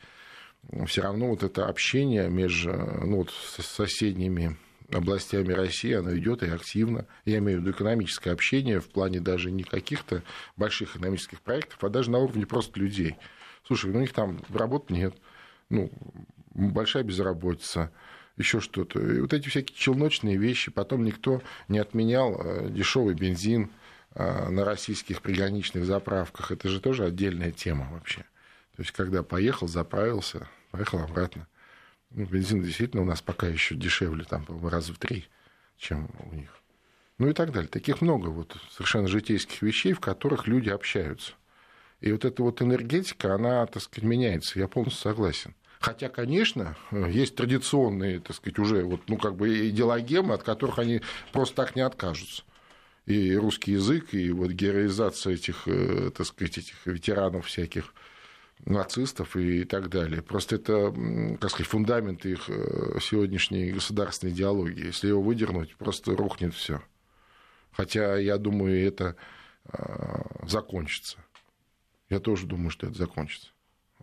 все 0.85 1.01
равно 1.01 1.27
вот 1.27 1.43
это 1.43 1.67
общение 1.67 2.29
между 2.29 2.71
ну, 2.71 3.17
вот, 3.17 3.31
соседними 3.31 4.57
областями 4.91 5.51
России, 5.51 5.93
оно 5.93 6.15
идет 6.15 6.43
и 6.43 6.47
активно. 6.47 7.07
Я 7.25 7.39
имею 7.39 7.59
в 7.59 7.61
виду 7.61 7.71
экономическое 7.71 8.31
общение 8.31 8.79
в 8.79 8.89
плане 8.89 9.19
даже 9.19 9.51
не 9.51 9.63
каких-то 9.63 10.23
больших 10.55 10.95
экономических 10.95 11.41
проектов, 11.41 11.83
а 11.83 11.89
даже 11.89 12.11
на 12.11 12.19
уровне 12.19 12.45
просто 12.45 12.79
людей. 12.79 13.15
Слушай, 13.65 13.91
ну, 13.91 13.99
у 13.99 14.01
них 14.01 14.13
там 14.13 14.39
работы 14.49 14.93
нет, 14.93 15.15
ну, 15.69 15.91
большая 16.53 17.03
безработица, 17.03 17.91
еще 18.37 18.59
что-то. 18.59 18.99
И 18.99 19.19
вот 19.19 19.33
эти 19.33 19.47
всякие 19.47 19.77
челночные 19.77 20.37
вещи. 20.37 20.71
Потом 20.71 21.03
никто 21.03 21.41
не 21.67 21.79
отменял 21.79 22.35
э, 22.35 22.69
дешевый 22.69 23.15
бензин 23.15 23.69
э, 24.15 24.49
на 24.49 24.65
российских 24.65 25.21
приграничных 25.21 25.85
заправках. 25.85 26.51
Это 26.51 26.67
же 26.69 26.79
тоже 26.79 27.05
отдельная 27.05 27.51
тема 27.51 27.89
вообще. 27.91 28.21
То 28.75 28.81
есть, 28.81 28.91
когда 28.91 29.21
поехал, 29.21 29.67
заправился, 29.67 30.47
поехал 30.71 30.99
обратно. 30.99 31.47
Ну, 32.09 32.25
бензин 32.25 32.63
действительно 32.63 33.03
у 33.03 33.05
нас 33.05 33.21
пока 33.21 33.47
еще 33.47 33.75
дешевле, 33.75 34.23
там, 34.23 34.45
по 34.45 34.69
раза 34.69 34.93
в 34.93 34.97
три, 34.97 35.25
чем 35.77 36.09
у 36.31 36.35
них. 36.35 36.49
Ну 37.19 37.29
и 37.29 37.33
так 37.33 37.51
далее. 37.51 37.69
Таких 37.69 38.01
много 38.01 38.29
вот 38.29 38.57
совершенно 38.71 39.07
житейских 39.07 39.61
вещей, 39.61 39.93
в 39.93 39.99
которых 39.99 40.47
люди 40.47 40.69
общаются. 40.69 41.33
И 42.01 42.11
вот 42.11 42.25
эта 42.25 42.43
вот 42.43 42.61
энергетика, 42.61 43.35
она, 43.35 43.65
так 43.67 43.81
сказать, 43.81 44.03
меняется. 44.03 44.59
Я 44.59 44.67
полностью 44.67 45.01
согласен. 45.01 45.55
Хотя, 45.83 46.07
конечно, 46.07 46.77
есть 46.91 47.35
традиционные, 47.35 48.21
так 48.21 48.37
сказать, 48.37 48.57
уже 48.57 48.85
вот, 48.85 49.01
ну, 49.09 49.17
как 49.17 49.35
бы 49.35 49.67
идеологемы, 49.67 50.33
от 50.33 50.41
которых 50.41 50.79
они 50.79 51.01
просто 51.33 51.57
так 51.57 51.75
не 51.75 51.81
откажутся. 51.81 52.43
И 53.05 53.35
русский 53.35 53.73
язык, 53.73 54.13
и 54.13 54.31
вот 54.31 54.51
героизация 54.51 55.33
этих, 55.33 55.67
э, 55.67 56.09
так 56.15 56.25
сказать, 56.25 56.57
этих 56.57 56.85
ветеранов 56.85 57.47
всяких, 57.47 57.93
нацистов 58.63 59.35
и 59.35 59.65
так 59.65 59.89
далее. 59.89 60.21
Просто 60.21 60.55
это, 60.55 60.95
как 61.41 61.49
сказать, 61.49 61.67
фундамент 61.67 62.25
их 62.25 62.45
э, 62.47 62.99
сегодняшней 63.01 63.73
государственной 63.73 64.31
идеологии. 64.31 64.85
Если 64.85 65.09
его 65.09 65.21
выдернуть, 65.21 65.75
просто 65.75 66.15
рухнет 66.15 66.53
все. 66.53 66.81
Хотя, 67.73 68.15
я 68.15 68.37
думаю, 68.37 68.87
это 68.87 69.17
э, 69.65 70.47
закончится. 70.47 71.17
Я 72.09 72.21
тоже 72.21 72.47
думаю, 72.47 72.69
что 72.69 72.87
это 72.87 72.97
закончится. 72.97 73.52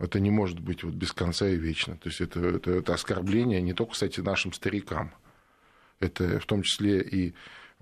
Это 0.01 0.19
не 0.19 0.31
может 0.31 0.59
быть 0.61 0.83
вот 0.83 0.95
без 0.95 1.13
конца 1.13 1.47
и 1.47 1.57
вечно. 1.57 1.97
То 1.97 2.09
есть 2.09 2.23
это, 2.23 2.41
это, 2.41 2.71
это 2.73 2.95
оскорбление 2.95 3.61
не 3.61 3.75
только, 3.75 3.93
кстати, 3.93 4.21
нашим 4.21 4.53
старикам. 4.55 5.13
Это 6.01 6.41
в 6.41 6.47
том 6.47 6.63
числе 6.63 7.03
и 7.03 7.35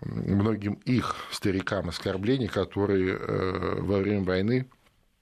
многим 0.05 0.75
их 0.85 1.15
старикам 1.31 1.89
оскорбление, 1.89 2.49
которые 2.49 3.17
э, 3.17 3.81
во 3.81 3.99
время 3.99 4.25
войны 4.25 4.69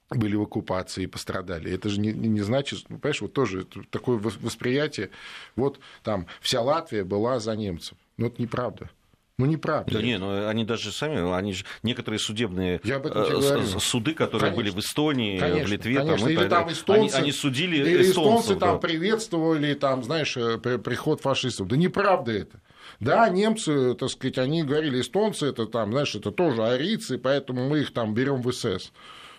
были 0.08 0.36
в 0.36 0.42
оккупации 0.42 1.04
и 1.04 1.06
пострадали. 1.06 1.70
Это 1.70 1.90
же 1.90 2.00
не, 2.00 2.12
не 2.12 2.40
значит, 2.40 2.86
ну, 2.88 2.98
понимаешь, 2.98 3.20
вот 3.20 3.34
тоже 3.34 3.66
такое 3.90 4.18
восприятие, 4.18 5.10
вот 5.54 5.80
там 6.02 6.26
вся 6.40 6.62
Латвия 6.62 7.04
была 7.04 7.40
за 7.40 7.54
немцев. 7.56 7.98
Но 8.16 8.28
это 8.28 8.40
неправда. 8.40 8.90
Ну, 9.38 9.44
неправда. 9.44 9.92
Да 9.92 10.00
не, 10.00 10.16
ну 10.16 10.48
они 10.48 10.64
даже 10.64 10.90
сами, 10.90 11.36
они 11.36 11.52
же 11.52 11.66
некоторые 11.82 12.18
судебные 12.18 12.80
э, 12.82 13.64
суды, 13.80 14.14
которые 14.14 14.50
конечно. 14.50 14.56
были 14.56 14.70
в 14.70 14.78
Эстонии, 14.78 15.38
конечно, 15.38 15.66
в 15.66 15.70
Литве, 15.70 15.96
конечно. 15.96 16.18
там, 16.18 16.28
или 16.28 16.48
там 16.48 16.72
эстонцы, 16.72 17.14
они, 17.14 17.22
они 17.24 17.32
судили 17.32 17.76
или 17.76 18.02
эстонцев. 18.02 18.12
эстонцы 18.12 18.54
да. 18.54 18.66
там 18.66 18.80
приветствовали, 18.80 19.74
там, 19.74 20.02
знаешь, 20.04 20.38
э, 20.38 20.56
приход 20.56 21.20
фашистов. 21.20 21.68
Да 21.68 21.76
неправда 21.76 22.32
это. 22.32 22.60
Да, 22.98 23.28
немцы, 23.28 23.94
так 23.94 24.08
сказать, 24.08 24.38
они 24.38 24.62
говорили, 24.62 25.02
эстонцы 25.02 25.46
это 25.46 25.66
там, 25.66 25.92
знаешь, 25.92 26.14
это 26.14 26.30
тоже 26.30 26.64
арийцы, 26.64 27.18
поэтому 27.18 27.68
мы 27.68 27.80
их 27.80 27.92
там 27.92 28.14
берем 28.14 28.40
в 28.40 28.50
СС. 28.52 28.90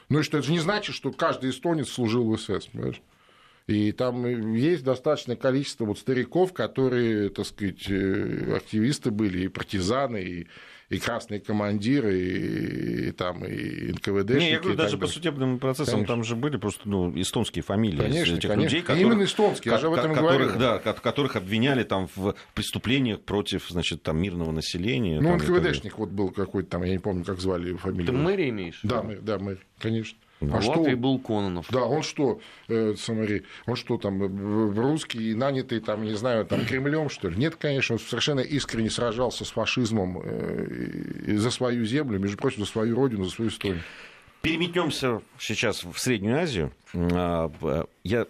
Ну 0.10 0.20
и 0.20 0.22
что, 0.22 0.38
это 0.38 0.46
же 0.46 0.54
не 0.54 0.60
значит, 0.60 0.96
что 0.96 1.12
каждый 1.12 1.50
эстонец 1.50 1.90
служил 1.90 2.30
в 2.30 2.38
СС, 2.38 2.68
понимаешь? 2.68 3.02
И 3.68 3.92
там 3.92 4.26
есть 4.54 4.84
достаточное 4.84 5.36
количество 5.36 5.86
вот 5.86 6.00
стариков, 6.00 6.54
которые, 6.54 7.30
так 7.30 7.46
сказать, 7.46 7.90
э, 7.90 8.56
активисты 8.56 9.12
были, 9.12 9.44
и 9.44 9.48
партизаны, 9.50 10.22
и 10.24 10.48
и 10.90 11.00
красные 11.00 11.42
командиры, 11.42 12.18
и, 12.18 13.08
и 13.10 13.12
там 13.12 13.44
и 13.44 13.92
НКВД. 13.92 14.36
Не, 14.36 14.52
я 14.52 14.60
говорю, 14.60 14.78
даже 14.78 14.98
по 14.98 15.08
судебным 15.08 15.60
процессам 15.60 15.96
конечно. 15.96 16.16
там 16.16 16.24
же 16.24 16.36
были 16.36 16.56
просто 16.56 16.88
ну, 16.88 17.12
эстонские 17.20 17.64
фамилии 17.64 17.98
конечно, 17.98 18.36
этих 18.36 18.50
конечно. 18.50 18.64
людей, 18.64 18.82
которых, 18.82 19.02
Именно 19.02 19.24
эстонские, 19.26 19.74
я 19.74 19.80
же 19.80 19.88
об 19.88 19.94
этом 19.96 20.14
которых, 20.14 20.54
говорю. 20.54 20.60
Да, 20.60 20.78
которых 20.80 21.36
обвиняли 21.36 21.84
там 21.84 22.08
в 22.16 22.36
преступлениях 22.54 23.22
против 23.22 23.68
значит, 23.68 24.02
там, 24.02 24.22
мирного 24.22 24.52
населения. 24.52 25.20
Ну, 25.20 25.36
НКВДшник 25.36 25.98
вот 25.98 26.10
был 26.10 26.30
какой-то 26.30 26.70
там, 26.70 26.84
я 26.84 26.94
не 26.94 27.00
помню, 27.00 27.26
как 27.26 27.42
звали 27.42 27.70
его 27.70 27.80
фамилию. 27.80 28.06
Ты 28.06 28.14
мэр 28.14 28.40
имеешь? 28.40 28.80
Да, 28.84 29.04
мэр, 29.04 29.20
да, 29.22 29.40
мэр, 29.40 29.58
конечно. 29.80 30.18
А, 30.42 30.58
а 30.58 30.62
что? 30.62 30.72
Латвии 30.72 30.96
был 30.96 31.20
Кононов. 31.20 31.68
Да, 31.70 31.86
он 31.86 32.04
что, 32.04 32.40
э, 32.68 32.94
смотри, 32.98 33.44
он 33.66 33.76
что 33.76 33.98
там, 33.98 34.22
русский, 34.78 35.34
нанятый 35.34 35.80
там, 35.80 36.04
не 36.04 36.14
знаю, 36.14 36.46
там 36.46 36.66
Кремлем, 36.66 37.10
что 37.10 37.30
ли? 37.30 37.38
Нет, 37.38 37.56
конечно, 37.56 37.96
он 37.96 38.00
совершенно 38.00 38.42
искренне 38.42 38.90
сражался 38.90 39.46
с 39.46 39.50
фашизмом 39.50 40.22
э, 40.24 41.38
за 41.38 41.52
свою 41.52 41.86
землю, 41.86 42.20
между 42.20 42.38
прочим, 42.38 42.60
за 42.60 42.70
свою 42.70 42.96
родину, 42.96 43.24
за 43.24 43.32
свою 43.32 43.50
историю. 43.50 43.82
Переметнемся 44.42 45.22
сейчас 45.40 45.84
в 45.84 45.98
Среднюю 45.98 46.40
Азию. 46.40 46.72
А, 46.94 47.52
я 48.04 48.28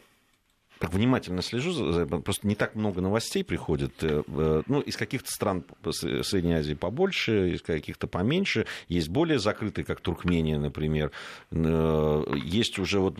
так 0.80 0.94
внимательно 0.94 1.42
слежу, 1.42 2.06
просто 2.22 2.48
не 2.48 2.56
так 2.56 2.76
много 2.76 3.02
новостей 3.02 3.44
приходит. 3.44 4.04
Э, 4.04 4.24
э, 4.28 4.62
ну, 4.68 4.80
из 4.82 4.98
каких-то 4.98 5.32
стран 5.32 5.64
Средней 5.92 6.56
Азии 6.56 6.74
побольше, 6.74 7.52
из 7.52 7.62
каких-то 7.62 8.08
поменьше. 8.08 8.66
Есть 8.88 9.10
более 9.10 9.40
закрытые, 9.40 9.86
как 9.86 10.02
Туркмения, 10.02 10.58
например. 10.58 11.12
Э, 11.52 12.24
есть 12.44 12.80
уже 12.80 13.00
вот 13.00 13.18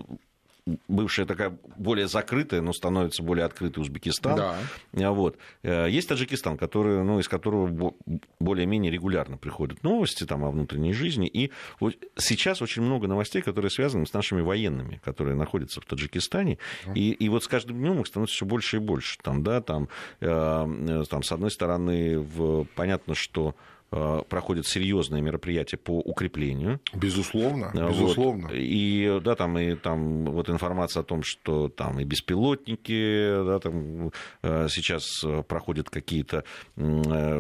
бывшая 0.88 1.26
такая 1.26 1.58
более 1.78 2.08
закрытая, 2.08 2.62
но 2.62 2.74
становится 2.74 3.24
более 3.24 3.46
открытый 3.46 3.82
Узбекистан. 3.82 4.36
Да. 4.36 4.56
А 4.94 5.12
вот. 5.12 5.38
Э, 5.64 5.88
есть 5.90 6.10
Таджикистан, 6.10 6.58
который, 6.58 7.04
ну, 7.04 7.20
из 7.20 7.28
которого 7.28 7.94
более-менее 8.40 8.92
регулярно 8.92 9.38
приходят 9.38 9.84
новости 9.84 10.26
там, 10.26 10.44
о 10.44 10.52
внутренней 10.52 10.94
жизни. 10.94 11.28
И 11.28 11.52
вот 11.80 11.96
сейчас 12.18 12.62
очень 12.62 12.82
много 12.82 13.08
новостей, 13.08 13.42
которые 13.42 13.72
связаны 13.72 14.06
с 14.06 14.14
нашими 14.14 14.42
военными, 14.42 15.02
которые 15.04 15.36
находятся 15.36 15.82
в 15.82 15.86
Таджикистане. 15.86 16.58
И, 16.94 17.12
и 17.12 17.30
вот 17.30 17.44
с 17.44 17.48
каждым 17.48 17.78
днем 17.78 18.00
их 18.02 18.08
становится 18.08 18.36
все 18.36 18.46
больше 18.46 18.78
и 18.78 18.80
больше. 18.80 19.18
Там, 19.22 19.44
да, 19.44 19.62
там, 19.62 19.90
э, 20.20 21.04
там, 21.10 21.24
с 21.24 21.32
одной 21.32 21.52
стороны, 21.52 22.20
в, 22.20 22.66
понятно, 22.76 23.16
что 23.16 23.56
Э, 23.56 23.77
проходят 23.90 24.68
серьезные 24.68 25.22
мероприятия 25.22 25.78
по 25.78 26.00
укреплению. 26.00 26.82
Безусловно, 26.94 27.72
вот. 27.74 27.90
безусловно. 27.92 28.50
И 28.54 29.20
да, 29.24 29.36
там 29.36 29.58
и 29.58 29.76
там 29.76 30.26
вот 30.26 30.50
информация 30.50 31.02
о 31.02 31.04
том, 31.04 31.24
что 31.24 31.70
там 31.70 32.00
и 32.00 32.04
беспилотники, 32.04 33.46
да, 33.46 33.60
там 33.60 34.12
э, 34.44 34.68
сейчас 34.70 35.24
проходят 35.48 35.90
какие-то 35.90 36.44
э, 36.76 36.82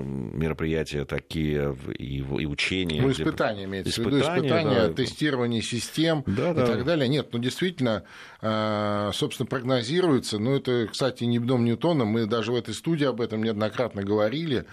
мероприятия 0.02 1.06
такие 1.06 1.76
и, 1.98 2.18
и 2.18 2.45
учения. 2.45 3.02
Ну, 3.02 3.12
испытания 3.12 3.66
имеется 3.66 4.02
в 4.02 4.06
виду, 4.06 4.20
испытания, 4.20 4.88
да. 4.88 4.93
тестирование 4.93 5.62
систем 5.62 6.24
да, 6.26 6.52
и 6.52 6.56
да. 6.56 6.66
так 6.66 6.86
далее. 6.86 7.08
Нет, 7.08 7.30
ну 7.32 7.39
действительно, 7.39 8.04
собственно, 8.40 9.48
прогнозируется, 9.48 10.40
ну 10.40 10.56
это, 10.56 10.88
кстати, 10.92 11.24
не 11.24 11.40
дом 11.40 11.66
Ньютона, 11.66 12.06
мы 12.06 12.26
даже 12.26 12.52
в 12.52 12.56
этой 12.56 12.74
студии 12.74 13.06
об 13.06 13.22
этом 13.22 13.44
неоднократно 13.44 14.04
говорили, 14.04 14.66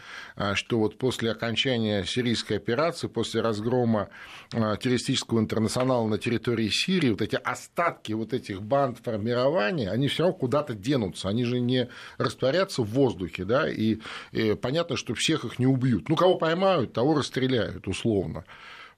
что 0.55 0.79
вот 0.79 0.99
после 0.99 1.31
окончания 1.31 1.55
окончания 1.55 2.05
сирийской 2.05 2.55
операции, 2.55 3.07
после 3.07 3.41
разгрома 3.41 4.09
а, 4.53 4.77
террористического 4.77 5.39
интернационала 5.39 6.07
на 6.07 6.19
территории 6.19 6.69
Сирии, 6.69 7.11
вот 7.11 7.23
эти 7.23 7.37
остатки 7.37 8.12
вот 8.12 8.33
этих 8.33 8.62
банд 8.62 8.99
формирования, 8.99 9.91
они 9.91 10.09
все 10.09 10.25
равно 10.25 10.39
куда-то 10.39 10.75
денутся, 10.75 11.29
они 11.29 11.45
же 11.45 11.61
не 11.61 11.89
растворятся 12.19 12.83
в 12.83 12.91
воздухе, 12.91 13.45
да, 13.45 13.69
и, 13.69 13.99
и 14.33 14.55
понятно, 14.55 14.97
что 14.97 15.15
всех 15.15 15.45
их 15.45 15.59
не 15.59 15.67
убьют. 15.67 16.09
Ну, 16.09 16.17
кого 16.17 16.37
поймают, 16.37 16.93
того 16.93 17.15
расстреляют, 17.15 17.87
условно. 17.89 18.45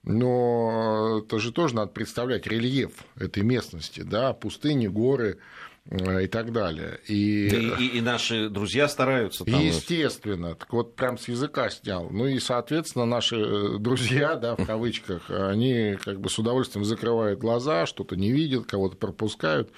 Но 0.07 1.21
это 1.23 1.39
же 1.39 1.53
тоже 1.53 1.75
надо 1.75 1.91
представлять 1.93 2.47
рельеф 2.47 2.93
этой 3.17 3.43
местности, 3.43 4.01
да, 4.01 4.33
пустыни, 4.33 4.87
горы, 4.87 5.39
Э, 5.39 5.66
и 5.91 6.27
так 6.27 6.53
далее. 6.53 6.99
И, 7.07 7.47
и, 7.47 7.99
и, 7.99 8.01
наши 8.01 8.49
друзья 8.49 8.89
стараются. 8.89 9.45
Там... 9.45 9.61
Естественно, 9.61 10.55
так 10.55 10.73
вот 10.73 10.97
прям 10.97 11.17
с 11.17 11.29
языка 11.29 11.71
снял. 11.71 12.09
Ну 12.11 12.27
и, 12.27 12.41
соответственно, 12.41 13.05
наши 13.05 13.37
э, 13.37 13.79
друзья, 13.79 14.35
да, 14.35 14.57
в 14.57 14.67
кавычках, 14.67 15.31
они 15.31 15.97
как 16.05 16.21
бы 16.21 16.29
с 16.29 16.39
удовольствием 16.39 16.85
закрывают 16.85 17.39
глаза, 17.39 17.87
что-то 17.87 18.17
не 18.17 18.33
видят, 18.33 18.67
кого-то 18.67 18.97
пропускают. 18.97 19.71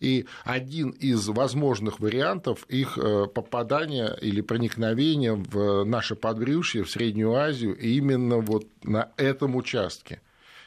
И 0.00 0.26
один 0.44 0.90
из 0.90 1.26
возможных 1.28 1.98
вариантов 1.98 2.66
их 2.68 2.98
э, 2.98 3.26
попадания 3.26 4.16
или 4.20 4.42
проникновения 4.42 5.32
в 5.32 5.84
наше 5.84 6.14
подбрюшье, 6.14 6.84
в 6.84 6.90
Среднюю 6.90 7.34
Азию, 7.34 7.74
именно 7.76 8.38
вот 8.38 8.66
на 8.82 9.12
этом 9.16 9.56
участке. 9.56 10.20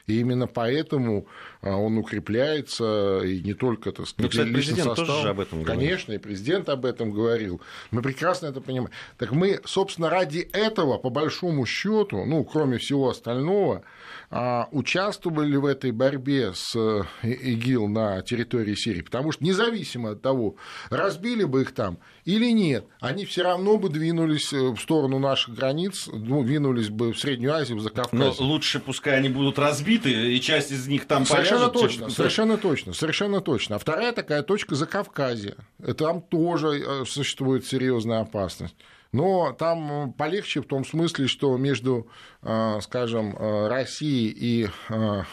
И 0.07 0.21
именно 0.21 0.47
поэтому 0.47 1.27
а, 1.61 1.75
он 1.75 1.97
укрепляется, 1.97 3.19
и 3.23 3.41
не 3.41 3.53
только, 3.53 3.91
так 3.91 4.07
сказать, 4.07 4.17
ну, 4.17 4.29
кстати, 4.29 4.53
президент 4.53 4.87
состав. 4.87 5.07
тоже 5.07 5.29
об 5.29 5.39
этом 5.41 5.63
говорил. 5.63 5.79
Конечно, 5.81 6.13
и 6.13 6.17
президент 6.17 6.69
об 6.69 6.85
этом 6.85 7.11
говорил. 7.11 7.61
Мы 7.91 8.01
прекрасно 8.01 8.47
это 8.47 8.61
понимаем. 8.61 8.91
Так 9.17 9.31
мы, 9.31 9.59
собственно, 9.65 10.09
ради 10.09 10.39
этого, 10.39 10.97
по 10.97 11.09
большому 11.09 11.65
счету, 11.65 12.23
ну, 12.25 12.43
кроме 12.45 12.77
всего 12.77 13.09
остального, 13.09 13.83
а, 14.29 14.67
участвовали 14.71 15.55
в 15.55 15.65
этой 15.65 15.91
борьбе 15.91 16.53
с 16.53 16.75
э, 16.75 17.03
ИГИЛ 17.23 17.87
на 17.87 18.21
территории 18.21 18.75
Сирии, 18.75 19.01
потому 19.01 19.31
что 19.31 19.43
независимо 19.43 20.11
от 20.11 20.21
того, 20.21 20.57
разбили 20.89 21.45
бы 21.45 21.61
их 21.61 21.73
там 21.73 21.97
или 22.25 22.51
нет, 22.51 22.85
они 22.99 23.23
все 23.23 23.43
равно 23.43 23.77
бы 23.77 23.87
двинулись 23.87 24.51
э, 24.51 24.57
в 24.57 24.77
сторону 24.79 25.17
наших 25.17 25.55
границ, 25.55 26.09
ну, 26.11 26.43
двинулись 26.43 26.89
бы 26.89 27.13
в 27.13 27.19
Среднюю 27.19 27.53
Азию, 27.53 27.77
в 27.77 27.81
Закавказье. 27.81 28.35
Но 28.37 28.45
лучше 28.45 28.81
пускай 28.81 29.15
они 29.15 29.29
будут 29.29 29.57
разбиты, 29.57 29.96
и 30.05 30.39
часть 30.41 30.71
из 30.71 30.87
них 30.87 31.05
там 31.05 31.25
Совершенно 31.25 31.69
поляжет, 31.69 31.81
точно, 31.81 32.05
чем... 32.05 32.09
совершенно 32.11 32.57
точно, 32.57 32.93
совершенно 32.93 33.41
точно. 33.41 33.75
А 33.75 33.79
вторая 33.79 34.13
такая 34.13 34.43
точка 34.43 34.75
Закавказья. 34.75 35.55
Там 35.97 36.21
тоже 36.21 36.79
э, 36.79 37.05
существует 37.05 37.65
серьезная 37.65 38.21
опасность. 38.21 38.75
Но 39.11 39.53
там 39.53 40.13
полегче 40.13 40.61
в 40.61 40.65
том 40.65 40.85
смысле, 40.85 41.27
что 41.27 41.57
между, 41.57 42.07
э, 42.43 42.79
скажем, 42.81 43.35
э, 43.35 43.67
Россией 43.67 44.29
и 44.29 44.69
э, 44.89 45.23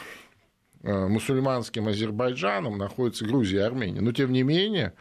мусульманским 0.82 1.88
Азербайджаном 1.88 2.76
находится 2.76 3.24
Грузия 3.24 3.58
и 3.58 3.62
Армения. 3.62 4.00
Но 4.02 4.12
тем 4.12 4.32
не 4.32 4.42
менее, 4.42 4.92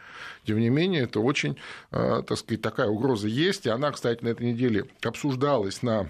тем 0.44 0.58
не 0.58 0.70
менее, 0.70 1.02
это 1.02 1.20
очень, 1.20 1.58
так 1.90 2.38
сказать, 2.38 2.62
такая 2.62 2.88
угроза 2.88 3.28
есть. 3.28 3.66
И 3.66 3.68
она, 3.68 3.92
кстати, 3.92 4.24
на 4.24 4.28
этой 4.28 4.50
неделе 4.50 4.86
обсуждалась 5.02 5.82
на 5.82 6.08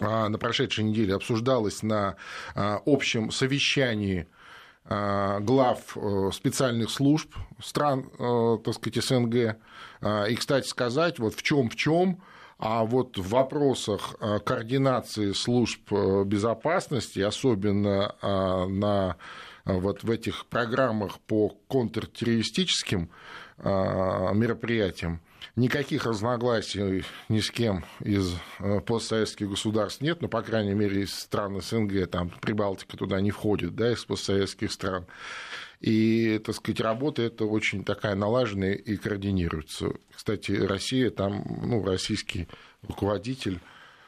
на 0.00 0.38
прошедшей 0.38 0.84
неделе 0.84 1.14
обсуждалась 1.14 1.82
на 1.82 2.16
общем 2.54 3.30
совещании 3.30 4.26
глав 4.88 5.96
специальных 6.32 6.90
служб 6.90 7.34
стран, 7.62 8.10
так 8.64 8.74
сказать, 8.74 9.04
СНГ, 9.04 9.56
а, 10.00 10.24
и, 10.24 10.34
кстати 10.34 10.66
сказать, 10.66 11.18
вот 11.18 11.34
в 11.34 11.42
чем 11.42 11.68
в 11.68 11.76
чем, 11.76 12.22
а 12.58 12.84
вот 12.84 13.18
в 13.18 13.28
вопросах 13.28 14.14
а, 14.20 14.38
координации 14.38 15.32
служб 15.32 15.80
э, 15.92 16.24
безопасности, 16.24 17.20
особенно 17.20 18.14
а, 18.20 18.66
на 18.66 19.16
вот 19.64 20.02
в 20.02 20.10
этих 20.10 20.46
программах 20.46 21.20
по 21.20 21.50
контртеррористическим 21.68 23.10
мероприятиям, 23.62 25.20
никаких 25.56 26.06
разногласий 26.06 27.04
ни 27.28 27.40
с 27.40 27.50
кем 27.50 27.84
из 28.00 28.34
э, 28.58 28.80
постсоветских 28.80 29.50
государств 29.50 30.00
нет, 30.00 30.22
но, 30.22 30.28
по 30.28 30.42
крайней 30.42 30.74
мере, 30.74 31.02
из 31.02 31.14
стран 31.14 31.60
СНГ, 31.60 32.08
там 32.08 32.30
Прибалтика 32.40 32.96
туда 32.96 33.20
не 33.20 33.30
входит, 33.30 33.74
да, 33.74 33.92
из 33.92 34.04
постсоветских 34.04 34.72
стран. 34.72 35.06
И, 35.80 36.40
так 36.44 36.54
сказать, 36.54 36.80
работа 36.80 37.22
это 37.22 37.46
очень 37.46 37.84
такая 37.84 38.14
налаженная 38.14 38.74
и 38.74 38.96
координируется. 38.96 39.92
Кстати, 40.14 40.52
Россия 40.52 41.10
там, 41.10 41.44
ну, 41.62 41.82
российский 41.84 42.48
руководитель 42.82 43.60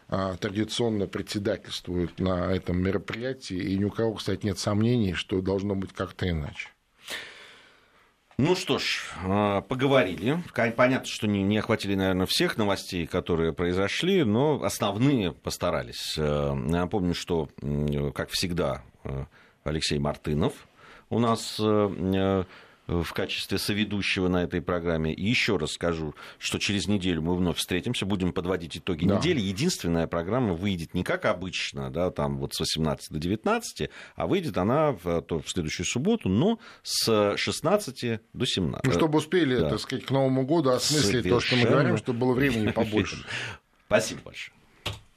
а, 0.09 0.37
традиционно 0.37 1.07
председательствует 1.07 2.19
на 2.19 2.55
этом 2.55 2.83
мероприятии, 2.83 3.57
и 3.57 3.79
ни 3.79 3.85
у 3.85 3.91
кого, 3.91 4.15
кстати, 4.15 4.45
нет 4.45 4.59
сомнений, 4.59 5.15
что 5.15 5.41
должно 5.41 5.75
быть 5.75 5.95
как-то 5.95 6.29
иначе. 6.29 6.69
Ну 8.39 8.57
что 8.57 8.79
ж, 8.79 9.01
а, 9.25 9.61
поговорили. 9.61 10.43
Понятно, 10.77 11.07
что 11.07 11.27
не 11.27 11.59
охватили, 11.59 11.95
наверное, 11.95 12.27
всех 12.27 12.57
новостей, 12.57 13.07
которые 13.07 13.53
произошли, 13.53 14.25
но 14.25 14.63
основные 14.63 15.33
постарались. 15.33 16.15
Э, 16.17 16.53
напомню, 16.55 17.15
что, 17.15 17.49
как 18.15 18.31
всегда, 18.31 18.83
э, 19.05 19.27
Алексей 19.65 19.99
Мартынов– 19.99 20.55
у 21.13 21.19
нас 21.19 21.61
э, 21.61 22.45
в 22.87 23.13
качестве 23.13 23.59
соведущего 23.59 24.29
на 24.29 24.45
этой 24.45 24.61
программе. 24.61 25.13
И 25.13 25.25
еще 25.25 25.57
раз 25.57 25.73
скажу, 25.73 26.15
что 26.39 26.59
через 26.59 26.89
неделю 26.89 27.23
мы 27.23 27.37
вновь 27.37 27.59
встретимся, 27.59 28.07
будем 28.07 28.33
подводить 28.33 28.77
итоги 28.77 29.07
да. 29.07 29.17
недели. 29.17 29.41
Единственная 29.41 30.07
программа 30.07 30.55
выйдет 30.55 30.95
не 30.95 31.05
как 31.05 31.25
обычно, 31.25 31.91
да, 31.91 32.11
там 32.11 32.39
вот 32.39 32.55
с 32.55 32.61
18 32.61 33.11
до 33.11 33.19
19, 33.19 33.91
а 34.17 34.27
выйдет 34.27 34.59
она 34.59 34.93
в, 34.93 35.23
то, 35.23 35.41
в 35.41 35.49
следующую 35.49 35.87
субботу, 35.87 36.29
но 36.29 36.59
с 36.83 37.37
16 37.37 38.21
до 38.33 38.47
17. 38.47 38.85
Ну, 38.85 38.93
чтобы 38.93 39.19
успели, 39.19 39.57
да. 39.57 39.71
так 39.71 39.81
сказать, 39.81 40.05
к 40.05 40.11
Новому 40.11 40.45
году 40.45 40.71
осмыслить 40.71 41.25
Совершенно... 41.25 41.35
то, 41.35 41.41
что 41.41 41.57
мы 41.57 41.65
говорим, 41.65 41.97
чтобы 41.97 42.19
было 42.19 42.33
времени 42.33 42.71
побольше. 42.71 43.25
Спасибо 43.87 44.23
большое. 44.25 44.62